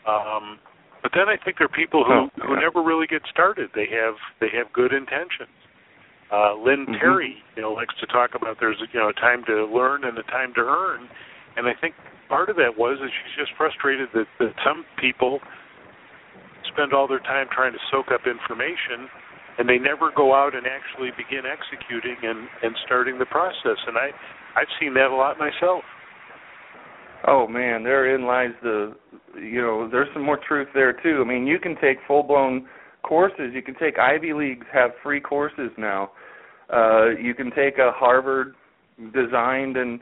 Um, 0.08 0.58
but 1.02 1.12
then 1.14 1.28
I 1.28 1.36
think 1.36 1.58
there 1.58 1.66
are 1.66 1.76
people 1.76 2.04
who, 2.04 2.12
Oh, 2.12 2.30
yeah. 2.38 2.44
who 2.46 2.56
never 2.56 2.82
really 2.82 3.06
get 3.06 3.22
started. 3.30 3.70
They 3.74 3.86
have 3.86 4.14
they 4.40 4.48
have 4.56 4.72
good 4.72 4.92
intentions. 4.92 5.50
Uh, 6.32 6.54
Lynn 6.54 6.86
Mhm. 6.86 6.98
Terry, 6.98 7.42
you 7.54 7.62
know, 7.62 7.72
likes 7.72 7.94
to 7.96 8.06
talk 8.06 8.34
about 8.34 8.58
there's 8.58 8.80
you 8.92 8.98
know 8.98 9.08
a 9.08 9.12
time 9.12 9.44
to 9.44 9.66
learn 9.66 10.04
and 10.04 10.18
a 10.18 10.22
time 10.24 10.54
to 10.54 10.60
earn, 10.60 11.08
and 11.56 11.68
I 11.68 11.74
think 11.74 11.94
part 12.28 12.48
of 12.48 12.56
that 12.56 12.76
was 12.76 12.98
that 13.00 13.10
she's 13.10 13.36
just 13.36 13.52
frustrated 13.56 14.08
that, 14.12 14.26
that 14.38 14.54
some 14.64 14.84
people 14.96 15.40
spend 16.66 16.92
all 16.92 17.06
their 17.06 17.20
time 17.20 17.46
trying 17.52 17.72
to 17.72 17.78
soak 17.90 18.10
up 18.10 18.26
information 18.26 19.08
and 19.58 19.68
they 19.68 19.78
never 19.78 20.10
go 20.14 20.34
out 20.34 20.54
and 20.54 20.66
actually 20.66 21.10
begin 21.16 21.42
executing 21.46 22.16
and, 22.22 22.48
and 22.62 22.76
starting 22.84 23.18
the 23.18 23.26
process. 23.26 23.78
And 23.86 23.96
I, 23.96 24.10
I've 24.58 24.70
seen 24.80 24.94
that 24.94 25.10
a 25.10 25.16
lot 25.16 25.38
myself. 25.38 25.82
Oh 27.26 27.46
man, 27.48 27.82
therein 27.82 28.26
lies 28.26 28.50
the 28.62 28.94
you 29.34 29.60
know, 29.60 29.88
there's 29.90 30.08
some 30.14 30.24
more 30.24 30.38
truth 30.46 30.68
there 30.74 30.92
too. 30.92 31.22
I 31.24 31.28
mean, 31.28 31.46
you 31.46 31.58
can 31.58 31.74
take 31.80 31.98
full 32.06 32.22
blown 32.22 32.66
courses. 33.02 33.52
You 33.52 33.62
can 33.62 33.74
take 33.74 33.98
Ivy 33.98 34.32
Leagues 34.32 34.66
have 34.72 34.90
free 35.02 35.20
courses 35.20 35.70
now. 35.76 36.10
Uh 36.72 37.10
you 37.20 37.34
can 37.34 37.50
take 37.50 37.78
a 37.78 37.90
Harvard 37.92 38.54
designed 39.12 39.76
and 39.76 40.00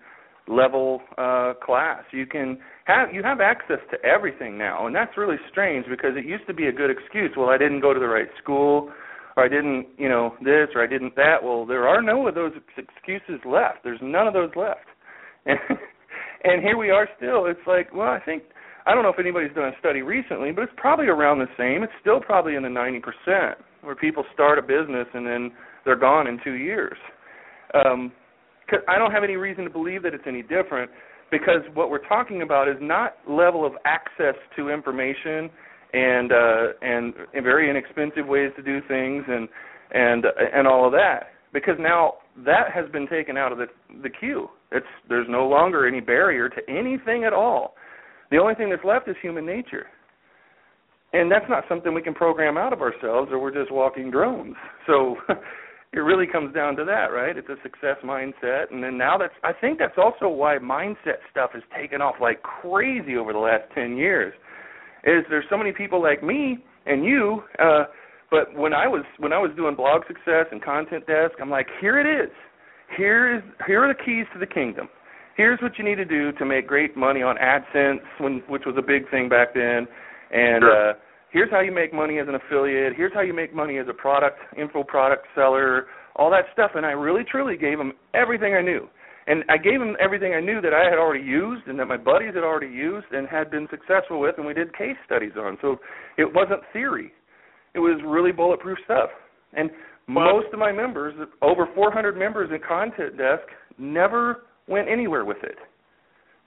level 0.49 1.01
uh 1.17 1.55
class. 1.65 2.03
You 2.11 2.27
can 2.27 2.59
have 2.85 3.15
you 3.15 3.23
have 3.23 3.41
access 3.41 3.79
to 3.91 4.05
everything 4.05 4.59
now, 4.59 4.87
and 4.87 4.95
that's 4.95 5.17
really 5.17 5.39
strange 5.51 5.87
because 5.89 6.13
it 6.17 6.27
used 6.27 6.47
to 6.49 6.55
be 6.55 6.67
a 6.67 6.73
good 6.73 6.91
excuse. 6.91 7.31
Well, 7.37 7.49
I 7.49 7.59
didn't 7.59 7.81
go 7.81 7.95
to 7.95 8.01
the 8.01 8.09
right 8.09 8.29
school, 8.43 8.91
or 9.37 9.45
I 9.45 9.49
didn't, 9.49 9.87
you 9.99 10.09
know, 10.09 10.35
this 10.41 10.69
or 10.75 10.83
I 10.83 10.87
didn't 10.87 11.17
that. 11.17 11.43
Well, 11.43 11.67
there 11.67 11.89
are 11.89 12.01
no 12.03 12.27
of 12.29 12.35
those 12.35 12.53
excuses 12.77 13.41
left. 13.45 13.85
There's 13.85 14.01
none 14.03 14.27
of 14.27 14.35
those 14.35 14.51
left. 14.57 14.87
And 15.47 15.59
and 16.45 16.63
here 16.63 16.77
we 16.77 16.91
are 16.91 17.09
still. 17.17 17.47
It's 17.47 17.67
like, 17.67 17.95
well, 17.95 18.09
I 18.09 18.21
think 18.21 18.45
I 18.87 18.95
don't 18.95 19.03
know 19.03 19.09
if 19.11 19.19
anybody's 19.19 19.55
done 19.55 19.73
a 19.75 19.79
study 19.79 20.03
recently, 20.03 20.53
but 20.53 20.63
it's 20.63 20.73
probably 20.77 21.07
around 21.07 21.39
the 21.39 21.49
same. 21.59 21.83
It's 21.83 21.93
still 22.01 22.21
probably 22.21 22.55
in 22.55 22.63
the 22.63 22.69
90% 22.69 23.55
where 23.83 23.95
people 23.95 24.25
start 24.33 24.59
a 24.59 24.63
business 24.63 25.07
and 25.15 25.27
then 25.27 25.53
they're 25.85 25.97
gone 25.97 26.27
in 26.27 26.39
2 26.45 26.53
years. 26.53 26.97
Um 27.75 28.13
'cause 28.69 28.81
I 28.89 28.99
don't 28.99 29.11
have 29.11 29.25
any 29.25 29.37
reason 29.37 29.65
to 29.65 29.71
believe 29.71 30.03
that 30.05 30.15
it's 30.15 30.27
any 30.27 30.43
different 30.43 30.91
because 31.31 31.61
what 31.75 31.91
we're 31.91 32.07
talking 32.07 32.43
about 32.43 32.69
is 32.69 32.77
not 32.81 33.17
level 33.29 33.67
of 33.67 33.75
access 33.85 34.37
to 34.57 34.71
information 34.71 35.51
and 35.95 36.33
uh 36.33 36.67
and, 36.83 37.15
and 37.33 37.45
very 37.45 37.71
inexpensive 37.71 38.27
ways 38.27 38.51
to 38.57 38.63
do 38.63 38.81
things 38.89 39.25
and 39.29 39.49
and 39.93 40.27
and 40.53 40.67
all 40.67 40.85
of 40.85 40.93
that. 40.93 41.29
Because 41.53 41.77
now 41.79 42.15
that 42.45 42.73
has 42.75 42.91
been 42.91 43.07
taken 43.07 43.37
out 43.37 43.53
of 43.53 43.59
the 43.59 43.67
the 44.03 44.11
queue. 44.11 44.49
It's 44.73 44.87
there's 45.09 45.29
no 45.31 45.47
longer 45.47 45.87
any 45.87 46.01
barrier 46.01 46.49
to 46.49 46.61
anything 46.69 47.25
at 47.25 47.33
all. 47.33 47.77
The 48.31 48.39
only 48.39 48.55
thing 48.57 48.71
that's 48.71 48.85
left 48.85 49.09
is 49.09 49.15
human 49.23 49.47
nature. 49.47 49.87
And 51.13 51.31
that's 51.31 51.45
not 51.49 51.63
something 51.69 51.95
we 51.95 52.03
can 52.03 52.15
program 52.15 52.59
out 52.59 52.73
of 52.73 52.83
ourselves 52.83 53.31
or 53.31 53.39
we're 53.39 53.55
just 53.55 53.71
walking 53.71 54.11
drones. 54.11 54.57
So 54.89 55.15
it 55.93 56.01
really 56.01 56.27
comes 56.27 56.53
down 56.53 56.75
to 56.75 56.85
that 56.87 57.13
right? 57.13 57.37
It's 57.37 57.49
a 57.49 57.55
success 57.63 57.99
mindset. 58.05 58.73
And 58.73 58.83
then 58.83 58.99
now 58.99 59.17
that's 59.17 59.35
i 59.45 59.53
think 59.53 59.79
that's 59.79 59.97
also 59.97 60.29
why 60.29 60.59
mindset 60.59 61.23
stuff 61.31 61.51
has 61.53 61.63
taken 61.77 62.03
off 62.03 62.17
like 62.21 62.43
crazy 62.43 63.17
over 63.17 63.33
the 63.33 63.39
last 63.39 63.63
10 63.77 63.97
years 63.97 64.35
is 65.05 65.25
there's 65.31 65.45
so 65.49 65.57
many 65.57 65.73
people 65.73 66.03
like 66.03 66.23
me 66.23 66.59
and 66.87 67.05
you 67.05 67.43
uh 67.59 67.85
but 68.31 68.53
when 68.57 68.73
I 68.73 68.89
was 68.89 69.05
when 69.19 69.33
I 69.33 69.39
was 69.39 69.53
doing 69.57 69.77
blog 69.77 70.03
success 70.09 70.47
and 70.51 70.61
content 70.63 71.07
desk, 71.07 71.35
I'm 71.41 71.51
like, 71.51 71.69
here 71.81 72.01
it 72.01 72.07
is. 72.25 72.31
Here 72.97 73.37
is 73.37 73.43
here 73.67 73.85
are 73.85 73.89
the 73.89 74.03
keys 74.05 74.27
to 74.33 74.41
the 74.41 74.47
kingdom. 74.47 74.89
Here's 75.37 75.61
what 75.61 75.79
you 75.79 75.85
need 75.85 75.97
to 75.97 76.05
do 76.05 76.33
to 76.33 76.45
make 76.45 76.67
great 76.67 76.97
money 76.97 77.23
on 77.23 77.37
AdSense, 77.37 78.01
when 78.19 78.43
which 78.49 78.63
was 78.67 78.75
a 78.77 78.83
big 78.83 79.09
thing 79.11 79.29
back 79.29 79.55
then. 79.55 79.87
And 80.33 80.63
Sure. 80.63 80.91
uh 80.91 80.95
here's 81.31 81.51
how 81.51 81.61
you 81.61 81.71
make 81.73 81.93
money 81.93 82.19
as 82.19 82.27
an 82.27 82.35
affiliate. 82.35 82.95
Here's 82.97 83.13
how 83.13 83.21
you 83.21 83.35
make 83.35 83.55
money 83.55 83.79
as 83.79 83.87
a 83.89 83.95
product 83.95 84.39
info 84.57 84.83
product 84.83 85.27
seller. 85.35 85.87
All 86.17 86.31
that 86.31 86.47
stuff, 86.53 86.73
and 86.75 86.85
I 86.87 86.93
really 86.93 87.25
truly 87.25 87.57
gave 87.57 87.79
them 87.79 87.93
everything 88.15 88.55
I 88.55 88.63
knew. 88.63 88.89
And 89.27 89.43
I 89.49 89.57
gave 89.57 89.81
them 89.81 89.97
everything 90.01 90.35
I 90.35 90.41
knew 90.41 90.61
that 90.61 90.75
I 90.75 90.85
had 90.85 90.99
already 90.99 91.25
used 91.25 91.67
and 91.67 91.79
that 91.79 91.87
my 91.87 91.97
buddies 91.97 92.35
had 92.35 92.45
already 92.45 92.69
used 92.73 93.07
and 93.13 93.27
had 93.27 93.51
been 93.51 93.67
successful 93.71 94.21
with, 94.21 94.37
and 94.37 94.47
we 94.47 94.53
did 94.53 94.77
case 94.77 94.97
studies 95.07 95.33
on. 95.39 95.57
So 95.63 95.81
it 96.19 96.33
wasn't 96.33 96.61
theory 96.73 97.13
it 97.75 97.81
was 97.81 98.01
really 98.05 98.33
bulletproof 98.33 98.79
stuff. 98.85 99.11
And 99.53 99.71
Well- 100.09 100.37
most 100.37 100.53
of 100.53 100.59
my 100.59 100.73
members, 100.73 101.15
over 101.43 101.67
400 101.67 102.17
members 102.17 102.51
in 102.51 102.61
Content 102.61 103.17
Desk, 103.17 103.43
never 103.79 104.45
went 104.69 104.89
anywhere 104.89 105.25
with 105.25 105.43
it. 105.45 105.59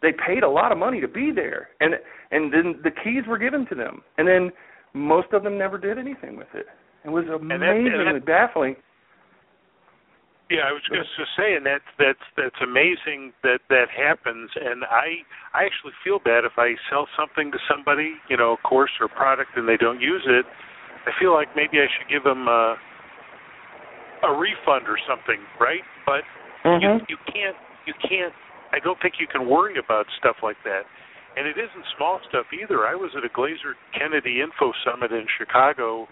They 0.01 0.13
paid 0.13 0.43
a 0.43 0.49
lot 0.49 0.71
of 0.71 0.77
money 0.77 1.01
to 1.01 1.07
be 1.07 1.31
there, 1.31 1.69
and 1.79 1.99
and 2.31 2.53
then 2.53 2.79
the 2.83 2.91
keys 2.91 3.25
were 3.25 3.37
given 3.37 3.65
to 3.67 3.75
them, 3.75 4.03
and 4.17 4.27
then 4.27 4.51
most 4.93 5.33
of 5.33 5.43
them 5.43 5.57
never 5.57 5.77
did 5.77 5.97
anything 5.97 6.35
with 6.35 6.53
it. 6.53 6.67
It 7.03 7.09
was 7.09 7.25
that- 7.25 7.41
and 7.41 7.51
amazingly 7.51 8.13
that- 8.13 8.25
baffling. 8.25 8.75
Yeah, 10.49 10.63
I 10.63 10.71
was 10.71 10.81
just 10.87 11.11
saying 11.35 11.67
that 11.67 11.83
that's 11.99 12.23
that's 12.39 12.55
amazing 12.63 13.35
that 13.43 13.59
that 13.67 13.91
happens, 13.91 14.49
and 14.55 14.87
I 14.87 15.27
I 15.51 15.67
actually 15.67 15.91
feel 16.03 16.19
bad 16.23 16.47
if 16.47 16.55
I 16.55 16.79
sell 16.89 17.07
something 17.19 17.51
to 17.51 17.59
somebody, 17.67 18.15
you 18.29 18.37
know, 18.37 18.55
a 18.55 18.61
course 18.63 18.91
or 19.01 19.11
product, 19.11 19.59
and 19.59 19.67
they 19.67 19.75
don't 19.75 19.99
use 19.99 20.23
it. 20.23 20.45
I 21.03 21.11
feel 21.19 21.33
like 21.33 21.51
maybe 21.55 21.83
I 21.83 21.87
should 21.91 22.07
give 22.07 22.23
them 22.23 22.47
a 22.47 22.79
a 24.23 24.31
refund 24.31 24.87
or 24.87 24.95
something, 25.03 25.43
right? 25.59 25.83
But 26.05 26.23
you 26.79 26.89
you 27.11 27.17
can't 27.27 27.57
you 27.85 27.93
can't. 27.99 28.33
I 28.71 28.79
don't 28.79 28.99
think 29.01 29.15
you 29.19 29.27
can 29.27 29.47
worry 29.47 29.75
about 29.79 30.05
stuff 30.19 30.37
like 30.43 30.57
that. 30.63 30.83
And 31.37 31.45
it 31.45 31.55
isn't 31.59 31.85
small 31.95 32.19
stuff 32.27 32.47
either. 32.51 32.87
I 32.87 32.95
was 32.95 33.11
at 33.15 33.23
a 33.23 33.29
Glazer 33.29 33.77
Kennedy 33.93 34.41
Info 34.41 34.73
Summit 34.83 35.11
in 35.11 35.27
Chicago 35.37 36.07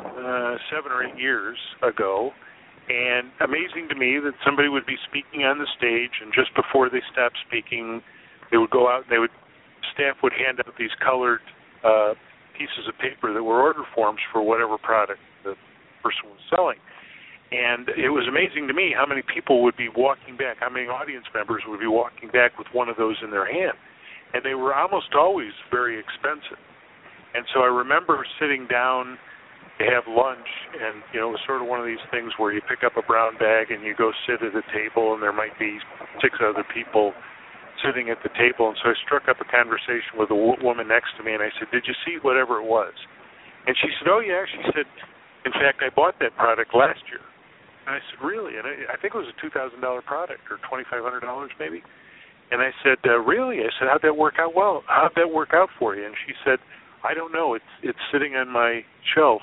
uh, 0.00 0.56
seven 0.72 0.90
or 0.90 1.04
eight 1.04 1.18
years 1.18 1.58
ago, 1.82 2.30
and 2.88 3.28
amazing 3.44 3.88
to 3.88 3.94
me 3.94 4.18
that 4.18 4.32
somebody 4.44 4.68
would 4.68 4.86
be 4.86 4.96
speaking 5.08 5.44
on 5.44 5.58
the 5.58 5.68
stage, 5.76 6.24
and 6.24 6.32
just 6.32 6.54
before 6.56 6.88
they 6.88 7.04
stopped 7.12 7.36
speaking, 7.46 8.00
they 8.50 8.56
would 8.56 8.70
go 8.70 8.88
out 8.88 9.04
and 9.04 9.12
they 9.12 9.18
would 9.18 9.32
staff 9.92 10.16
would 10.22 10.32
hand 10.32 10.60
out 10.60 10.72
these 10.78 10.94
colored 11.04 11.40
uh, 11.84 12.14
pieces 12.56 12.88
of 12.88 12.96
paper 12.98 13.32
that 13.32 13.42
were 13.42 13.60
order 13.60 13.84
forms 13.94 14.20
for 14.32 14.42
whatever 14.42 14.78
product 14.78 15.20
the 15.44 15.54
person 16.02 16.30
was 16.32 16.42
selling. 16.50 16.78
And 17.50 17.88
it 17.96 18.12
was 18.12 18.28
amazing 18.28 18.68
to 18.68 18.74
me 18.74 18.92
how 18.92 19.06
many 19.06 19.22
people 19.22 19.62
would 19.64 19.76
be 19.76 19.88
walking 19.88 20.36
back, 20.36 20.58
how 20.60 20.68
many 20.68 20.86
audience 20.86 21.24
members 21.32 21.62
would 21.66 21.80
be 21.80 21.88
walking 21.88 22.28
back 22.28 22.58
with 22.58 22.66
one 22.72 22.88
of 22.88 22.96
those 22.96 23.16
in 23.24 23.30
their 23.30 23.46
hand. 23.46 23.76
And 24.34 24.44
they 24.44 24.54
were 24.54 24.74
almost 24.74 25.16
always 25.16 25.52
very 25.70 25.98
expensive. 25.98 26.60
And 27.32 27.44
so 27.54 27.60
I 27.60 27.72
remember 27.72 28.26
sitting 28.40 28.66
down 28.68 29.16
to 29.78 29.84
have 29.86 30.10
lunch, 30.10 30.48
and 30.74 31.06
you 31.14 31.22
know, 31.22 31.30
it 31.30 31.38
was 31.38 31.44
sort 31.46 31.62
of 31.62 31.70
one 31.70 31.78
of 31.78 31.86
these 31.86 32.02
things 32.10 32.34
where 32.36 32.50
you 32.50 32.60
pick 32.66 32.82
up 32.82 32.98
a 32.98 33.04
brown 33.06 33.38
bag 33.38 33.70
and 33.70 33.86
you 33.86 33.94
go 33.94 34.10
sit 34.26 34.42
at 34.42 34.50
a 34.50 34.66
table, 34.74 35.14
and 35.14 35.22
there 35.22 35.32
might 35.32 35.54
be 35.58 35.78
six 36.18 36.34
other 36.42 36.66
people 36.74 37.14
sitting 37.86 38.10
at 38.10 38.18
the 38.26 38.32
table. 38.34 38.74
And 38.74 38.76
so 38.82 38.90
I 38.90 38.96
struck 39.06 39.30
up 39.30 39.38
a 39.38 39.46
conversation 39.46 40.18
with 40.18 40.34
a 40.34 40.38
w- 40.38 40.58
woman 40.66 40.90
next 40.90 41.14
to 41.18 41.22
me, 41.22 41.30
and 41.34 41.42
I 41.42 41.54
said, 41.58 41.70
"Did 41.70 41.86
you 41.86 41.94
see 42.02 42.18
whatever 42.26 42.58
it 42.58 42.66
was?" 42.66 42.94
And 43.70 43.76
she 43.78 43.86
said, 43.98 44.10
"Oh 44.10 44.18
yeah." 44.18 44.42
She 44.50 44.62
said, 44.74 44.86
"In 45.46 45.54
fact, 45.54 45.78
I 45.86 45.94
bought 45.94 46.18
that 46.18 46.34
product 46.34 46.74
last 46.74 47.06
year." 47.06 47.22
And 47.86 47.94
I 47.94 48.02
said, 48.10 48.18
"Really?" 48.18 48.58
And 48.58 48.66
I, 48.66 48.94
I 48.94 48.96
think 48.98 49.14
it 49.14 49.18
was 49.18 49.30
a 49.30 49.38
two 49.38 49.50
thousand 49.54 49.78
dollar 49.78 50.02
product, 50.02 50.42
or 50.50 50.58
twenty 50.66 50.84
five 50.90 51.06
hundred 51.06 51.22
dollars 51.22 51.54
maybe. 51.62 51.86
And 52.50 52.58
I 52.58 52.74
said, 52.82 52.98
uh, 53.06 53.22
"Really?" 53.22 53.62
I 53.62 53.70
said, 53.78 53.86
"How'd 53.86 54.02
that 54.02 54.18
work 54.18 54.42
out? 54.42 54.58
Well, 54.58 54.82
how'd 54.90 55.14
that 55.14 55.30
work 55.30 55.54
out 55.54 55.70
for 55.78 55.94
you?" 55.94 56.02
And 56.02 56.18
she 56.26 56.34
said, 56.42 56.58
I 57.06 57.14
don't 57.14 57.30
know. 57.30 57.54
It's 57.54 57.72
it's 57.82 57.98
sitting 58.10 58.34
on 58.34 58.48
my 58.50 58.82
shelf 59.14 59.42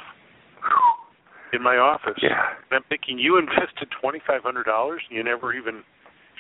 in 1.53 1.61
my 1.63 1.78
office. 1.78 2.18
Yeah. 2.22 2.36
And 2.70 2.74
I'm 2.82 2.86
thinking, 2.89 3.18
you 3.20 3.38
invested 3.38 3.88
twenty 4.01 4.20
five 4.26 4.43
hundred 4.43 4.66
dollars, 4.66 5.01
and 5.09 5.18
you 5.18 5.24
never 5.24 5.53
even. 5.53 5.84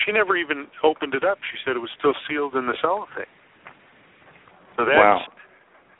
She 0.05 0.11
never 0.11 0.35
even 0.35 0.67
opened 0.83 1.15
it 1.15 1.23
up. 1.23 1.39
She 1.51 1.57
said 1.63 1.77
it 1.77 1.79
was 1.79 1.93
still 1.97 2.13
sealed 2.27 2.55
in 2.59 2.67
the 2.67 2.75
cellophane. 2.83 3.31
So 4.75 4.83
that's 4.83 4.99
Wow. 4.99 5.23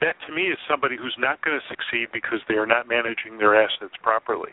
that 0.02 0.20
to 0.28 0.36
me 0.36 0.52
is 0.52 0.60
somebody 0.68 0.98
who's 1.00 1.16
not 1.18 1.40
going 1.40 1.56
to 1.56 1.66
succeed 1.72 2.12
because 2.12 2.44
they 2.52 2.56
are 2.60 2.68
not 2.68 2.90
managing 2.92 3.38
their 3.40 3.56
assets 3.56 3.96
properly. 4.04 4.52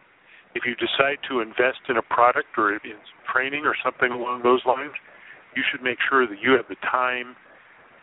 If 0.55 0.63
you 0.65 0.77
decide 0.79 1.19
to 1.27 1.41
invest 1.41 1.83
in 1.89 1.97
a 1.97 2.07
product 2.07 2.55
or 2.57 2.71
in 2.71 2.79
training 3.27 3.67
or 3.67 3.75
something 3.83 4.13
along 4.13 4.45
those 4.47 4.63
lines, 4.65 4.95
you 5.57 5.65
should 5.71 5.83
make 5.83 5.99
sure 6.09 6.27
that 6.29 6.39
you 6.39 6.53
have 6.53 6.69
the 6.69 6.79
time 6.87 7.35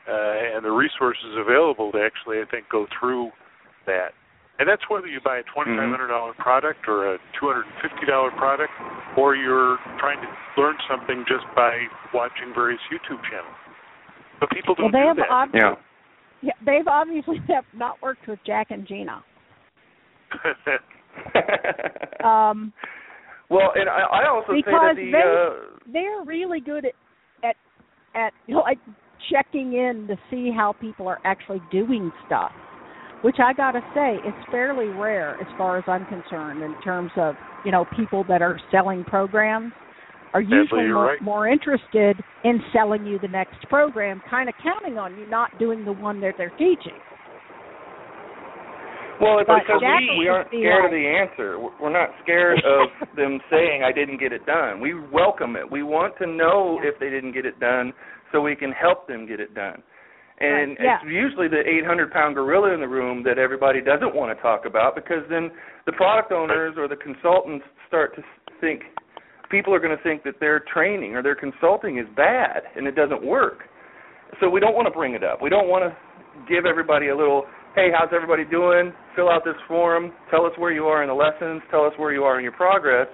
uh, 0.10 0.58
and 0.60 0.66
the 0.66 0.72
resources 0.76 1.38
available 1.38 1.94
to 1.94 2.04
actually, 2.04 2.42
I 2.42 2.46
think, 2.52 2.68
go 2.68 2.86
through 3.00 3.32
that. 3.86 4.12
And 4.60 4.68
that's 4.68 4.84
whether 4.90 5.08
you 5.08 5.20
buy 5.24 5.38
a 5.40 5.44
twenty-five 5.56 5.90
hundred 5.90 6.08
dollar 6.10 6.34
product 6.34 6.84
or 6.88 7.16
a 7.16 7.18
two 7.40 7.48
hundred 7.48 7.64
and 7.72 7.76
fifty 7.82 8.06
dollar 8.06 8.30
product, 8.32 8.72
or 9.18 9.36
you're 9.36 9.78
trying 10.00 10.20
to 10.20 10.62
learn 10.62 10.76
something 10.90 11.24
just 11.28 11.46
by 11.56 11.72
watching 12.14 12.52
various 12.54 12.82
YouTube 12.92 13.24
channels. 13.32 13.56
But 14.42 14.50
people 14.52 14.76
don't 14.76 14.92
they 14.92 15.00
do 15.00 15.08
have 15.08 15.18
that. 15.18 15.30
ob- 15.32 15.50
Yeah. 15.56 15.76
yeah, 16.42 16.54
they've 16.66 16.88
obviously 16.88 17.38
have 17.48 17.64
not 17.74 18.02
worked 18.02 18.28
with 18.28 18.40
Jack 18.46 18.72
and 18.72 18.86
Gina. 18.88 19.24
Um, 22.24 22.72
well, 23.50 23.72
and 23.76 23.90
I, 23.90 24.02
I 24.02 24.30
also 24.30 24.52
say 24.52 24.58
Because 24.58 24.82
that 24.82 24.96
the 24.96 25.12
they- 25.12 25.18
uh, 25.18 25.80
they're 25.92 26.24
really 26.26 26.60
good 26.60 26.86
at 26.86 26.94
at 27.44 27.56
at 28.14 28.34
you 28.46 28.56
know, 28.56 28.62
like 28.62 28.78
checking 29.32 29.74
in 29.74 30.06
to 30.08 30.16
see 30.30 30.52
how 30.56 30.74
people 30.74 31.08
are 31.08 31.20
actually 31.24 31.62
doing 31.72 32.12
stuff, 32.26 32.52
which 33.22 33.38
I 33.44 33.54
gotta 33.54 33.82
say 33.94 34.16
is 34.28 34.34
fairly 34.52 34.88
rare 34.88 35.38
as 35.42 35.48
far 35.58 35.78
as 35.78 35.84
I'm 35.88 36.06
concerned 36.06 36.62
in 36.64 36.74
terms 36.84 37.12
of 37.18 37.36
you 37.66 37.72
know 37.72 37.86
people 37.96 38.24
that 38.26 38.42
are 38.42 38.60
selling 38.72 39.04
programs 39.04 39.74
are 40.34 40.42
usually 40.42 40.88
more, 40.88 41.06
right. 41.06 41.22
more 41.22 41.48
interested 41.48 42.24
in 42.44 42.60
selling 42.72 43.06
you 43.06 43.18
the 43.20 43.28
next 43.28 43.68
program, 43.68 44.22
kind 44.30 44.48
of 44.48 44.54
counting 44.64 44.98
on 44.98 45.18
you 45.18 45.28
not 45.28 45.50
doing 45.58 45.84
the 45.84 45.92
one 45.94 46.22
that 46.22 46.36
they're 46.38 46.52
teaching. 46.52 46.94
Well, 49.20 49.40
it's 49.40 49.48
But 49.48 49.68
because 49.68 49.82
we, 49.82 50.20
we 50.20 50.28
aren't 50.30 50.48
scared 50.48 50.86
of 50.86 50.92
the 50.92 51.06
answer. 51.08 51.60
We're- 51.60 51.76
We're 51.82 51.92
not 51.92 52.10
scared 52.24 52.62
of 52.64 52.88
them 53.18 53.40
saying 53.52 53.84
I 53.84 53.92
didn't 53.92 54.18
get 54.20 54.32
it 54.32 54.46
done. 54.46 54.80
We 54.80 54.94
welcome 54.94 55.56
it. 55.58 55.70
We 55.70 55.84
want 55.84 56.14
to 56.20 56.28
know 56.28 56.80
Yeah. 56.82 56.90
if 56.94 57.00
they 57.00 57.10
didn't 57.10 57.34
get 57.34 57.46
it 57.46 57.60
done 57.60 57.92
so 58.32 58.40
we 58.40 58.56
can 58.56 58.72
help 58.72 59.08
them 59.08 59.26
get 59.28 59.40
it 59.42 59.54
done. 59.54 59.84
And 60.40 60.78
Right, 60.78 60.78
yeah. 60.80 60.98
it's 61.04 61.12
usually 61.12 61.48
the 61.48 61.60
800 61.84 62.12
pound 62.12 62.36
gorilla 62.36 62.74
in 62.74 62.80
the 62.80 62.88
room 62.88 63.24
that 63.24 63.38
everybody 63.38 63.82
doesn't 63.82 64.16
want 64.16 64.36
to 64.36 64.42
talk 64.42 64.66
about 64.66 64.96
because 64.96 65.24
then 65.30 65.52
the 65.86 65.92
product 65.94 66.32
owners 66.32 66.76
or 66.78 66.88
the 66.88 66.96
consultants 66.96 67.66
start 67.88 68.16
to 68.16 68.24
think 68.62 68.84
people 69.52 69.74
are 69.74 69.80
going 69.80 69.96
to 69.96 70.04
think 70.04 70.24
that 70.24 70.40
their 70.40 70.62
training 70.72 71.16
or 71.16 71.24
their 71.24 71.36
consulting 71.36 71.98
is 71.98 72.06
bad 72.16 72.64
and 72.76 72.88
it 72.88 72.96
doesn't 72.96 73.24
work. 73.24 73.64
So 74.40 74.50
we 74.50 74.60
don't 74.60 74.76
want 74.76 74.88
to 74.88 74.94
bring 74.94 75.14
it 75.14 75.24
up. 75.24 75.42
We 75.42 75.50
don't 75.50 75.68
want 75.68 75.84
to 75.84 75.92
give 76.48 76.66
everybody 76.66 77.10
a 77.10 77.18
little, 77.18 77.46
hey, 77.76 77.90
how's 77.92 78.14
everybody 78.14 78.46
doing? 78.46 78.94
Fill 79.16 79.30
out 79.30 79.44
this 79.44 79.58
form. 79.68 80.14
Tell 80.32 80.46
us 80.46 80.54
where 80.58 80.72
you 80.72 80.86
are 80.86 81.04
in 81.04 81.10
the 81.10 81.16
lessons. 81.16 81.62
Tell 81.72 81.84
us 81.84 81.94
where 81.98 82.14
you 82.14 82.24
are 82.24 82.38
in 82.38 82.44
your 82.44 82.54
progress. 82.54 83.08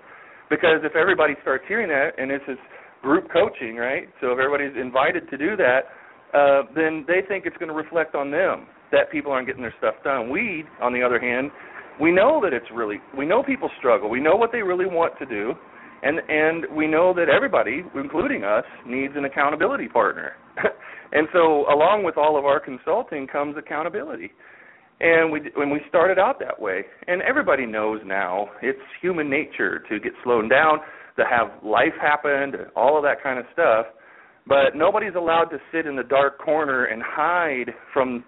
Because 0.50 0.84
if 0.84 0.96
everybody 0.96 1.34
starts 1.42 1.64
hearing 1.68 1.88
that, 1.90 2.20
and 2.20 2.30
this 2.30 2.44
is 2.48 2.58
group 3.02 3.32
coaching, 3.32 3.78
right? 3.78 4.10
So 4.22 4.28
if 4.32 4.38
everybody's 4.38 4.76
invited 4.80 5.30
to 5.32 5.38
do 5.38 5.56
that, 5.58 5.90
uh, 6.36 6.64
then 6.76 7.06
they 7.08 7.22
think 7.28 7.46
it's 7.46 7.58
going 7.58 7.70
to 7.70 7.76
reflect 7.76 8.16
on 8.16 8.32
them 8.32 8.68
that 8.92 9.12
people 9.12 9.32
aren't 9.32 9.48
getting 9.48 9.62
their 9.62 9.74
stuff 9.78 9.96
done. 10.04 10.30
We, 10.30 10.66
on 10.82 10.94
the 10.94 11.02
other 11.02 11.20
hand, 11.20 11.52
we 12.00 12.12
know 12.12 12.40
that 12.44 12.54
it's 12.54 12.66
really 12.74 12.98
we 13.18 13.26
know 13.26 13.42
people 13.44 13.70
struggle. 13.80 14.10
We 14.10 14.20
know 14.20 14.36
what 14.36 14.52
they 14.52 14.62
really 14.62 14.86
want 14.86 15.18
to 15.20 15.26
do, 15.26 15.54
and 16.04 16.20
and 16.28 16.66
we 16.76 16.88
know 16.88 17.14
that 17.14 17.30
everybody, 17.30 17.84
including 17.96 18.44
us, 18.44 18.66
needs 18.86 19.14
an 19.16 19.26
accountability 19.26 19.88
partner. 19.88 20.34
and 21.14 21.28
so, 21.32 21.66
along 21.72 22.04
with 22.04 22.18
all 22.18 22.38
of 22.38 22.46
our 22.46 22.60
consulting 22.60 23.28
comes 23.28 23.56
accountability. 23.58 24.32
And 25.00 25.32
we 25.32 25.42
when 25.56 25.70
we 25.70 25.82
started 25.90 26.20
out 26.20 26.40
that 26.40 26.60
way, 26.60 26.84
and 27.08 27.22
everybody 27.22 27.66
knows 27.66 28.02
now 28.06 28.50
it's 28.62 28.80
human 29.02 29.30
nature 29.30 29.84
to 29.90 30.00
get 30.00 30.14
slowed 30.24 30.50
down, 30.50 30.80
to 31.18 31.24
have 31.30 31.64
life 31.64 31.94
happen, 32.02 32.54
all 32.76 32.98
of 32.98 33.04
that 33.04 33.22
kind 33.22 33.40
of 33.40 33.46
stuff. 33.54 33.86
But 34.48 34.76
nobody's 34.76 35.16
allowed 35.16 35.46
to 35.46 35.58
sit 35.72 35.86
in 35.88 35.96
the 35.96 36.04
dark 36.04 36.40
corner 36.40 36.86
and 36.86 37.02
hide 37.04 37.74
from 37.94 38.24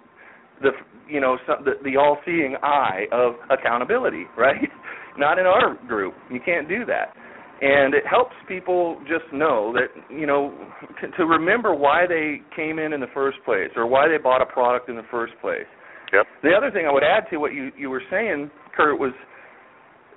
the 0.61 0.71
you 1.07 1.21
know 1.21 1.37
some, 1.45 1.63
the, 1.63 1.73
the 1.83 1.97
all-seeing 1.97 2.55
eye 2.63 3.05
of 3.11 3.33
accountability, 3.49 4.23
right? 4.37 4.69
Not 5.17 5.39
in 5.39 5.45
our 5.45 5.75
group. 5.87 6.13
You 6.31 6.39
can't 6.43 6.67
do 6.67 6.85
that. 6.85 7.13
And 7.59 7.95
it 7.95 8.05
helps 8.05 8.35
people 8.47 8.99
just 9.01 9.31
know 9.33 9.73
that 9.73 9.89
you 10.15 10.27
know 10.27 10.53
to, 11.01 11.07
to 11.17 11.25
remember 11.25 11.73
why 11.73 12.05
they 12.07 12.41
came 12.55 12.79
in 12.79 12.93
in 12.93 12.99
the 12.99 13.11
first 13.13 13.37
place 13.45 13.69
or 13.75 13.87
why 13.87 14.07
they 14.07 14.17
bought 14.21 14.41
a 14.41 14.45
product 14.45 14.89
in 14.89 14.95
the 14.95 15.05
first 15.09 15.33
place. 15.41 15.65
Yep. 16.13 16.25
The 16.43 16.51
other 16.55 16.71
thing 16.71 16.85
I 16.87 16.93
would 16.93 17.03
add 17.03 17.25
to 17.31 17.37
what 17.37 17.53
you 17.53 17.71
you 17.77 17.89
were 17.89 18.03
saying, 18.09 18.49
Kurt, 18.75 18.99
was 18.99 19.11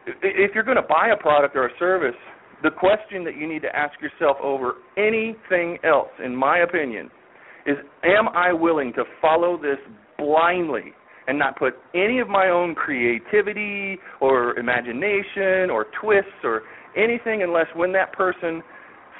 if 0.06 0.54
you're 0.54 0.64
going 0.64 0.76
to 0.76 0.88
buy 0.88 1.08
a 1.12 1.16
product 1.16 1.56
or 1.56 1.66
a 1.66 1.78
service, 1.78 2.16
the 2.62 2.70
question 2.70 3.24
that 3.24 3.36
you 3.36 3.48
need 3.48 3.62
to 3.62 3.74
ask 3.74 3.94
yourself 4.00 4.36
over 4.42 4.74
anything 4.96 5.78
else, 5.84 6.10
in 6.24 6.34
my 6.34 6.58
opinion, 6.58 7.10
is 7.66 7.76
am 8.04 8.28
I 8.28 8.52
willing 8.52 8.92
to 8.94 9.04
follow 9.20 9.56
this 9.56 9.78
blindly 10.18 10.92
and 11.26 11.38
not 11.38 11.58
put 11.58 11.74
any 11.94 12.18
of 12.18 12.28
my 12.28 12.48
own 12.48 12.74
creativity 12.74 13.98
or 14.20 14.58
imagination 14.58 15.70
or 15.70 15.86
twists 16.00 16.30
or 16.44 16.62
anything 16.96 17.42
unless 17.42 17.66
when 17.74 17.92
that 17.92 18.12
person 18.12 18.62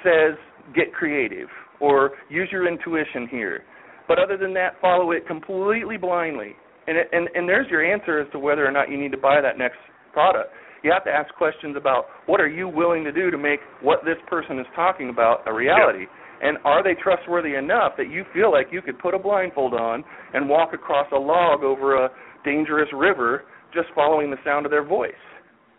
says 0.03 0.35
get 0.75 0.93
creative 0.93 1.49
or 1.81 2.13
use 2.29 2.49
your 2.51 2.67
intuition 2.69 3.29
here. 3.31 3.63
But 4.09 4.19
other 4.19 4.37
than 4.37 4.53
that, 4.55 4.81
follow 4.81 5.13
it 5.13 5.27
completely 5.27 5.97
blindly. 5.97 6.57
And 6.89 6.97
it, 6.97 7.09
and 7.13 7.29
and 7.35 7.49
there's 7.49 7.71
your 7.71 7.85
answer 7.85 8.21
as 8.21 8.31
to 8.33 8.39
whether 8.39 8.67
or 8.67 8.73
not 8.73 8.91
you 8.91 8.99
need 9.01 9.13
to 9.13 9.19
buy 9.19 9.41
that 9.41 9.57
next 9.57 9.79
product. 10.13 10.51
You 10.83 10.93
have 10.93 11.05
to 11.05 11.11
ask 11.11 11.35
questions 11.35 11.77
about 11.77 12.07
what 12.27 12.41
are 12.41 12.49
you 12.49 12.69
willing 12.69 13.05
to 13.05 13.13
do 13.13 13.31
to 13.31 13.39
make 13.39 13.61
what 13.83 14.01
this 14.05 14.17
person 14.29 14.59
is 14.59 14.67
talking 14.75 15.11
about 15.11 15.47
a 15.47 15.53
reality. 15.53 16.07
And 16.43 16.57
are 16.65 16.83
they 16.83 16.95
trustworthy 17.01 17.55
enough 17.55 17.93
that 17.99 18.11
you 18.11 18.25
feel 18.33 18.51
like 18.51 18.69
you 18.73 18.81
could 18.81 18.99
put 18.99 19.15
a 19.15 19.19
blindfold 19.19 19.75
on 19.75 20.03
and 20.33 20.49
walk 20.49 20.73
across 20.73 21.07
a 21.13 21.19
log 21.19 21.63
over 21.63 22.05
a 22.05 22.11
dangerous 22.45 22.89
river 22.95 23.45
just 23.75 23.89
following 23.95 24.31
the 24.31 24.39
sound 24.45 24.65
of 24.65 24.71
their 24.71 24.85
voice? 24.85 25.13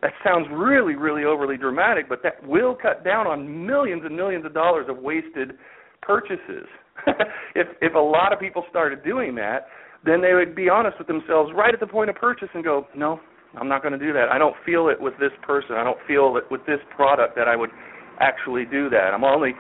That 0.02 0.14
sounds 0.24 0.48
really, 0.52 0.96
really 0.96 1.26
overly 1.26 1.58
dramatic, 1.58 2.08
but 2.10 2.22
that 2.24 2.46
will 2.48 2.76
cut 2.76 3.04
down 3.04 3.28
on 3.28 3.66
millions 3.66 4.04
and 4.06 4.16
millions 4.16 4.46
of 4.46 4.54
dollars 4.54 4.86
of 4.90 4.98
wasted 4.98 5.54
purchases. 6.02 6.68
if 7.56 7.68
if 7.82 7.94
a 7.96 8.00
lot 8.00 8.34
of 8.34 8.40
people 8.40 8.64
started 8.70 9.04
doing 9.04 9.36
that, 9.36 9.68
then 10.04 10.22
they 10.22 10.34
would 10.34 10.56
be 10.56 10.70
honest 10.70 10.98
with 10.98 11.08
themselves 11.08 11.52
right 11.56 11.74
at 11.74 11.80
the 11.80 11.88
point 11.88 12.10
of 12.10 12.16
purchase 12.16 12.50
and 12.54 12.64
go, 12.64 12.88
"No, 12.96 13.20
I'm 13.60 13.68
not 13.68 13.82
going 13.82 13.98
to 13.98 14.00
do 14.00 14.14
that. 14.14 14.30
I 14.32 14.38
don't 14.38 14.56
feel 14.66 14.88
it 14.88 15.00
with 15.00 15.14
this 15.20 15.32
person. 15.42 15.76
I 15.76 15.84
don't 15.84 16.00
feel 16.08 16.38
it 16.38 16.46
with 16.50 16.66
this 16.66 16.80
product 16.96 17.36
that 17.36 17.48
I 17.48 17.56
would 17.56 17.72
actually 18.20 18.66
do 18.66 18.90
that. 18.90 19.12
I'm 19.14 19.24
only 19.24 19.54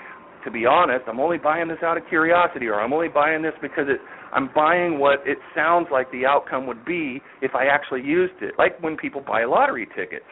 to 0.43 0.51
be 0.51 0.65
honest, 0.65 1.05
I'm 1.07 1.19
only 1.19 1.37
buying 1.37 1.67
this 1.67 1.77
out 1.83 1.97
of 1.97 2.03
curiosity 2.09 2.65
or 2.67 2.81
I'm 2.81 2.93
only 2.93 3.09
buying 3.09 3.41
this 3.41 3.53
because 3.61 3.85
it 3.87 3.99
I'm 4.33 4.49
buying 4.55 4.97
what 4.97 5.19
it 5.25 5.37
sounds 5.53 5.87
like 5.91 6.11
the 6.11 6.25
outcome 6.25 6.65
would 6.67 6.85
be 6.85 7.21
if 7.41 7.53
I 7.53 7.65
actually 7.65 8.01
used 8.01 8.41
it. 8.41 8.53
Like 8.57 8.81
when 8.81 8.97
people 8.97 9.21
buy 9.21 9.43
lottery 9.43 9.87
tickets. 9.95 10.25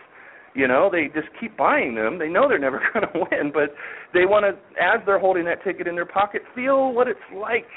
You 0.56 0.68
know, 0.68 0.90
they 0.92 1.08
just 1.14 1.28
keep 1.40 1.56
buying 1.56 1.94
them. 1.94 2.18
They 2.18 2.28
know 2.28 2.48
they're 2.48 2.58
never 2.70 2.82
going 2.94 3.06
to 3.06 3.28
win, 3.32 3.52
but 3.54 3.76
they 4.14 4.26
want 4.26 4.46
to 4.46 4.58
as 4.82 5.00
they're 5.06 5.20
holding 5.20 5.46
that 5.46 5.64
ticket 5.64 5.88
in 5.88 5.96
their 5.96 6.06
pocket 6.06 6.42
feel 6.56 6.92
what 6.92 7.08
it's 7.08 7.20
like. 7.36 7.68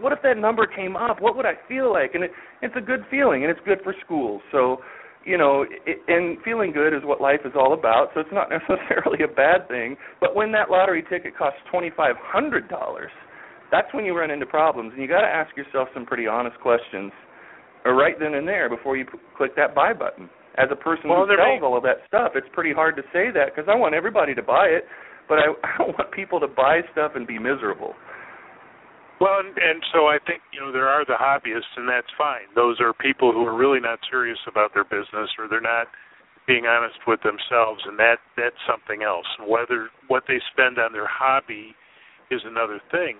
What 0.00 0.12
if 0.12 0.20
that 0.22 0.36
number 0.36 0.66
came 0.66 0.94
up? 0.94 1.20
What 1.20 1.36
would 1.36 1.46
I 1.46 1.54
feel 1.66 1.92
like? 1.92 2.14
And 2.14 2.24
it 2.24 2.30
it's 2.60 2.74
a 2.76 2.80
good 2.80 3.04
feeling 3.10 3.44
and 3.44 3.50
it's 3.50 3.60
good 3.64 3.78
for 3.82 3.94
schools. 4.04 4.42
So 4.52 4.78
you 5.24 5.36
know, 5.38 5.64
it, 5.86 5.98
and 6.08 6.38
feeling 6.44 6.72
good 6.72 6.94
is 6.94 7.02
what 7.04 7.20
life 7.20 7.40
is 7.44 7.52
all 7.56 7.74
about. 7.74 8.08
So 8.14 8.20
it's 8.20 8.32
not 8.32 8.48
necessarily 8.54 9.24
a 9.24 9.28
bad 9.28 9.68
thing. 9.68 9.96
But 10.20 10.34
when 10.34 10.52
that 10.52 10.70
lottery 10.70 11.04
ticket 11.08 11.36
costs 11.36 11.60
twenty 11.70 11.90
five 11.96 12.16
hundred 12.18 12.68
dollars, 12.68 13.10
that's 13.70 13.92
when 13.92 14.04
you 14.04 14.16
run 14.16 14.30
into 14.30 14.46
problems, 14.46 14.92
and 14.92 15.02
you 15.02 15.08
got 15.08 15.22
to 15.22 15.28
ask 15.28 15.54
yourself 15.56 15.88
some 15.94 16.06
pretty 16.06 16.26
honest 16.26 16.58
questions, 16.60 17.12
or 17.84 17.94
right 17.94 18.18
then 18.18 18.34
and 18.34 18.46
there 18.48 18.68
before 18.68 18.96
you 18.96 19.04
p- 19.04 19.18
click 19.36 19.54
that 19.56 19.74
buy 19.74 19.92
button. 19.92 20.28
As 20.56 20.66
a 20.72 20.76
person 20.76 21.08
Well, 21.10 21.22
who 21.22 21.36
sells 21.36 21.60
may- 21.60 21.66
all 21.66 21.76
of 21.76 21.84
that 21.84 21.98
stuff, 22.08 22.32
it's 22.34 22.48
pretty 22.52 22.72
hard 22.72 22.96
to 22.96 23.02
say 23.12 23.30
that 23.30 23.54
because 23.54 23.68
I 23.70 23.76
want 23.76 23.94
everybody 23.94 24.34
to 24.34 24.42
buy 24.42 24.66
it, 24.66 24.84
but 25.28 25.38
I, 25.38 25.52
I 25.64 25.78
don't 25.78 25.96
want 25.98 26.10
people 26.10 26.40
to 26.40 26.48
buy 26.48 26.80
stuff 26.92 27.12
and 27.14 27.26
be 27.26 27.38
miserable. 27.38 27.94
Well, 29.20 29.42
and, 29.42 29.50
and 29.58 29.82
so 29.92 30.06
I 30.06 30.18
think 30.22 30.42
you 30.54 30.60
know 30.60 30.70
there 30.70 30.88
are 30.88 31.04
the 31.04 31.18
hobbyists, 31.18 31.74
and 31.76 31.88
that's 31.88 32.10
fine. 32.16 32.46
Those 32.54 32.78
are 32.80 32.94
people 32.94 33.32
who 33.32 33.44
are 33.46 33.56
really 33.56 33.80
not 33.80 33.98
serious 34.10 34.38
about 34.46 34.74
their 34.74 34.84
business, 34.84 35.30
or 35.38 35.48
they're 35.50 35.60
not 35.60 35.88
being 36.46 36.66
honest 36.66 37.02
with 37.06 37.20
themselves, 37.26 37.82
and 37.84 37.98
that 37.98 38.22
that's 38.36 38.58
something 38.62 39.02
else. 39.02 39.26
Whether 39.42 39.90
what 40.06 40.24
they 40.28 40.38
spend 40.54 40.78
on 40.78 40.92
their 40.92 41.10
hobby 41.10 41.74
is 42.30 42.40
another 42.46 42.80
thing. 42.90 43.18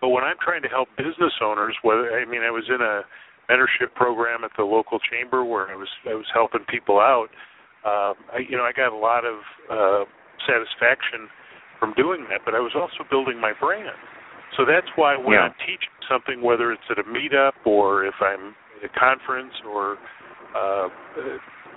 But 0.00 0.10
when 0.10 0.22
I'm 0.22 0.36
trying 0.38 0.62
to 0.62 0.68
help 0.68 0.88
business 0.96 1.32
owners, 1.42 1.74
whether 1.82 2.12
I 2.12 2.28
mean 2.28 2.42
I 2.42 2.52
was 2.52 2.68
in 2.68 2.84
a 2.84 3.02
mentorship 3.48 3.94
program 3.96 4.44
at 4.44 4.52
the 4.56 4.64
local 4.64 4.98
chamber 5.00 5.44
where 5.44 5.68
I 5.68 5.74
was 5.74 5.88
I 6.04 6.14
was 6.14 6.26
helping 6.32 6.64
people 6.68 7.00
out. 7.00 7.32
Um, 7.88 8.14
I, 8.34 8.44
you 8.44 8.56
know, 8.56 8.64
I 8.64 8.72
got 8.76 8.92
a 8.92 8.96
lot 8.96 9.24
of 9.24 9.40
uh, 9.70 10.04
satisfaction 10.44 11.32
from 11.80 11.94
doing 11.94 12.26
that, 12.28 12.42
but 12.44 12.54
I 12.54 12.60
was 12.60 12.72
also 12.76 13.08
building 13.08 13.40
my 13.40 13.52
brand. 13.58 13.96
So 14.58 14.66
that's 14.66 14.90
why 14.98 15.14
when 15.14 15.38
yeah. 15.38 15.54
I'm 15.54 15.56
teaching 15.62 15.94
something, 16.10 16.42
whether 16.42 16.74
it's 16.74 16.82
at 16.90 16.98
a 16.98 17.06
meetup 17.06 17.54
or 17.64 18.04
if 18.04 18.18
I'm 18.18 18.58
at 18.82 18.90
a 18.90 18.92
conference 18.98 19.54
or 19.62 19.96
uh, 20.58 20.88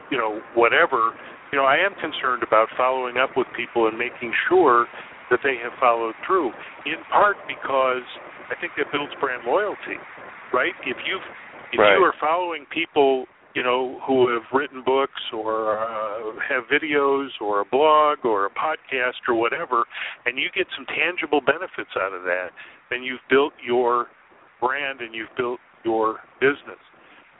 you 0.10 0.18
know 0.18 0.42
whatever, 0.58 1.14
you 1.54 1.62
know 1.62 1.66
I 1.66 1.78
am 1.78 1.94
concerned 2.02 2.42
about 2.42 2.68
following 2.76 3.18
up 3.22 3.38
with 3.38 3.46
people 3.56 3.88
and 3.88 3.96
making 3.98 4.34
sure 4.50 4.88
that 5.30 5.40
they 5.46 5.62
have 5.62 5.78
followed 5.80 6.18
through. 6.26 6.50
In 6.90 6.98
part 7.14 7.38
because 7.46 8.04
I 8.50 8.58
think 8.60 8.74
that 8.82 8.90
builds 8.92 9.14
brand 9.22 9.46
loyalty, 9.46 10.02
right? 10.52 10.74
If 10.82 10.98
you've 11.06 11.28
if 11.72 11.80
right. 11.80 11.94
you 11.94 12.02
are 12.02 12.18
following 12.20 12.66
people, 12.74 13.30
you 13.54 13.64
know, 13.64 14.00
who 14.08 14.32
have 14.32 14.44
written 14.54 14.84
books 14.86 15.22
or 15.34 15.78
uh, 15.78 16.32
have 16.48 16.64
videos 16.72 17.30
or 17.42 17.62
a 17.62 17.66
blog 17.66 18.20
or 18.24 18.46
a 18.46 18.50
podcast 18.50 19.20
or 19.28 19.36
whatever, 19.36 19.84
and 20.26 20.38
you 20.38 20.48
get 20.56 20.68
some 20.76 20.86
tangible 20.86 21.42
benefits 21.42 21.92
out 22.00 22.14
of 22.14 22.24
that, 22.24 22.50
then 22.90 23.04
you've 23.04 23.24
built 23.30 23.54
your 23.66 24.08
brand 24.60 25.02
and 25.02 25.14
you've 25.14 25.36
built 25.36 25.60
your 25.84 26.20
business. 26.40 26.80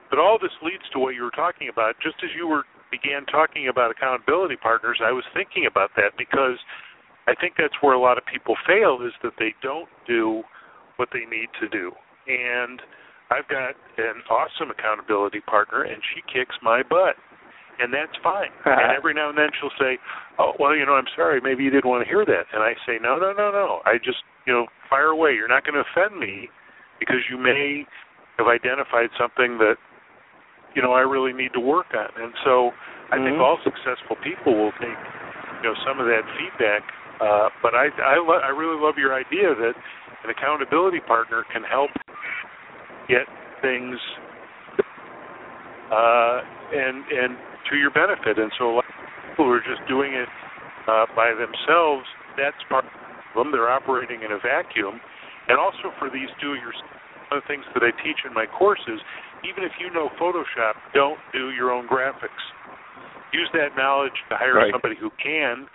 But 0.10 0.20
all 0.20 0.38
this 0.42 0.52
leads 0.62 0.84
to 0.92 1.00
what 1.00 1.16
you 1.16 1.24
were 1.24 1.32
talking 1.32 1.70
about. 1.72 1.96
Just 2.04 2.18
as 2.24 2.30
you 2.36 2.48
were 2.48 2.64
began 2.92 3.26
talking 3.26 3.70
about 3.70 3.90
accountability 3.90 4.58
partners, 4.58 5.00
I 5.02 5.12
was 5.12 5.24
thinking 5.34 5.66
about 5.66 5.92
that 5.96 6.12
because 6.18 6.60
I 7.28 7.34
think 7.40 7.54
that's 7.58 7.74
where 7.80 7.94
a 7.94 8.02
lot 8.02 8.18
of 8.18 8.26
people 8.26 8.56
fail 8.68 9.00
is 9.06 9.14
that 9.24 9.32
they 9.40 9.56
don't 9.64 9.88
do 10.06 10.44
what 10.98 11.08
they 11.14 11.24
need 11.24 11.48
to 11.62 11.70
do. 11.70 11.92
And 12.28 12.82
I've 13.32 13.48
got 13.48 13.80
an 13.96 14.20
awesome 14.28 14.76
accountability 14.76 15.40
partner, 15.48 15.88
and 15.88 16.04
she 16.12 16.20
kicks 16.28 16.56
my 16.62 16.84
butt, 16.84 17.16
and 17.80 17.94
that's 17.94 18.14
fine. 18.20 18.52
and 18.68 18.92
every 18.92 19.16
now 19.16 19.32
and 19.32 19.38
then 19.38 19.50
she'll 19.56 19.74
say, 19.80 19.98
"Oh, 20.38 20.52
well, 20.60 20.76
you 20.76 20.86
know, 20.86 21.00
I'm 21.00 21.08
sorry. 21.16 21.40
Maybe 21.40 21.64
you 21.64 21.72
didn't 21.72 21.88
want 21.90 22.04
to 22.04 22.10
hear 22.10 22.28
that." 22.28 22.52
And 22.52 22.62
I 22.62 22.76
say, 22.86 23.00
"No, 23.02 23.16
no, 23.16 23.32
no, 23.32 23.50
no. 23.56 23.80
I 23.88 23.98
just, 23.98 24.28
you 24.46 24.52
know, 24.52 24.68
fire 24.92 25.16
away. 25.16 25.32
You're 25.32 25.48
not 25.48 25.64
going 25.64 25.80
to 25.80 25.86
offend 25.88 26.20
me 26.20 26.52
because 27.00 27.24
you 27.32 27.40
may 27.40 27.88
have 28.38 28.52
identified 28.52 29.10
something 29.16 29.58
that, 29.64 29.80
you 30.76 30.82
know, 30.84 30.92
I 30.92 31.02
really 31.08 31.32
need 31.32 31.56
to 31.56 31.64
work 31.64 31.96
on." 31.96 32.12
And 32.20 32.36
so, 32.44 32.76
I 33.12 33.16
mm-hmm. 33.16 33.32
think 33.32 33.36
all 33.40 33.64
successful 33.64 34.20
people 34.20 34.60
will 34.60 34.76
take, 34.84 35.00
you 35.64 35.72
know, 35.72 35.76
some 35.88 36.04
of 36.04 36.06
that 36.12 36.28
feedback. 36.36 36.84
Uh, 37.24 37.48
but 37.64 37.78
I, 37.78 37.94
I, 38.02 38.18
lo- 38.18 38.44
I 38.44 38.50
really 38.50 38.82
love 38.82 38.98
your 38.98 39.14
idea 39.14 39.54
that 39.54 39.78
an 40.26 40.30
accountability 40.30 41.00
partner 41.06 41.46
can 41.54 41.62
help 41.64 41.92
get 43.12 43.28
things 43.60 44.00
uh, 45.92 46.40
and 46.72 47.04
and 47.12 47.36
to 47.68 47.76
your 47.76 47.92
benefit. 47.92 48.40
And 48.40 48.52
so, 48.56 48.72
a 48.72 48.76
lot 48.80 48.88
of 48.88 48.96
people 49.28 49.52
who 49.52 49.52
are 49.52 49.68
just 49.68 49.84
doing 49.92 50.16
it 50.16 50.32
uh, 50.88 51.06
by 51.12 51.36
themselves, 51.36 52.08
that's 52.40 52.58
part 52.72 52.88
of 52.88 52.92
them. 53.36 53.52
They're 53.52 53.70
operating 53.70 54.24
in 54.24 54.32
a 54.32 54.40
vacuum. 54.40 55.04
And 55.52 55.60
also 55.60 55.92
for 56.00 56.08
these 56.08 56.32
do-yourself, 56.40 56.88
one 57.28 57.40
of 57.40 57.44
the 57.44 57.48
things 57.50 57.66
that 57.76 57.84
I 57.84 57.92
teach 58.00 58.24
in 58.24 58.32
my 58.32 58.46
courses, 58.48 59.04
even 59.44 59.68
if 59.68 59.76
you 59.82 59.92
know 59.92 60.08
Photoshop, 60.16 60.80
don't 60.94 61.20
do 61.34 61.52
your 61.52 61.72
own 61.72 61.88
graphics. 61.88 62.40
Use 63.34 63.50
that 63.54 63.76
knowledge 63.76 64.16
to 64.30 64.38
hire 64.38 64.56
right. 64.56 64.72
somebody 64.72 64.96
who 64.96 65.10
can, 65.20 65.68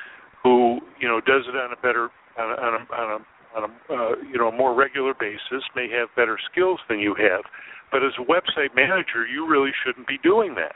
who 0.43 0.81
you 1.01 1.09
know 1.09 1.21
does 1.21 1.45
it 1.49 1.57
on 1.57 1.73
a 1.73 1.81
better 1.81 2.09
on 2.39 2.53
a, 2.53 2.57
on 2.61 2.73
a, 2.77 2.95
on 2.95 3.21
a 3.21 3.25
on 3.57 3.65
a 3.65 3.93
uh, 3.93 4.15
you 4.31 4.39
know 4.39 4.53
more 4.53 4.75
regular 4.75 5.15
basis 5.19 5.65
may 5.75 5.89
have 5.91 6.09
better 6.15 6.39
skills 6.51 6.79
than 6.89 6.99
you 6.99 7.15
have. 7.15 7.43
But 7.91 8.05
as 8.05 8.13
a 8.19 8.25
website 8.25 8.75
manager, 8.75 9.27
you 9.27 9.49
really 9.49 9.71
shouldn't 9.85 10.07
be 10.07 10.19
doing 10.23 10.55
that. 10.57 10.75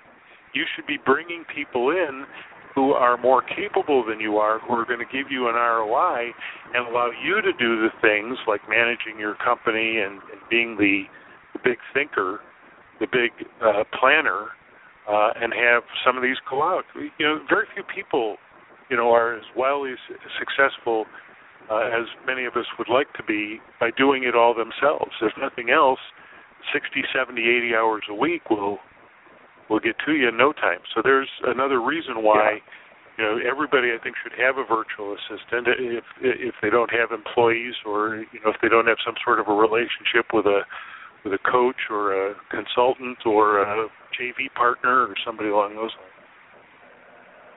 You 0.54 0.64
should 0.74 0.86
be 0.86 0.98
bringing 1.04 1.44
people 1.54 1.90
in 1.90 2.24
who 2.74 2.92
are 2.92 3.16
more 3.18 3.42
capable 3.42 4.04
than 4.06 4.20
you 4.20 4.36
are, 4.36 4.60
who 4.60 4.74
are 4.74 4.84
going 4.84 5.00
to 5.00 5.12
give 5.12 5.30
you 5.30 5.48
an 5.48 5.54
ROI 5.54 6.30
and 6.74 6.86
allow 6.86 7.10
you 7.10 7.42
to 7.42 7.52
do 7.58 7.82
the 7.82 7.90
things 8.00 8.38
like 8.46 8.60
managing 8.68 9.18
your 9.18 9.34
company 9.34 9.98
and, 9.98 10.14
and 10.30 10.40
being 10.48 10.76
the, 10.78 11.02
the 11.52 11.58
big 11.64 11.78
thinker, 11.92 12.40
the 13.00 13.06
big 13.10 13.32
uh, 13.60 13.82
planner, 13.98 14.54
uh, 15.10 15.30
and 15.36 15.52
have 15.52 15.82
some 16.06 16.16
of 16.16 16.22
these 16.22 16.36
go 16.48 16.62
out. 16.62 16.84
You 16.94 17.26
know, 17.26 17.40
very 17.48 17.66
few 17.74 17.82
people, 17.82 18.36
you 18.88 18.96
know, 18.96 19.10
are 19.10 19.36
as 19.36 19.44
wildly 19.56 19.94
successful 20.38 21.06
uh, 21.70 21.86
as 21.86 22.06
many 22.26 22.44
of 22.44 22.54
us 22.56 22.66
would 22.78 22.88
like 22.88 23.12
to 23.14 23.22
be 23.22 23.60
by 23.78 23.90
doing 23.96 24.24
it 24.24 24.34
all 24.34 24.54
themselves. 24.54 25.12
If 25.22 25.32
nothing 25.40 25.70
else, 25.70 26.00
60, 26.74 27.02
70, 27.14 27.40
80 27.40 27.74
hours 27.74 28.02
a 28.10 28.14
week 28.14 28.50
will 28.50 28.78
will 29.70 29.78
get 29.78 29.94
to 30.04 30.12
you 30.12 30.28
in 30.28 30.36
no 30.36 30.52
time. 30.52 30.82
So 30.92 31.00
there's 31.02 31.30
another 31.46 31.80
reason 31.80 32.26
why 32.26 32.58
yeah. 32.58 33.14
you 33.16 33.22
know 33.22 33.38
everybody 33.38 33.94
I 33.94 34.02
think 34.02 34.16
should 34.18 34.34
have 34.34 34.58
a 34.58 34.66
virtual 34.66 35.14
assistant 35.14 35.68
if 35.70 36.04
if 36.20 36.54
they 36.60 36.70
don't 36.70 36.90
have 36.90 37.12
employees 37.14 37.74
or 37.86 38.26
you 38.34 38.40
know 38.44 38.50
if 38.50 38.58
they 38.60 38.68
don't 38.68 38.88
have 38.88 38.98
some 39.06 39.14
sort 39.24 39.38
of 39.38 39.46
a 39.46 39.54
relationship 39.54 40.34
with 40.34 40.46
a 40.46 40.66
with 41.24 41.34
a 41.34 41.42
coach 41.46 41.88
or 41.88 42.30
a 42.30 42.34
consultant 42.50 43.18
or 43.24 43.62
a 43.62 43.86
JV 44.18 44.52
partner 44.56 45.06
or 45.06 45.14
somebody 45.24 45.50
along 45.50 45.76
those 45.76 45.94
lines. 45.94 46.10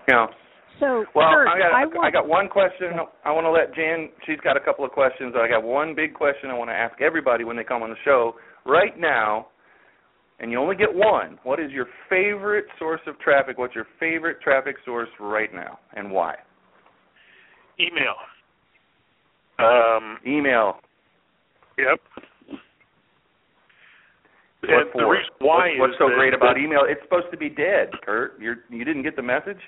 Yeah. 0.07 0.27
So, 0.79 1.05
well, 1.15 1.29
Kurt, 1.31 1.47
I 1.47 1.59
got 1.59 1.71
I, 2.03 2.07
I, 2.07 2.11
got 2.11 2.27
one 2.27 2.49
question. 2.49 2.87
I 3.23 3.31
want 3.31 3.45
to 3.45 3.51
let 3.51 3.75
Jan. 3.75 4.09
She's 4.25 4.39
got 4.43 4.57
a 4.57 4.59
couple 4.59 4.83
of 4.83 4.91
questions. 4.91 5.33
I 5.37 5.47
got 5.47 5.63
one 5.63 5.93
big 5.95 6.13
question 6.13 6.49
I 6.49 6.57
want 6.57 6.69
to 6.69 6.75
ask 6.75 6.99
everybody 7.01 7.43
when 7.43 7.55
they 7.55 7.63
come 7.63 7.83
on 7.83 7.89
the 7.89 7.95
show 8.03 8.35
right 8.65 8.97
now. 8.97 9.47
And 10.39 10.51
you 10.51 10.59
only 10.59 10.75
get 10.75 10.93
one. 10.93 11.39
What 11.43 11.59
is 11.59 11.71
your 11.71 11.85
favorite 12.09 12.65
source 12.79 13.01
of 13.07 13.17
traffic? 13.19 13.57
What's 13.57 13.75
your 13.75 13.87
favorite 13.99 14.41
traffic 14.41 14.75
source 14.83 15.09
right 15.19 15.53
now, 15.53 15.79
and 15.95 16.11
why? 16.11 16.35
Email. 17.79 18.15
Um, 19.59 20.17
Email. 20.25 20.79
Yep. 21.77 21.99
What 24.61 24.71
and 24.71 24.91
for? 24.91 25.01
the 25.01 25.07
reason 25.07 25.29
why 25.39 25.69
what's, 25.77 25.79
what's 25.79 25.93
is 25.93 25.99
so 25.99 26.07
that, 26.09 26.17
great 26.17 26.33
about 26.33 26.57
email? 26.57 26.81
It's 26.87 27.01
supposed 27.03 27.27
to 27.31 27.37
be 27.37 27.49
dead, 27.49 27.91
Kurt. 28.03 28.39
You're 28.39 28.57
you 28.69 28.85
didn't 28.85 29.03
get 29.03 29.15
the 29.15 29.21
message. 29.21 29.59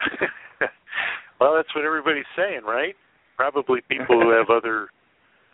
well, 1.40 1.54
that's 1.54 1.72
what 1.74 1.84
everybody's 1.84 2.28
saying, 2.36 2.62
right? 2.66 2.94
Probably 3.36 3.80
people 3.88 4.20
who 4.20 4.30
have 4.30 4.50
other 4.54 4.88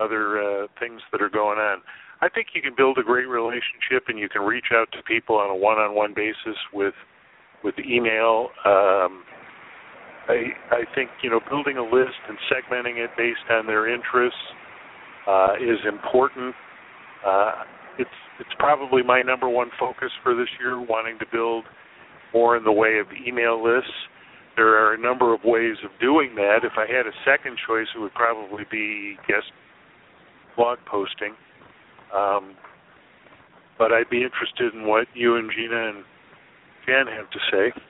other 0.01 0.42
uh, 0.42 0.66
things 0.80 1.01
that 1.12 1.22
are 1.22 1.30
going 1.30 1.59
on. 1.59 1.78
I 2.20 2.28
think 2.28 2.49
you 2.55 2.62
can 2.62 2.74
build 2.76 2.99
a 2.99 3.03
great 3.03 3.26
relationship, 3.26 4.09
and 4.09 4.18
you 4.18 4.28
can 4.28 4.42
reach 4.42 4.72
out 4.72 4.88
to 4.92 5.03
people 5.07 5.36
on 5.36 5.51
a 5.51 5.57
one-on-one 5.57 6.14
basis 6.14 6.59
with 6.72 6.95
with 7.62 7.74
email. 7.78 8.49
Um, 8.64 9.22
I 10.28 10.55
I 10.70 10.82
think 10.95 11.11
you 11.22 11.30
know 11.30 11.40
building 11.49 11.76
a 11.76 11.84
list 11.84 12.18
and 12.28 12.38
segmenting 12.51 13.03
it 13.03 13.11
based 13.16 13.47
on 13.51 13.66
their 13.66 13.92
interests 13.92 14.38
uh, 15.26 15.55
is 15.61 15.78
important. 15.86 16.55
Uh, 17.26 17.53
it's 17.99 18.18
it's 18.40 18.55
probably 18.59 19.03
my 19.03 19.22
number 19.22 19.49
one 19.49 19.70
focus 19.78 20.11
for 20.22 20.34
this 20.34 20.49
year, 20.59 20.80
wanting 20.80 21.18
to 21.18 21.26
build 21.30 21.64
more 22.32 22.57
in 22.57 22.64
the 22.64 22.72
way 22.72 22.99
of 22.99 23.07
email 23.26 23.62
lists. 23.62 23.90
There 24.57 24.79
are 24.79 24.95
a 24.95 24.99
number 24.99 25.35
of 25.35 25.41
ways 25.45 25.77
of 25.85 25.91
doing 26.01 26.35
that. 26.37 26.59
If 26.63 26.73
I 26.77 26.87
had 26.87 27.07
a 27.07 27.15
second 27.25 27.59
choice, 27.67 27.87
it 27.95 27.99
would 27.99 28.15
probably 28.15 28.65
be 28.71 29.17
guest 29.27 29.47
blog 30.57 30.79
posting. 30.87 31.35
Um, 32.15 32.55
but 33.79 33.93
I'd 33.93 34.09
be 34.11 34.23
interested 34.23 34.73
in 34.73 34.87
what 34.87 35.07
you 35.15 35.37
and 35.37 35.51
Gina 35.51 35.89
and 35.89 36.05
Jan 36.87 37.07
have 37.07 37.31
to 37.31 37.39
say. 37.51 37.81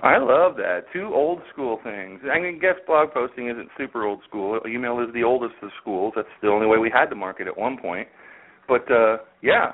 I 0.00 0.18
love 0.18 0.56
that. 0.56 0.80
Two 0.92 1.10
old 1.14 1.40
school 1.52 1.78
things. 1.84 2.20
I 2.30 2.40
mean, 2.40 2.58
guest 2.58 2.80
blog 2.86 3.12
posting 3.12 3.48
isn't 3.48 3.68
super 3.78 4.04
old 4.04 4.20
school. 4.28 4.60
Email 4.66 5.00
is 5.00 5.14
the 5.14 5.22
oldest 5.22 5.54
of 5.62 5.70
schools. 5.80 6.12
That's 6.16 6.28
the 6.42 6.48
only 6.48 6.66
way 6.66 6.78
we 6.78 6.90
had 6.92 7.06
to 7.06 7.14
market 7.14 7.46
at 7.46 7.56
one 7.56 7.78
point. 7.78 8.08
But 8.68 8.90
uh 8.90 9.18
yeah, 9.42 9.72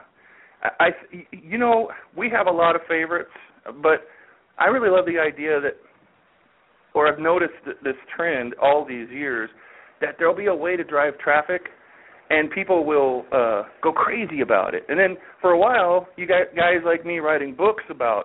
I, 0.62 0.68
I 0.80 0.88
you 1.32 1.56
know 1.56 1.88
we 2.16 2.30
have 2.30 2.46
a 2.46 2.50
lot 2.50 2.76
of 2.76 2.82
favorites, 2.88 3.30
but 3.82 4.04
I 4.58 4.66
really 4.66 4.90
love 4.90 5.06
the 5.06 5.18
idea 5.18 5.60
that, 5.60 5.76
or 6.94 7.06
I've 7.06 7.18
noticed 7.18 7.54
this 7.64 7.94
trend 8.16 8.54
all 8.60 8.84
these 8.86 9.08
years 9.10 9.50
that 10.00 10.16
there'll 10.18 10.36
be 10.36 10.46
a 10.46 10.54
way 10.54 10.76
to 10.76 10.84
drive 10.84 11.18
traffic 11.18 11.62
and 12.30 12.50
people 12.50 12.84
will 12.84 13.24
uh 13.32 13.62
go 13.82 13.92
crazy 13.92 14.40
about 14.40 14.74
it. 14.74 14.84
And 14.88 14.98
then 14.98 15.16
for 15.40 15.52
a 15.52 15.58
while, 15.58 16.08
you 16.16 16.26
got 16.26 16.54
guys 16.54 16.82
like 16.84 17.06
me 17.06 17.18
writing 17.18 17.54
books 17.54 17.84
about 17.90 18.24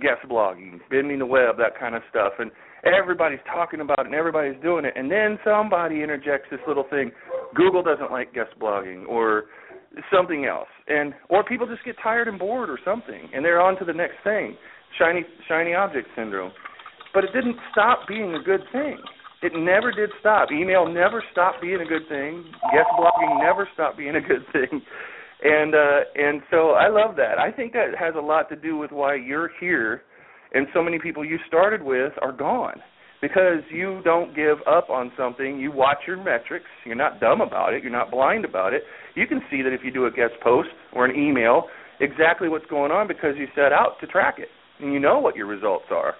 guest 0.00 0.28
blogging, 0.28 0.80
bending 0.90 1.18
the 1.18 1.26
web, 1.26 1.56
that 1.58 1.78
kind 1.78 1.94
of 1.94 2.02
stuff, 2.10 2.32
and 2.38 2.50
everybody's 2.84 3.40
talking 3.46 3.80
about 3.80 4.00
it 4.00 4.06
and 4.06 4.14
everybody's 4.14 4.60
doing 4.62 4.84
it. 4.84 4.94
And 4.96 5.10
then 5.10 5.38
somebody 5.44 6.02
interjects 6.02 6.48
this 6.50 6.60
little 6.66 6.86
thing: 6.88 7.10
Google 7.54 7.82
doesn't 7.82 8.10
like 8.10 8.32
guest 8.32 8.50
blogging, 8.60 9.06
or 9.06 9.44
something 10.12 10.44
else, 10.46 10.68
and 10.88 11.14
or 11.28 11.44
people 11.44 11.66
just 11.66 11.84
get 11.84 11.96
tired 12.02 12.28
and 12.28 12.38
bored 12.38 12.70
or 12.70 12.78
something, 12.84 13.28
and 13.34 13.44
they're 13.44 13.60
on 13.60 13.78
to 13.78 13.84
the 13.84 13.92
next 13.92 14.16
thing. 14.24 14.56
Shiny 14.98 15.24
shiny 15.48 15.74
object 15.74 16.08
syndrome. 16.16 16.52
But 17.14 17.24
it 17.24 17.32
didn't 17.32 17.56
stop 17.72 18.06
being 18.08 18.34
a 18.34 18.42
good 18.42 18.62
thing. 18.72 18.98
It 19.42 19.52
never 19.54 19.92
did 19.92 20.10
stop. 20.20 20.50
Email 20.50 20.86
never 20.86 21.22
stopped 21.32 21.60
being 21.60 21.80
a 21.80 21.84
good 21.84 22.08
thing. 22.08 22.44
Guest 22.72 22.88
blogging 22.98 23.40
never 23.42 23.68
stopped 23.74 23.98
being 23.98 24.16
a 24.16 24.20
good 24.20 24.44
thing. 24.52 24.82
and 25.42 25.74
uh 25.74 26.00
and 26.14 26.42
so 26.50 26.70
I 26.70 26.88
love 26.88 27.16
that. 27.16 27.38
I 27.38 27.50
think 27.52 27.72
that 27.72 27.96
has 27.98 28.14
a 28.16 28.20
lot 28.20 28.48
to 28.48 28.56
do 28.56 28.76
with 28.76 28.92
why 28.92 29.14
you're 29.16 29.50
here 29.60 30.02
and 30.52 30.66
so 30.72 30.82
many 30.82 30.98
people 30.98 31.24
you 31.24 31.38
started 31.46 31.82
with 31.82 32.12
are 32.22 32.32
gone 32.32 32.80
because 33.20 33.60
you 33.70 34.00
don't 34.04 34.34
give 34.34 34.58
up 34.66 34.90
on 34.90 35.12
something. 35.16 35.58
You 35.58 35.72
watch 35.72 35.98
your 36.06 36.16
metrics. 36.16 36.66
You're 36.84 36.96
not 36.96 37.20
dumb 37.20 37.40
about 37.40 37.74
it. 37.74 37.82
You're 37.82 37.92
not 37.92 38.10
blind 38.10 38.44
about 38.44 38.72
it. 38.72 38.82
You 39.14 39.26
can 39.26 39.40
see 39.50 39.62
that 39.62 39.72
if 39.72 39.80
you 39.84 39.90
do 39.90 40.06
a 40.06 40.10
guest 40.10 40.34
post 40.42 40.68
or 40.92 41.04
an 41.04 41.16
email, 41.16 41.64
exactly 42.00 42.48
what's 42.48 42.66
going 42.66 42.92
on 42.92 43.08
because 43.08 43.36
you 43.36 43.46
set 43.54 43.72
out 43.72 43.96
to 44.00 44.06
track 44.06 44.36
it 44.38 44.48
and 44.80 44.92
you 44.92 45.00
know 45.00 45.18
what 45.18 45.36
your 45.36 45.46
results 45.46 45.86
are. 45.90 46.14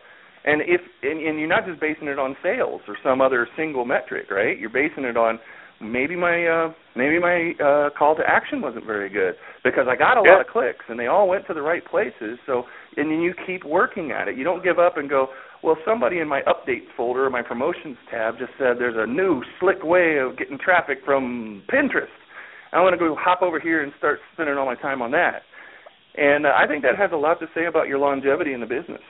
And 0.45 0.63
if 0.63 0.81
and, 1.03 1.21
and 1.21 1.39
you're 1.39 1.49
not 1.49 1.67
just 1.67 1.81
basing 1.81 2.09
it 2.09 2.19
on 2.19 2.37
sales 2.43 2.81
or 2.87 2.97
some 3.03 3.21
other 3.21 3.49
single 3.57 3.85
metric, 3.85 4.31
right? 4.31 4.59
You're 4.59 4.71
basing 4.71 5.05
it 5.05 5.17
on 5.17 5.39
maybe 5.81 6.17
my 6.17 6.47
uh 6.47 6.73
maybe 6.95 7.19
my 7.19 7.53
uh 7.61 7.91
call 7.99 8.15
to 8.17 8.23
action 8.27 8.63
wasn't 8.63 8.87
very 8.87 9.11
good 9.11 9.35
because 9.65 9.87
I 9.91 9.97
got 9.97 10.17
a 10.17 10.23
yeah. 10.25 10.33
lot 10.33 10.41
of 10.41 10.47
clicks 10.47 10.85
and 10.89 10.99
they 10.99 11.07
all 11.07 11.29
went 11.29 11.47
to 11.49 11.55
the 11.55 11.63
right 11.63 11.85
places. 11.85 12.39
So 12.47 12.63
and 12.97 13.11
then 13.11 13.21
you 13.21 13.35
keep 13.47 13.65
working 13.65 14.13
at 14.13 14.29
it. 14.29 14.39
You 14.39 14.45
don't 14.45 14.63
give 14.63 14.79
up 14.79 14.97
and 14.97 15.11
go, 15.11 15.29
well, 15.63 15.77
somebody 15.85 16.21
in 16.21 16.29
my 16.29 16.43
updates 16.43 16.87
folder 16.97 17.27
or 17.27 17.31
my 17.31 17.43
promotions 17.43 17.97
tab 18.11 18.39
just 18.39 18.53
said 18.57 18.77
there's 18.79 18.97
a 18.97 19.07
new 19.07 19.43
slick 19.59 19.83
way 19.83 20.19
of 20.19 20.39
getting 20.39 20.59
traffic 20.59 20.99
from 21.05 21.63
Pinterest. 21.69 22.15
I 22.73 22.81
want 22.81 22.95
to 22.95 22.99
go 22.99 23.17
hop 23.19 23.43
over 23.43 23.59
here 23.59 23.83
and 23.83 23.93
start 23.99 24.21
spending 24.35 24.57
all 24.57 24.67
my 24.67 24.75
time 24.77 25.03
on 25.03 25.11
that. 25.13 25.43
And 26.17 26.47
uh, 26.47 26.53
I 26.57 26.67
think 26.67 26.83
that 26.83 26.97
has 26.97 27.13
a 27.13 27.21
lot 27.21 27.41
to 27.41 27.47
say 27.55 27.67
about 27.67 27.89
your 27.89 27.99
longevity 27.99 28.53
in 28.53 28.61
the 28.61 28.67
business. 28.67 29.05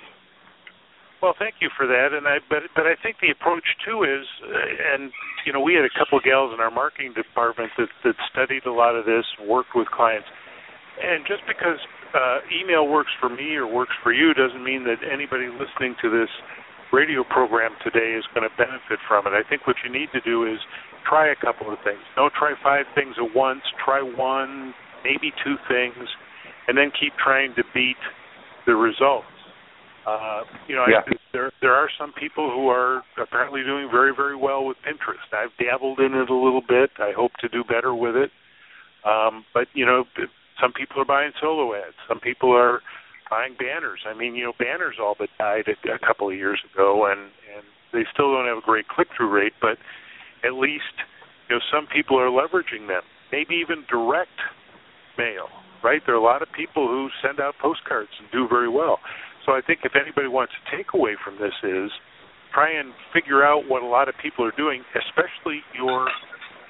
Well, 1.23 1.35
thank 1.39 1.65
you 1.65 1.71
for 1.73 1.87
that, 1.89 2.13
and 2.13 2.29
I 2.29 2.45
but 2.45 2.69
but 2.77 2.85
I 2.85 2.93
think 3.01 3.17
the 3.25 3.33
approach 3.33 3.65
too 3.89 4.05
is, 4.05 4.29
uh, 4.45 4.95
and 4.95 5.09
you 5.49 5.53
know, 5.53 5.65
we 5.65 5.73
had 5.73 5.89
a 5.89 5.95
couple 5.97 6.19
of 6.19 6.25
gals 6.25 6.53
in 6.53 6.61
our 6.61 6.71
marketing 6.71 7.17
department 7.17 7.73
that 7.79 7.89
that 8.05 8.15
studied 8.29 8.69
a 8.69 8.73
lot 8.73 8.95
of 8.95 9.09
this, 9.09 9.25
worked 9.49 9.73
with 9.73 9.89
clients, 9.89 10.29
and 11.01 11.25
just 11.25 11.41
because 11.49 11.81
uh, 12.13 12.45
email 12.53 12.87
works 12.87 13.11
for 13.19 13.33
me 13.33 13.57
or 13.57 13.65
works 13.65 13.97
for 14.05 14.13
you 14.13 14.35
doesn't 14.35 14.63
mean 14.63 14.85
that 14.85 15.01
anybody 15.03 15.49
listening 15.49 15.97
to 16.05 16.13
this 16.13 16.29
radio 16.93 17.25
program 17.25 17.73
today 17.83 18.13
is 18.13 18.25
going 18.37 18.45
to 18.45 18.53
benefit 18.61 19.01
from 19.09 19.27
it. 19.27 19.33
I 19.33 19.43
think 19.49 19.67
what 19.67 19.77
you 19.83 19.91
need 19.91 20.13
to 20.13 20.21
do 20.21 20.45
is 20.45 20.61
try 21.09 21.33
a 21.33 21.39
couple 21.39 21.73
of 21.73 21.79
things. 21.83 22.01
Don't 22.15 22.33
try 22.37 22.55
five 22.63 22.85
things 22.95 23.17
at 23.17 23.35
once. 23.35 23.63
Try 23.83 24.05
one, 24.05 24.75
maybe 25.03 25.33
two 25.43 25.57
things, 25.67 25.97
and 26.69 26.77
then 26.77 26.91
keep 26.99 27.13
trying 27.23 27.55
to 27.55 27.63
beat 27.75 28.01
the 28.67 28.75
results. 28.75 29.27
Uh, 30.07 30.43
you 30.69 30.77
know, 30.77 30.85
yeah. 30.89 31.03
I, 31.07 31.17
there 31.33 31.53
there 31.61 31.75
are 31.75 31.89
some 31.99 32.13
people 32.13 32.51
who 32.51 32.69
are 32.69 33.03
apparently 33.19 33.63
doing 33.65 33.89
very 33.91 34.15
very 34.15 34.37
well 34.37 34.65
with 34.65 34.77
Pinterest. 34.87 35.27
I've 35.33 35.51
dabbled 35.59 35.99
in 35.99 36.15
it 36.15 36.31
a 36.31 36.35
little 36.35 36.63
bit. 36.63 36.91
I 36.99 37.13
hope 37.17 37.33
to 37.41 37.49
do 37.49 37.65
better 37.65 37.95
with 37.95 38.15
it. 38.15 38.31
Um, 39.05 39.45
but 39.53 39.67
you 39.75 39.85
know, 39.85 40.05
some 40.61 40.73
people 40.73 41.03
are 41.03 41.05
buying 41.05 41.33
solo 41.41 41.75
ads. 41.75 41.97
Some 42.09 42.21
people 42.21 42.53
are 42.53 42.81
buying 43.31 43.57
banners. 43.59 44.01
I 44.07 44.17
mean, 44.17 44.35
you 44.35 44.45
know, 44.45 44.53
banners 44.59 44.97
all 45.01 45.17
but 45.19 45.29
died 45.39 45.67
a, 45.67 45.95
a 45.95 45.99
couple 45.99 46.29
of 46.29 46.37
years 46.37 46.61
ago, 46.73 47.07
and 47.11 47.21
and 47.55 47.67
they 47.93 48.07
still 48.13 48.31
don't 48.33 48.47
have 48.47 48.59
a 48.59 48.67
great 48.67 48.87
click 48.89 49.09
through 49.17 49.31
rate. 49.31 49.55
But 49.61 49.79
at 50.47 50.55
least 50.55 51.03
you 51.49 51.57
know 51.57 51.61
some 51.73 51.87
people 51.87 52.19
are 52.19 52.31
leveraging 52.31 52.87
them. 52.87 53.03
Maybe 53.33 53.57
even 53.57 53.85
direct 53.91 54.39
mail. 55.19 55.49
Right? 55.87 56.03
There 56.03 56.19
are 56.19 56.19
a 56.19 56.31
lot 56.35 56.43
of 56.43 56.51
people 56.51 56.89
who 56.91 57.07
send 57.23 57.39
out 57.39 57.55
postcards 57.63 58.11
and 58.19 58.27
do 58.35 58.51
very 58.51 58.69
well. 58.69 58.99
So 59.47 59.53
I 59.55 59.63
think 59.63 59.87
if 59.87 59.95
anybody 59.95 60.27
wants 60.27 60.51
to 60.59 60.77
take 60.77 60.99
away 60.99 61.15
from 61.23 61.39
this 61.39 61.55
is 61.63 61.95
try 62.51 62.75
and 62.75 62.91
figure 63.15 63.47
out 63.47 63.71
what 63.71 63.87
a 63.87 63.87
lot 63.87 64.09
of 64.11 64.19
people 64.19 64.43
are 64.45 64.57
doing, 64.59 64.83
especially 64.99 65.63
your 65.79 66.11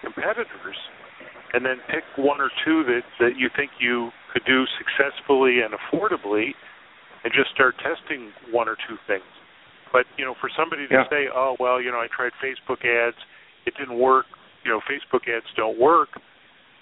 competitors, 0.05 0.77
and 1.57 1.65
then 1.65 1.81
pick 1.89 2.05
one 2.21 2.45
or 2.45 2.51
two 2.61 2.85
that 2.85 3.09
that 3.19 3.41
you 3.41 3.49
think 3.57 3.71
you 3.81 4.11
could 4.37 4.45
do 4.45 4.69
successfully 4.77 5.65
and 5.65 5.73
affordably, 5.73 6.53
and 7.25 7.33
just 7.33 7.49
start 7.57 7.73
testing 7.81 8.37
one 8.53 8.69
or 8.69 8.77
two 8.85 9.01
things. 9.07 9.25
But 9.97 10.05
you 10.19 10.27
know, 10.27 10.35
for 10.43 10.51
somebody 10.53 10.87
to 10.89 10.93
Yeah. 10.93 11.09
say, 11.09 11.29
"Oh 11.33 11.57
well, 11.59 11.81
you 11.81 11.91
know, 11.91 12.01
I 12.05 12.09
tried 12.09 12.35
Facebook 12.35 12.85
ads, 12.85 13.17
it 13.65 13.73
didn't 13.81 13.97
work," 13.97 14.27
you 14.63 14.71
know, 14.71 14.81
Facebook 14.85 15.25
ads 15.27 15.47
don't 15.57 15.79
work. 15.79 16.11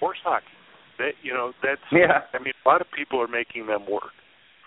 Horse 0.00 0.18
hockey, 0.24 0.53
that 0.98 1.18
you 1.22 1.32
know, 1.32 1.52
that's 1.62 1.82
Yeah. 1.92 2.26
I 2.32 2.38
mean, 2.42 2.54
a 2.64 2.68
lot 2.68 2.80
of 2.80 2.86
people 2.94 3.20
are 3.20 3.28
making 3.28 3.66
them 3.66 3.86
work. 3.90 4.12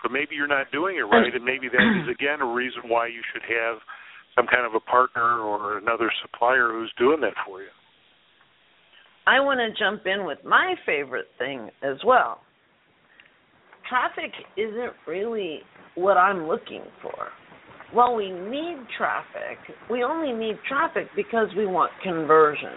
But 0.02 0.12
maybe 0.12 0.36
you're 0.36 0.46
not 0.46 0.70
doing 0.70 0.96
it 0.96 1.02
right, 1.02 1.34
and 1.34 1.44
maybe 1.44 1.68
that 1.68 1.86
is 2.02 2.08
again 2.08 2.40
a 2.40 2.46
reason 2.46 2.86
why 2.86 3.08
you 3.08 3.20
should 3.32 3.42
have 3.42 3.78
some 4.36 4.46
kind 4.46 4.64
of 4.64 4.74
a 4.74 4.80
partner 4.80 5.40
or 5.40 5.78
another 5.78 6.12
supplier 6.22 6.70
who's 6.70 6.92
doing 6.96 7.20
that 7.22 7.34
for 7.44 7.60
you. 7.60 7.68
I 9.26 9.40
want 9.40 9.58
to 9.58 9.76
jump 9.76 10.06
in 10.06 10.24
with 10.24 10.38
my 10.44 10.74
favorite 10.86 11.26
thing 11.36 11.70
as 11.82 11.96
well. 12.06 12.40
Traffic 13.88 14.32
isn't 14.56 14.92
really 15.06 15.60
what 15.96 16.16
I'm 16.16 16.46
looking 16.46 16.84
for. 17.02 17.28
While 17.92 18.14
we 18.14 18.30
need 18.30 18.76
traffic, 18.96 19.58
we 19.90 20.04
only 20.04 20.32
need 20.32 20.56
traffic 20.68 21.08
because 21.16 21.48
we 21.56 21.66
want 21.66 21.90
conversion. 22.02 22.72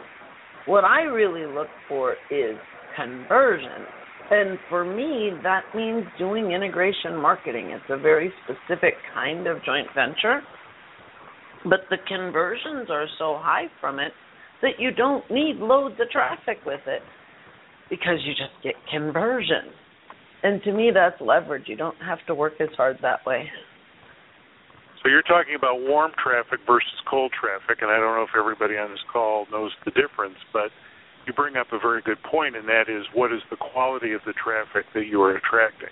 What 0.65 0.83
I 0.83 1.01
really 1.01 1.45
look 1.53 1.67
for 1.87 2.15
is 2.31 2.57
conversion. 2.95 3.85
And 4.31 4.57
for 4.69 4.85
me, 4.85 5.31
that 5.43 5.63
means 5.75 6.05
doing 6.17 6.51
integration 6.51 7.15
marketing. 7.17 7.71
It's 7.71 7.83
a 7.89 7.97
very 7.97 8.31
specific 8.43 8.93
kind 9.13 9.47
of 9.47 9.57
joint 9.65 9.87
venture. 9.93 10.41
But 11.63 11.81
the 11.89 11.97
conversions 12.07 12.89
are 12.89 13.07
so 13.19 13.37
high 13.39 13.65
from 13.79 13.99
it 13.99 14.13
that 14.61 14.79
you 14.79 14.91
don't 14.91 15.29
need 15.29 15.57
loads 15.57 15.95
of 15.99 16.09
traffic 16.09 16.59
with 16.65 16.81
it 16.87 17.01
because 17.89 18.19
you 18.23 18.33
just 18.33 18.55
get 18.63 18.73
conversion. 18.89 19.73
And 20.43 20.63
to 20.63 20.71
me, 20.71 20.91
that's 20.93 21.19
leverage. 21.19 21.65
You 21.67 21.75
don't 21.75 21.97
have 21.97 22.19
to 22.27 22.33
work 22.33 22.53
as 22.59 22.69
hard 22.77 22.97
that 23.01 23.25
way. 23.25 23.45
So 25.03 25.09
you're 25.09 25.23
talking 25.23 25.55
about 25.57 25.81
warm 25.81 26.11
traffic 26.21 26.61
versus 26.65 27.01
cold 27.09 27.33
traffic, 27.33 27.81
and 27.81 27.89
I 27.91 27.97
don't 27.97 28.15
know 28.15 28.23
if 28.23 28.37
everybody 28.37 28.77
on 28.77 28.91
this 28.91 29.03
call 29.11 29.45
knows 29.51 29.71
the 29.83 29.91
difference, 29.91 30.37
but 30.53 30.69
you 31.31 31.35
bring 31.35 31.55
up 31.55 31.67
a 31.71 31.79
very 31.79 32.01
good 32.01 32.21
point, 32.23 32.55
and 32.55 32.67
that 32.67 32.89
is 32.89 33.05
what 33.13 33.31
is 33.31 33.39
the 33.49 33.57
quality 33.57 34.13
of 34.13 34.21
the 34.25 34.33
traffic 34.33 34.85
that 34.93 35.07
you 35.07 35.21
are 35.21 35.35
attracting? 35.35 35.89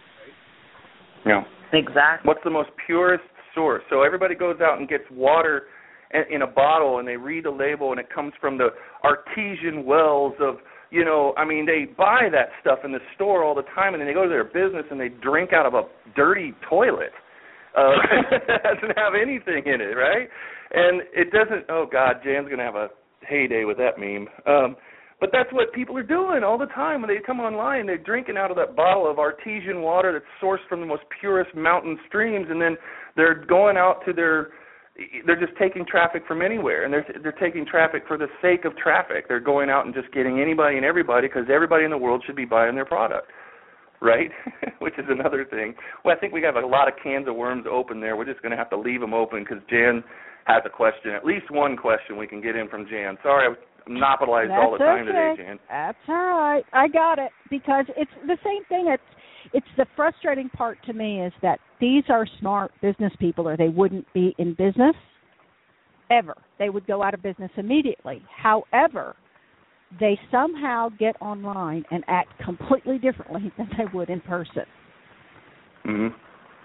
Yeah. 1.25 1.43
Exactly. 1.71 2.27
What's 2.27 2.43
the 2.43 2.49
most 2.49 2.69
purest 2.85 3.23
source? 3.55 3.83
So 3.89 4.03
everybody 4.03 4.35
goes 4.35 4.57
out 4.61 4.79
and 4.79 4.87
gets 4.87 5.03
water 5.11 5.67
in- 6.11 6.25
in 6.29 6.41
a 6.41 6.47
bottle, 6.47 6.99
and 6.99 7.07
they 7.07 7.17
read 7.17 7.45
the 7.45 7.51
label, 7.51 7.91
and 7.91 7.99
it 7.99 8.09
comes 8.09 8.33
from 8.41 8.57
the 8.57 8.73
artesian 9.03 9.85
wells 9.85 10.35
of 10.39 10.59
you 10.91 11.05
know, 11.05 11.35
I 11.37 11.45
mean, 11.45 11.67
they 11.67 11.85
buy 11.85 12.29
that 12.31 12.49
stuff 12.61 12.79
in 12.83 12.91
the 12.91 12.99
store 13.13 13.43
all 13.43 13.53
the 13.53 13.67
time, 13.75 13.93
and 13.93 14.01
then 14.01 14.07
they 14.07 14.13
go 14.13 14.23
to 14.23 14.29
their 14.29 14.43
business 14.43 14.85
and 14.89 14.99
they 14.99 15.09
drink 15.09 15.53
out 15.53 15.67
of 15.67 15.75
a 15.75 15.83
dirty 16.15 16.55
toilet. 16.67 17.11
Uh, 17.77 17.93
that 18.47 18.63
doesn't 18.63 18.97
have 18.97 19.13
anything 19.13 19.67
in 19.67 19.81
it, 19.81 19.93
right? 19.93 20.27
And 20.73 21.03
it 21.13 21.31
doesn't. 21.31 21.65
Oh 21.69 21.85
God, 21.91 22.21
Jan's 22.23 22.49
gonna 22.49 22.63
have 22.63 22.75
a 22.75 22.89
heyday 23.21 23.65
with 23.65 23.77
that 23.77 23.99
meme. 23.99 24.27
Um, 24.47 24.75
but 25.20 25.30
that's 25.34 25.51
what 25.51 25.74
people 25.74 25.97
are 25.97 26.03
doing 26.03 26.43
all 26.43 26.57
the 26.57 26.67
time 26.67 27.01
when 27.01 27.09
they 27.09 27.22
come 27.26 27.39
online. 27.39 27.86
They're 27.86 27.97
drinking 27.97 28.38
out 28.38 28.51
of 28.51 28.57
that 28.57 28.76
bottle 28.76 29.09
of 29.09 29.20
artesian 29.20 29.82
water 29.82 30.13
that's 30.13 30.26
sourced 30.41 30.65
from 30.70 30.80
the 30.80 30.86
most 30.86 31.03
purest 31.20 31.53
mountain 31.55 31.99
streams, 32.07 32.47
and 32.49 32.61
then 32.61 32.78
they're 33.15 33.45
going 33.45 33.78
out 33.78 34.01
to 34.05 34.13
their 34.13 34.49
they're 35.26 35.39
just 35.39 35.57
taking 35.57 35.86
traffic 35.86 36.24
from 36.28 36.41
anywhere, 36.41 36.84
and 36.84 36.93
they're 36.93 37.05
they're 37.22 37.32
taking 37.34 37.65
traffic 37.65 38.03
for 38.07 38.17
the 38.17 38.28
sake 38.41 38.65
of 38.65 38.76
traffic. 38.78 39.28
They're 39.28 39.39
going 39.39 39.70
out 39.70 39.86
and 39.86 39.93
just 39.93 40.11
getting 40.13 40.39
anybody 40.39 40.78
and 40.78 40.86
everybody 40.86 41.28
because 41.28 41.45
everybody 41.53 41.86
in 41.86 41.91
the 41.91 41.97
world 41.97 42.24
should 42.26 42.36
be 42.36 42.45
buying 42.45 42.76
their 42.76 42.86
product, 42.86 43.28
right? 44.01 44.32
Which 44.80 44.97
is 44.97 45.05
another 45.09 45.45
thing. 45.45 45.74
Well, 46.03 46.15
I 46.15 46.20
think 46.20 46.34
we 46.34 46.41
have 46.43 46.55
a 46.55 46.65
lot 46.65 46.88
of 46.88 46.95
cans 47.01 47.28
of 47.28 47.36
worms 47.36 47.65
open 47.70 48.01
there. 48.01 48.15
We're 48.15 48.26
just 48.26 48.41
going 48.41 48.51
to 48.51 48.57
have 48.57 48.70
to 48.72 48.78
leave 48.78 48.99
them 48.99 49.13
open 49.13 49.43
because 49.43 49.63
Jan 49.70 50.03
has 50.45 50.63
a 50.65 50.70
question, 50.70 51.11
at 51.11 51.26
least 51.26 51.51
one 51.51 51.78
question 51.78 52.17
we 52.17 52.28
can 52.28 52.41
get 52.41 52.55
in 52.55 52.67
from 52.70 52.88
Jan. 52.89 53.17
Sorry, 53.22 53.47
I 53.47 53.53
monopolized 53.88 54.49
That's 54.49 54.61
all 54.61 54.71
the 54.71 54.77
time 54.80 55.05
okay. 55.05 55.36
today, 55.36 55.43
Jan. 55.43 55.59
That's 55.69 55.97
all 56.07 56.15
right. 56.15 56.63
I 56.73 56.88
got 56.88 57.19
it 57.19 57.32
because 57.49 57.86
it's 57.95 58.11
the 58.27 58.38
same 58.43 58.63
thing. 58.65 58.88
It's 58.89 59.03
it's 59.53 59.67
the 59.77 59.86
frustrating 59.95 60.49
part 60.49 60.77
to 60.86 60.93
me 60.93 61.21
is 61.21 61.34
that 61.41 61.59
these 61.80 62.03
are 62.09 62.25
smart 62.39 62.71
business 62.82 63.13
people, 63.19 63.47
or 63.47 63.55
they 63.57 63.69
wouldn't 63.69 64.05
be 64.13 64.36
in 64.38 64.53
business 64.53 64.95
ever. 66.11 66.36
They 66.57 66.69
would 66.69 66.86
go 66.88 67.01
out 67.01 67.13
of 67.13 67.21
business 67.21 67.51
immediately. 67.57 68.21
However, 68.36 69.15
they 69.99 70.19
somehow 70.32 70.89
get 70.99 71.15
online 71.21 71.84
and 71.91 72.03
act 72.07 72.30
completely 72.43 72.97
differently 72.97 73.51
than 73.57 73.69
they 73.77 73.86
would 73.93 74.09
in 74.09 74.21
person. 74.21 74.63
hmm 75.86 76.07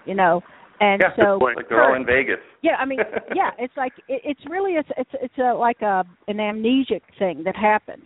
You 0.05 0.15
know, 0.15 0.41
and 0.79 1.01
Yeah, 1.01 1.15
so 1.15 1.37
like 1.41 1.69
they're 1.69 1.83
all 1.83 1.95
in 1.95 2.05
Vegas. 2.05 2.39
yeah, 2.61 2.75
I 2.79 2.85
mean, 2.85 2.99
yeah, 3.35 3.51
it's 3.57 3.75
like 3.77 3.93
it, 4.07 4.21
it's 4.23 4.41
really 4.49 4.73
it's 4.73 4.89
it's 4.97 5.09
it's 5.21 5.37
a 5.37 5.53
like 5.53 5.81
a 5.81 6.03
an 6.27 6.37
amnesic 6.37 7.01
thing 7.17 7.43
that 7.45 7.55
happens. 7.55 8.05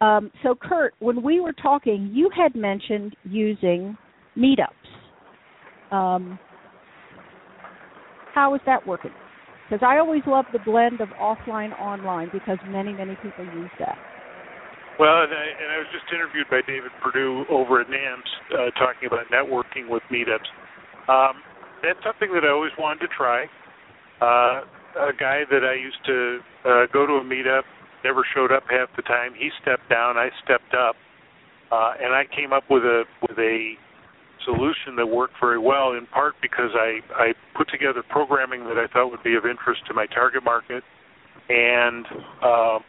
Um, 0.00 0.30
so, 0.42 0.54
Kurt, 0.54 0.94
when 0.98 1.22
we 1.22 1.40
were 1.40 1.52
talking, 1.52 2.10
you 2.12 2.30
had 2.36 2.54
mentioned 2.54 3.16
using 3.24 3.96
meetups. 4.36 4.68
Um, 5.90 6.38
how 8.34 8.54
is 8.54 8.60
that 8.66 8.86
working? 8.86 9.12
Because 9.68 9.86
I 9.86 9.98
always 9.98 10.22
love 10.26 10.44
the 10.52 10.58
blend 10.58 11.00
of 11.00 11.08
offline 11.10 11.72
online 11.78 12.28
because 12.32 12.58
many 12.68 12.92
many 12.92 13.16
people 13.22 13.44
use 13.44 13.70
that. 13.78 13.96
Well, 14.98 15.22
and 15.26 15.32
I, 15.32 15.46
and 15.58 15.68
I 15.74 15.78
was 15.78 15.90
just 15.90 16.06
interviewed 16.14 16.46
by 16.50 16.60
David 16.66 16.92
Perdue 17.02 17.44
over 17.50 17.80
at 17.80 17.88
NAMS 17.88 18.30
uh, 18.54 18.70
talking 18.78 19.08
about 19.10 19.26
networking 19.26 19.90
with 19.90 20.02
meetups. 20.06 20.46
Um, 21.10 21.42
that's 21.84 22.02
something 22.04 22.32
that 22.34 22.44
I 22.44 22.50
always 22.50 22.72
wanted 22.78 23.00
to 23.00 23.10
try. 23.12 23.44
Uh, 24.20 24.64
a 24.96 25.12
guy 25.18 25.42
that 25.50 25.64
I 25.64 25.74
used 25.74 26.00
to 26.06 26.38
uh, 26.64 26.86
go 26.92 27.06
to 27.06 27.14
a 27.14 27.24
meetup 27.24 27.62
never 28.04 28.24
showed 28.34 28.52
up 28.52 28.64
half 28.70 28.88
the 28.96 29.02
time. 29.02 29.32
He 29.36 29.50
stepped 29.62 29.88
down, 29.90 30.16
I 30.16 30.30
stepped 30.44 30.74
up, 30.74 30.96
uh, 31.72 31.94
and 32.00 32.14
I 32.14 32.24
came 32.34 32.52
up 32.52 32.64
with 32.70 32.82
a 32.82 33.04
with 33.22 33.38
a 33.38 33.74
solution 34.44 34.96
that 34.96 35.06
worked 35.06 35.34
very 35.40 35.58
well. 35.58 35.92
In 35.92 36.06
part 36.06 36.34
because 36.40 36.70
I 36.74 37.00
I 37.14 37.32
put 37.56 37.68
together 37.70 38.02
programming 38.08 38.64
that 38.64 38.78
I 38.78 38.86
thought 38.92 39.10
would 39.10 39.22
be 39.24 39.34
of 39.34 39.44
interest 39.44 39.82
to 39.88 39.94
my 39.94 40.06
target 40.06 40.44
market, 40.44 40.84
and 41.48 42.06
um, 42.42 42.82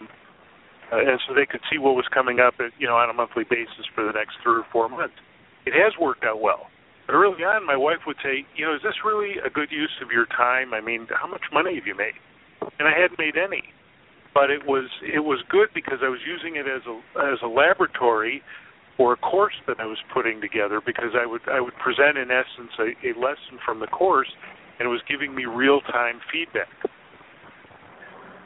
uh, 0.92 1.02
and 1.02 1.20
so 1.28 1.34
they 1.34 1.46
could 1.46 1.62
see 1.72 1.80
what 1.80 1.96
was 1.96 2.06
coming 2.14 2.40
up, 2.40 2.54
at, 2.60 2.72
you 2.78 2.88
know, 2.88 2.96
on 2.96 3.10
a 3.10 3.14
monthly 3.14 3.44
basis 3.44 3.90
for 3.96 4.06
the 4.06 4.12
next 4.12 4.38
three 4.44 4.62
or 4.62 4.66
four 4.72 4.88
months. 4.88 5.16
It 5.66 5.74
has 5.74 5.94
worked 6.00 6.24
out 6.24 6.42
well. 6.42 6.68
Early 7.08 7.44
on, 7.46 7.66
my 7.66 7.76
wife 7.78 8.02
would 8.08 8.18
say, 8.24 8.46
you 8.58 8.66
know, 8.66 8.74
is 8.74 8.82
this 8.82 9.06
really 9.06 9.38
a 9.46 9.50
good 9.50 9.70
use 9.70 9.94
of 10.02 10.10
your 10.10 10.26
time? 10.26 10.74
I 10.74 10.82
mean, 10.82 11.08
how 11.14 11.28
much 11.28 11.44
money 11.54 11.76
have 11.76 11.86
you 11.86 11.96
made? 11.96 12.18
And 12.80 12.88
I 12.88 12.98
hadn't 12.98 13.20
made 13.20 13.38
any, 13.38 13.62
but 14.34 14.50
it 14.50 14.66
was 14.66 14.90
it 15.06 15.22
was 15.22 15.38
good 15.50 15.70
because 15.76 16.00
I 16.02 16.10
was 16.10 16.20
using 16.26 16.56
it 16.58 16.66
as 16.66 16.82
a 16.90 16.96
as 17.34 17.38
a 17.44 17.48
laboratory 17.48 18.42
for 18.98 19.14
a 19.14 19.18
course 19.18 19.54
that 19.68 19.78
I 19.80 19.86
was 19.86 20.00
putting 20.14 20.42
together. 20.42 20.82
Because 20.82 21.14
I 21.14 21.28
would 21.28 21.46
I 21.46 21.62
would 21.62 21.76
present 21.78 22.18
in 22.18 22.32
essence 22.34 22.74
a, 22.82 22.98
a 23.06 23.12
lesson 23.22 23.62
from 23.64 23.80
the 23.80 23.88
course, 23.88 24.32
and 24.80 24.88
it 24.88 24.90
was 24.90 25.02
giving 25.08 25.36
me 25.36 25.46
real 25.46 25.82
time 25.82 26.20
feedback. 26.34 26.74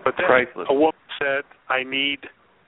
But 0.04 0.16
then 0.18 0.28
Priceless. 0.28 0.68
a 0.70 0.74
woman 0.74 1.00
said, 1.16 1.48
"I 1.70 1.84
need, 1.84 2.28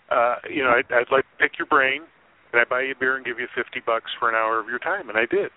uh, 0.10 0.36
you 0.48 0.64
know, 0.64 0.72
I'd, 0.72 0.88
I'd 0.88 1.12
like 1.12 1.26
to 1.26 1.38
pick 1.38 1.60
your 1.60 1.68
brain. 1.68 2.08
Can 2.52 2.62
I 2.62 2.66
buy 2.70 2.84
you 2.84 2.94
a 2.94 3.00
beer 3.00 3.18
and 3.18 3.26
give 3.26 3.39
you 3.39 3.48
fifty 3.56 3.82
bucks 3.84 4.12
for 4.20 4.30
an 4.30 4.36
hour 4.36 4.60
of 4.60 4.68
your 4.68 4.80
time?" 4.80 5.10
And 5.10 5.18
I 5.18 5.26
did. 5.28 5.52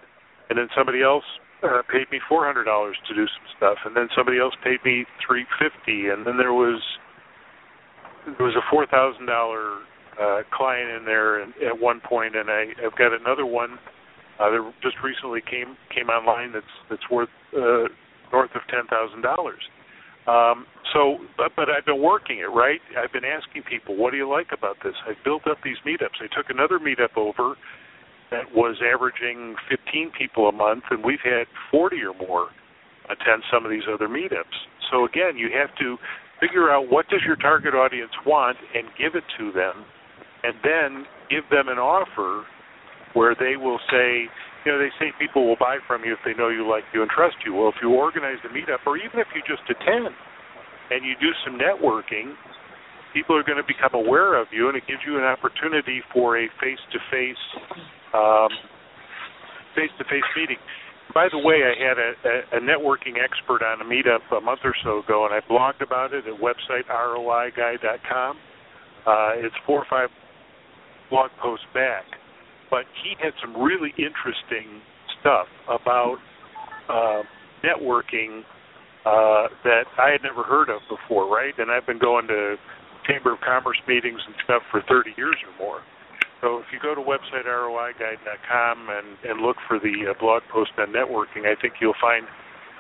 And 0.51 0.59
then 0.59 0.69
somebody 0.77 1.03
else 1.03 1.25
uh, 1.63 1.83
paid 1.91 2.11
me 2.13 2.21
four 2.29 2.45
hundred 2.45 2.65
dollars 2.65 2.97
to 3.09 3.15
do 3.15 3.25
some 3.25 3.47
stuff, 3.57 3.79
and 3.85 3.97
then 3.97 4.09
somebody 4.17 4.39
else 4.39 4.55
paid 4.63 4.79
me 4.85 5.05
three 5.27 5.47
fifty, 5.59 6.09
and 6.09 6.27
then 6.27 6.37
there 6.37 6.53
was 6.53 6.83
there 8.27 8.47
was 8.47 8.57
a 8.57 8.65
four 8.71 8.87
thousand 8.87 9.27
dollar 9.27 9.81
uh, 10.21 10.43
client 10.53 10.91
in 10.91 11.05
there 11.05 11.43
at 11.43 11.77
one 11.79 12.01
point, 12.01 12.37
and 12.37 12.51
I, 12.51 12.73
I've 12.85 12.97
got 12.97 13.13
another 13.13 13.47
one 13.47 13.79
uh, 14.39 14.51
that 14.51 14.73
just 14.83 14.97
recently 15.03 15.41
came 15.41 15.77
came 15.95 16.09
online 16.09 16.53
that's 16.53 16.75
that's 16.91 17.09
worth 17.11 17.33
uh, 17.57 17.89
north 18.33 18.51
of 18.55 18.63
ten 18.69 18.87
thousand 18.91 19.23
dollars. 19.23 19.63
Um, 20.27 20.65
so, 20.95 21.19
but, 21.37 21.53
but 21.55 21.69
I've 21.69 21.85
been 21.85 22.01
working 22.01 22.39
it 22.39 22.49
right. 22.49 22.81
I've 22.97 23.13
been 23.13 23.29
asking 23.29 23.65
people, 23.69 23.95
what 23.97 24.11
do 24.11 24.17
you 24.17 24.29
like 24.29 24.57
about 24.57 24.77
this? 24.83 24.95
I've 25.07 25.23
built 25.23 25.47
up 25.47 25.59
these 25.63 25.77
meetups. 25.85 26.17
I 26.17 26.33
took 26.33 26.49
another 26.49 26.79
meetup 26.79 27.17
over 27.17 27.57
that 28.31 28.51
was 28.55 28.77
averaging 28.83 29.57
15 29.69 30.13
people 30.17 30.49
a 30.49 30.53
month, 30.53 30.85
and 30.91 31.05
we've 31.05 31.23
had 31.23 31.47
40 31.71 31.97
or 32.03 32.15
more 32.15 32.49
attend 33.07 33.45
some 33.53 33.65
of 33.65 33.71
these 33.71 33.85
other 33.93 34.09
meetups. 34.09 34.57
So 34.91 35.05
again, 35.05 35.37
you 35.37 35.51
have 35.53 35.75
to 35.79 35.97
figure 36.41 36.71
out 36.71 36.91
what 36.91 37.09
does 37.09 37.21
your 37.27 37.37
target 37.37 37.75
audience 37.75 38.13
want 38.27 38.57
and 38.75 38.89
give 38.99 39.15
it 39.15 39.25
to 39.39 39.53
them, 39.53 39.85
and 40.43 40.55
then 40.65 41.07
give 41.31 41.45
them 41.51 41.69
an 41.69 41.79
offer 41.79 42.45
where 43.15 43.37
they 43.39 43.57
will 43.57 43.79
say, 43.91 44.27
you 44.67 44.73
know, 44.73 44.79
they 44.79 44.91
say 44.99 45.13
people 45.21 45.47
will 45.47 45.61
buy 45.61 45.79
from 45.87 46.05
you 46.05 46.13
if 46.13 46.19
they 46.25 46.35
know 46.35 46.49
you, 46.49 46.69
like 46.69 46.85
you, 46.93 47.03
and 47.03 47.11
trust 47.11 47.37
you. 47.45 47.55
Well, 47.55 47.69
if 47.69 47.77
you 47.81 47.91
organize 47.93 48.41
a 48.45 48.51
meetup, 48.51 48.83
or 48.87 48.97
even 48.97 49.21
if 49.21 49.29
you 49.37 49.41
just 49.47 49.63
attend 49.69 50.11
and 50.91 51.05
you 51.05 51.15
do 51.21 51.31
some 51.45 51.61
networking, 51.61 52.35
people 53.13 53.37
are 53.37 53.45
going 53.45 53.61
to 53.61 53.65
become 53.65 53.95
aware 53.95 54.35
of 54.41 54.49
you, 54.51 54.69
and 54.69 54.77
it 54.77 54.83
gives 54.89 55.01
you 55.07 55.17
an 55.17 55.25
opportunity 55.25 56.03
for 56.13 56.37
a 56.37 56.49
face-to-face, 56.61 57.45
um, 58.15 58.49
face-to-face 59.75 60.31
meeting. 60.37 60.63
By 61.13 61.29
the 61.31 61.39
way, 61.39 61.61
I 61.63 61.75
had 61.77 61.99
a, 61.99 62.11
a, 62.25 62.59
a 62.59 62.61
networking 62.61 63.21
expert 63.23 63.63
on 63.63 63.83
a 63.83 63.85
meetup 63.85 64.25
a 64.37 64.41
month 64.41 64.61
or 64.65 64.75
so 64.83 65.03
ago, 65.03 65.27
and 65.27 65.35
I 65.35 65.41
blogged 65.51 65.83
about 65.83 66.15
it 66.15 66.25
at 66.27 66.41
website 66.41 66.89
roiguy.com. 66.89 68.37
Uh, 69.07 69.31
it's 69.37 69.55
four 69.67 69.81
or 69.81 69.87
five 69.91 70.09
blog 71.11 71.31
posts 71.43 71.67
back 71.75 72.05
but 72.75 72.91
he 73.07 73.15
had 73.23 73.31
some 73.39 73.55
really 73.63 73.95
interesting 73.95 74.83
stuff 75.21 75.47
about 75.71 76.19
uh, 76.91 77.23
networking 77.63 78.43
uh, 79.07 79.47
that 79.63 79.87
I 79.95 80.11
had 80.11 80.27
never 80.27 80.43
heard 80.43 80.69
of 80.71 80.83
before, 80.91 81.31
right? 81.31 81.55
And 81.57 81.71
I've 81.71 81.87
been 81.87 82.01
going 82.01 82.27
to 82.27 82.57
Chamber 83.07 83.33
of 83.35 83.39
Commerce 83.47 83.79
meetings 83.87 84.19
and 84.27 84.35
stuff 84.43 84.63
for 84.73 84.83
30 84.89 85.15
years 85.17 85.37
or 85.47 85.55
more. 85.65 85.81
So 86.45 86.61
if 86.61 86.69
you 86.69 86.79
go 86.79 86.95
to 86.95 87.01
website 87.01 87.49
roiguy.com 87.49 88.77
and, 88.93 89.17
and 89.25 89.41
look 89.41 89.57
for 89.67 89.81
the 89.81 90.13
uh, 90.13 90.15
blog 90.21 90.43
post 90.53 90.73
on 90.77 90.93
networking, 90.93 91.49
I 91.49 91.57
think 91.57 91.81
you'll 91.81 91.97
find 91.97 92.29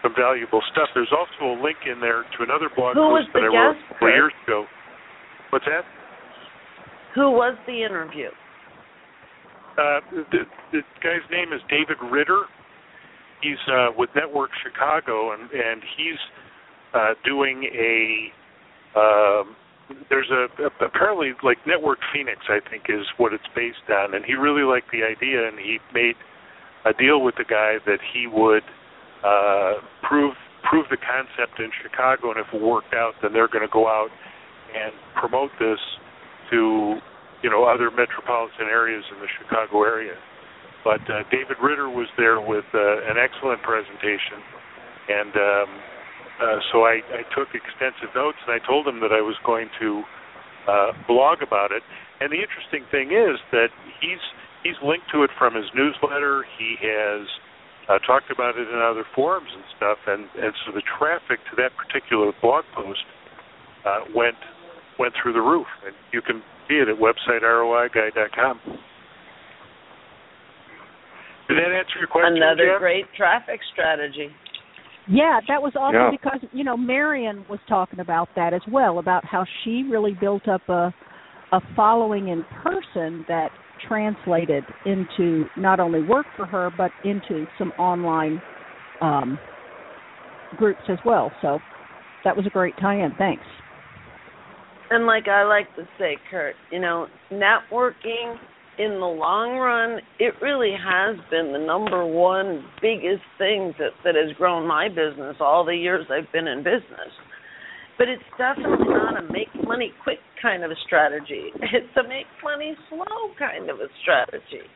some 0.03 0.13
valuable 0.13 0.61
stuff. 0.71 0.93
There's 0.93 1.13
also 1.17 1.57
a 1.57 1.59
link 1.65 1.79
in 1.89 1.99
there 1.99 2.29
to 2.29 2.39
another 2.45 2.69
blog 2.77 2.93
Who 2.93 3.09
post 3.09 3.33
that 3.33 3.41
I 3.41 3.49
wrote 3.49 3.81
four 3.99 4.11
years 4.11 4.37
ago. 4.45 4.67
What's 5.49 5.65
that? 5.65 5.89
Who 7.15 7.33
was 7.33 7.57
the 7.67 7.81
interview? 7.81 8.29
Uh, 9.81 10.05
the, 10.13 10.45
the 10.73 10.81
guy's 11.01 11.25
name 11.33 11.57
is 11.57 11.65
David 11.71 11.97
Ritter. 12.13 12.45
He's 13.41 13.57
uh, 13.73 13.97
with 13.97 14.11
Network 14.15 14.51
Chicago, 14.63 15.33
and 15.33 15.49
and 15.51 15.81
he's 15.97 16.21
uh, 16.93 17.15
doing 17.25 17.65
a. 17.65 18.29
Um, 18.99 19.57
there's 20.09 20.31
a, 20.31 20.47
apparently 20.85 21.33
like 21.43 21.59
Network 21.67 21.99
Phoenix, 22.13 22.41
I 22.49 22.59
think, 22.69 22.85
is 22.89 23.07
what 23.17 23.33
it's 23.33 23.49
based 23.55 23.85
on, 23.91 24.15
and 24.15 24.25
he 24.25 24.35
really 24.35 24.63
liked 24.63 24.91
the 24.93 25.05
idea, 25.05 25.49
and 25.49 25.59
he 25.59 25.79
made 25.93 26.17
a 26.85 26.93
deal 26.93 27.23
with 27.23 27.35
the 27.37 27.45
guy 27.45 27.77
that 27.87 28.01
he 28.13 28.27
would 28.27 28.65
uh, 29.25 29.81
prove 30.03 30.35
prove 30.65 30.87
the 30.89 30.97
concept 30.97 31.61
in 31.61 31.69
Chicago, 31.85 32.33
and 32.33 32.41
if 32.41 32.49
it 32.49 32.61
worked 32.61 32.95
out, 32.95 33.13
then 33.21 33.33
they're 33.33 33.53
going 33.53 33.65
to 33.65 33.73
go 33.73 33.87
out 33.87 34.09
and 34.73 34.93
promote 35.15 35.53
this 35.61 35.79
to 36.51 36.97
you 37.43 37.51
know 37.51 37.65
other 37.65 37.91
metropolitan 37.91 38.69
areas 38.73 39.05
in 39.13 39.21
the 39.21 39.29
Chicago 39.41 39.85
area. 39.85 40.17
But 40.85 41.01
uh, 41.09 41.25
David 41.33 41.57
Ritter 41.63 41.89
was 41.89 42.09
there 42.17 42.41
with 42.41 42.69
uh, 42.73 43.09
an 43.09 43.17
excellent 43.17 43.63
presentation, 43.63 44.41
and 45.09 45.33
um, 45.37 45.69
uh, 46.43 46.59
so 46.73 46.83
I, 46.83 47.01
I 47.15 47.23
took 47.35 47.55
extensive 47.55 48.11
notes, 48.15 48.39
and 48.47 48.55
I 48.55 48.61
told 48.67 48.87
him 48.87 49.01
that 49.01 49.13
I 49.13 49.23
was 49.23 49.37
going 49.47 49.69
to 49.81 50.03
uh, 50.67 50.91
blog 51.07 51.43
about 51.43 51.71
it. 51.71 51.83
And 52.21 52.33
the 52.33 52.41
interesting 52.43 52.87
thing 52.91 53.15
is 53.15 53.39
that 53.53 53.69
he's 54.01 54.23
he's 54.63 54.79
linked 54.83 55.07
to 55.13 55.23
it 55.23 55.31
from 55.39 55.55
his 55.55 55.67
newsletter. 55.75 56.45
He 56.59 56.77
has 56.83 57.27
uh, 57.89 57.99
talked 58.07 58.31
about 58.31 58.57
it 58.57 58.67
in 58.67 58.81
other 58.81 59.05
forums 59.15 59.51
and 59.55 59.65
stuff, 59.77 59.99
and 60.07 60.27
and 60.41 60.53
so 60.65 60.73
the 60.73 60.83
traffic 60.99 61.39
to 61.51 61.55
that 61.57 61.71
particular 61.77 62.33
blog 62.41 62.65
post 62.75 63.05
uh, 63.87 64.01
went 64.15 64.39
went 64.99 65.15
through 65.21 65.35
the 65.35 65.43
roof, 65.43 65.67
and 65.85 65.95
you 66.13 66.23
can 66.23 66.43
see 66.69 66.77
it 66.77 66.89
at 66.89 66.97
website 66.97 67.43
roiguy.com. 67.43 68.61
Did 71.49 71.59
that 71.59 71.77
answer 71.77 71.99
your 71.99 72.09
question, 72.09 72.37
Another 72.41 72.73
Jen? 72.73 72.79
great 72.79 73.07
traffic 73.17 73.61
strategy. 73.73 74.31
Yeah, 75.07 75.41
that 75.49 75.63
was 75.63 75.73
awesome 75.77 76.01
Yeah. 76.01 76.11
because 76.11 76.41
you 76.53 76.65
know 76.65 76.77
Marion 76.77 77.45
was 77.49 77.61
talking 77.69 78.01
about 78.01 78.29
that 78.37 78.55
as 78.55 78.63
well 78.67 78.99
about 78.99 79.25
how 79.25 79.45
she 79.63 79.85
really 79.91 80.15
built 80.15 80.49
up 80.49 80.63
a 80.69 80.93
a 81.53 81.61
following 81.77 82.29
in 82.29 82.45
person 82.63 83.25
that 83.29 83.51
translated 83.87 84.65
into 84.87 85.49
not 85.57 85.79
only 85.79 86.03
work 86.03 86.27
for 86.37 86.47
her 86.47 86.71
but 86.71 86.91
into 87.05 87.47
some 87.59 87.71
online 87.79 88.41
um, 89.01 89.39
groups 90.57 90.83
as 90.89 90.99
well. 91.05 91.33
So 91.43 91.61
that 92.25 92.37
was 92.37 92.47
a 92.47 92.51
great 92.51 92.75
tie-in. 92.81 93.15
Thanks. 93.19 93.45
And 94.91 95.07
like 95.07 95.29
I 95.29 95.45
like 95.45 95.67
to 95.77 95.87
say, 95.99 96.17
Kurt, 96.31 96.55
you 96.71 96.81
know, 96.81 97.07
networking 97.31 98.37
in 98.79 98.99
the 98.99 99.07
long 99.07 99.57
run, 99.57 100.01
it 100.19 100.35
really 100.43 100.73
has 100.73 101.17
been 101.31 101.53
the 101.53 101.59
number 101.59 102.05
one 102.05 102.65
biggest 102.83 103.23
thing 103.39 103.75
that 103.79 103.95
that 104.05 104.15
has 104.15 104.35
grown 104.37 104.67
my 104.67 104.89
business 104.89 105.37
all 105.41 105.65
the 105.65 105.77
years 105.77 106.07
I've 106.11 106.31
been 106.33 106.49
in 106.49 106.59
business. 106.59 107.13
But 107.97 108.09
it's 108.09 108.27
definitely 108.37 108.89
not 108.89 109.17
a 109.19 109.33
make 109.33 109.49
money 109.67 109.93
quick 110.03 110.19
kind 110.43 110.65
of 110.65 110.71
a 110.71 110.79
strategy. 110.87 111.51
It's 111.63 111.97
a 111.97 112.03
make 112.09 112.27
money 112.43 112.75
slow 112.89 113.35
kind 113.39 113.71
of 113.71 113.79
a 113.79 113.89
strategy. 114.03 114.67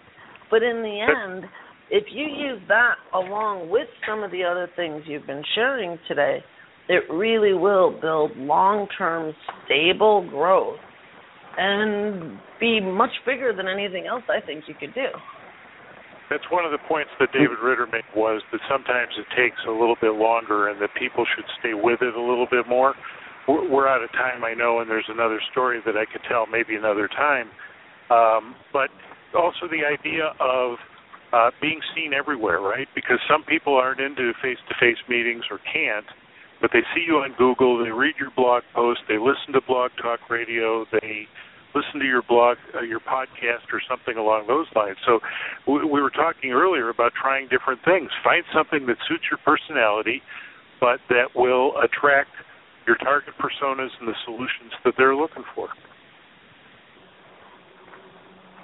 But 0.50 0.62
in 0.62 0.82
the 0.82 1.00
end, 1.02 1.44
if 1.90 2.04
you 2.12 2.24
use 2.24 2.62
that 2.68 2.94
along 3.12 3.68
with 3.70 3.88
some 4.08 4.22
of 4.22 4.30
the 4.30 4.44
other 4.44 4.68
things 4.76 5.02
you've 5.06 5.26
been 5.26 5.44
sharing 5.54 5.98
today, 6.06 6.38
it 6.88 7.02
really 7.12 7.52
will 7.52 7.98
build 8.00 8.36
long-term 8.36 9.34
stable 9.64 10.26
growth 10.30 10.78
and 11.58 12.38
be 12.60 12.80
much 12.80 13.10
bigger 13.26 13.52
than 13.52 13.66
anything 13.66 14.06
else 14.06 14.22
I 14.30 14.40
think 14.44 14.64
you 14.68 14.74
could 14.78 14.94
do. 14.94 15.10
That's 16.30 16.44
one 16.52 16.64
of 16.64 16.70
the 16.70 16.78
points 16.86 17.10
that 17.18 17.32
David 17.32 17.58
Ritter 17.58 17.88
made 17.90 18.06
was 18.14 18.42
that 18.52 18.60
sometimes 18.70 19.10
it 19.18 19.26
takes 19.34 19.58
a 19.66 19.72
little 19.72 19.96
bit 20.00 20.14
longer 20.14 20.68
and 20.68 20.80
that 20.80 20.90
people 20.94 21.24
should 21.34 21.48
stay 21.58 21.74
with 21.74 22.00
it 22.00 22.14
a 22.14 22.20
little 22.20 22.46
bit 22.48 22.68
more. 22.68 22.94
we're 23.48 23.88
out 23.88 24.04
of 24.04 24.12
time, 24.12 24.44
I 24.44 24.54
know, 24.54 24.80
and 24.80 24.90
there's 24.90 25.08
another 25.08 25.40
story 25.50 25.80
that 25.84 25.96
I 25.96 26.04
could 26.04 26.20
tell 26.28 26.46
maybe 26.46 26.76
another 26.76 27.08
time. 27.08 27.48
Um, 28.12 28.54
but 28.72 28.92
also 29.34 29.66
the 29.72 29.88
idea 29.88 30.36
of 30.38 30.76
uh, 31.32 31.50
being 31.60 31.80
seen 31.96 32.12
everywhere, 32.12 32.60
right? 32.60 32.88
Because 32.94 33.18
some 33.28 33.42
people 33.42 33.74
aren't 33.74 34.00
into 34.00 34.32
face-to-face 34.40 35.00
meetings 35.08 35.44
or 35.50 35.58
can't, 35.72 36.06
but 36.60 36.70
they 36.72 36.84
see 36.94 37.04
you 37.06 37.24
on 37.24 37.34
Google, 37.38 37.82
they 37.82 37.90
read 37.90 38.14
your 38.20 38.30
blog 38.36 38.62
post, 38.74 39.00
they 39.08 39.18
listen 39.18 39.52
to 39.52 39.60
Blog 39.66 39.92
Talk 40.00 40.20
Radio, 40.28 40.84
they 40.92 41.28
listen 41.74 42.00
to 42.00 42.06
your 42.06 42.22
blog, 42.22 42.56
uh, 42.74 42.82
your 42.82 43.00
podcast, 43.00 43.68
or 43.72 43.80
something 43.88 44.16
along 44.16 44.46
those 44.46 44.66
lines. 44.74 44.96
So 45.06 45.20
we, 45.66 45.84
we 45.84 46.00
were 46.00 46.10
talking 46.10 46.52
earlier 46.52 46.88
about 46.88 47.12
trying 47.20 47.48
different 47.48 47.80
things. 47.84 48.10
Find 48.24 48.44
something 48.54 48.86
that 48.86 48.96
suits 49.08 49.24
your 49.30 49.38
personality, 49.44 50.22
but 50.80 51.00
that 51.08 51.34
will 51.34 51.74
attract 51.82 52.30
your 52.86 52.96
target 52.96 53.34
personas 53.38 53.90
and 54.00 54.08
the 54.08 54.16
solutions 54.24 54.72
that 54.84 54.94
they're 54.96 55.14
looking 55.14 55.44
for. 55.54 55.68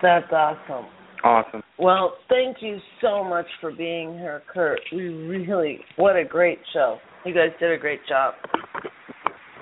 That's 0.01 0.31
awesome. 0.33 0.87
Awesome. 1.23 1.63
Well, 1.79 2.17
thank 2.29 2.59
you 2.61 2.79
so 3.01 3.25
much 3.25 3.47
for 3.61 3.73
being 3.73 4.13
here, 4.19 4.43
Kurt. 4.53 4.81
We 4.93 5.09
really, 5.09 5.81
what 5.97 6.17
a 6.17 6.25
great 6.25 6.59
show. 6.73 6.99
You 7.25 7.33
guys 7.33 7.49
did 7.59 7.73
a 7.73 7.79
great 7.79 8.01
job. 8.07 8.35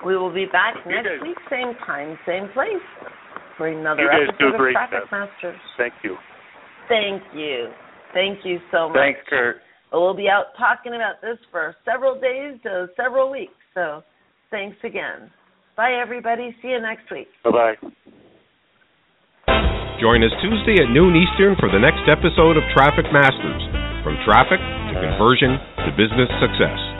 We 0.05 0.17
will 0.17 0.33
be 0.33 0.45
back 0.45 0.75
next 0.85 1.21
week, 1.21 1.37
same 1.49 1.73
time, 1.85 2.17
same 2.27 2.49
place, 2.53 2.83
for 3.57 3.67
another 3.67 4.09
episode 4.11 4.55
of 4.55 4.71
Traffic 4.71 5.09
job. 5.09 5.29
Masters. 5.29 5.59
Thank 5.77 5.93
you. 6.03 6.17
Thank 6.89 7.21
you. 7.33 7.69
Thank 8.13 8.45
you 8.45 8.59
so 8.71 8.89
much. 8.89 8.97
Thanks, 8.97 9.19
Kurt. 9.29 9.57
We'll 9.91 10.15
be 10.15 10.27
out 10.27 10.57
talking 10.57 10.93
about 10.95 11.21
this 11.21 11.37
for 11.51 11.75
several 11.85 12.19
days 12.19 12.59
to 12.63 12.87
several 12.97 13.29
weeks. 13.29 13.53
So 13.73 14.01
thanks 14.49 14.77
again. 14.83 15.29
Bye, 15.77 15.93
everybody. 16.01 16.55
See 16.61 16.69
you 16.69 16.81
next 16.81 17.09
week. 17.11 17.27
Bye 17.43 17.51
bye. 17.51 17.75
Join 20.01 20.23
us 20.23 20.33
Tuesday 20.41 20.81
at 20.83 20.89
noon 20.89 21.15
Eastern 21.15 21.55
for 21.59 21.69
the 21.69 21.79
next 21.79 22.09
episode 22.09 22.57
of 22.57 22.63
Traffic 22.73 23.05
Masters 23.13 23.61
From 24.03 24.17
Traffic 24.25 24.59
to 24.59 24.93
Conversion 24.99 25.57
to 25.85 25.89
Business 25.95 26.29
Success. 26.41 26.92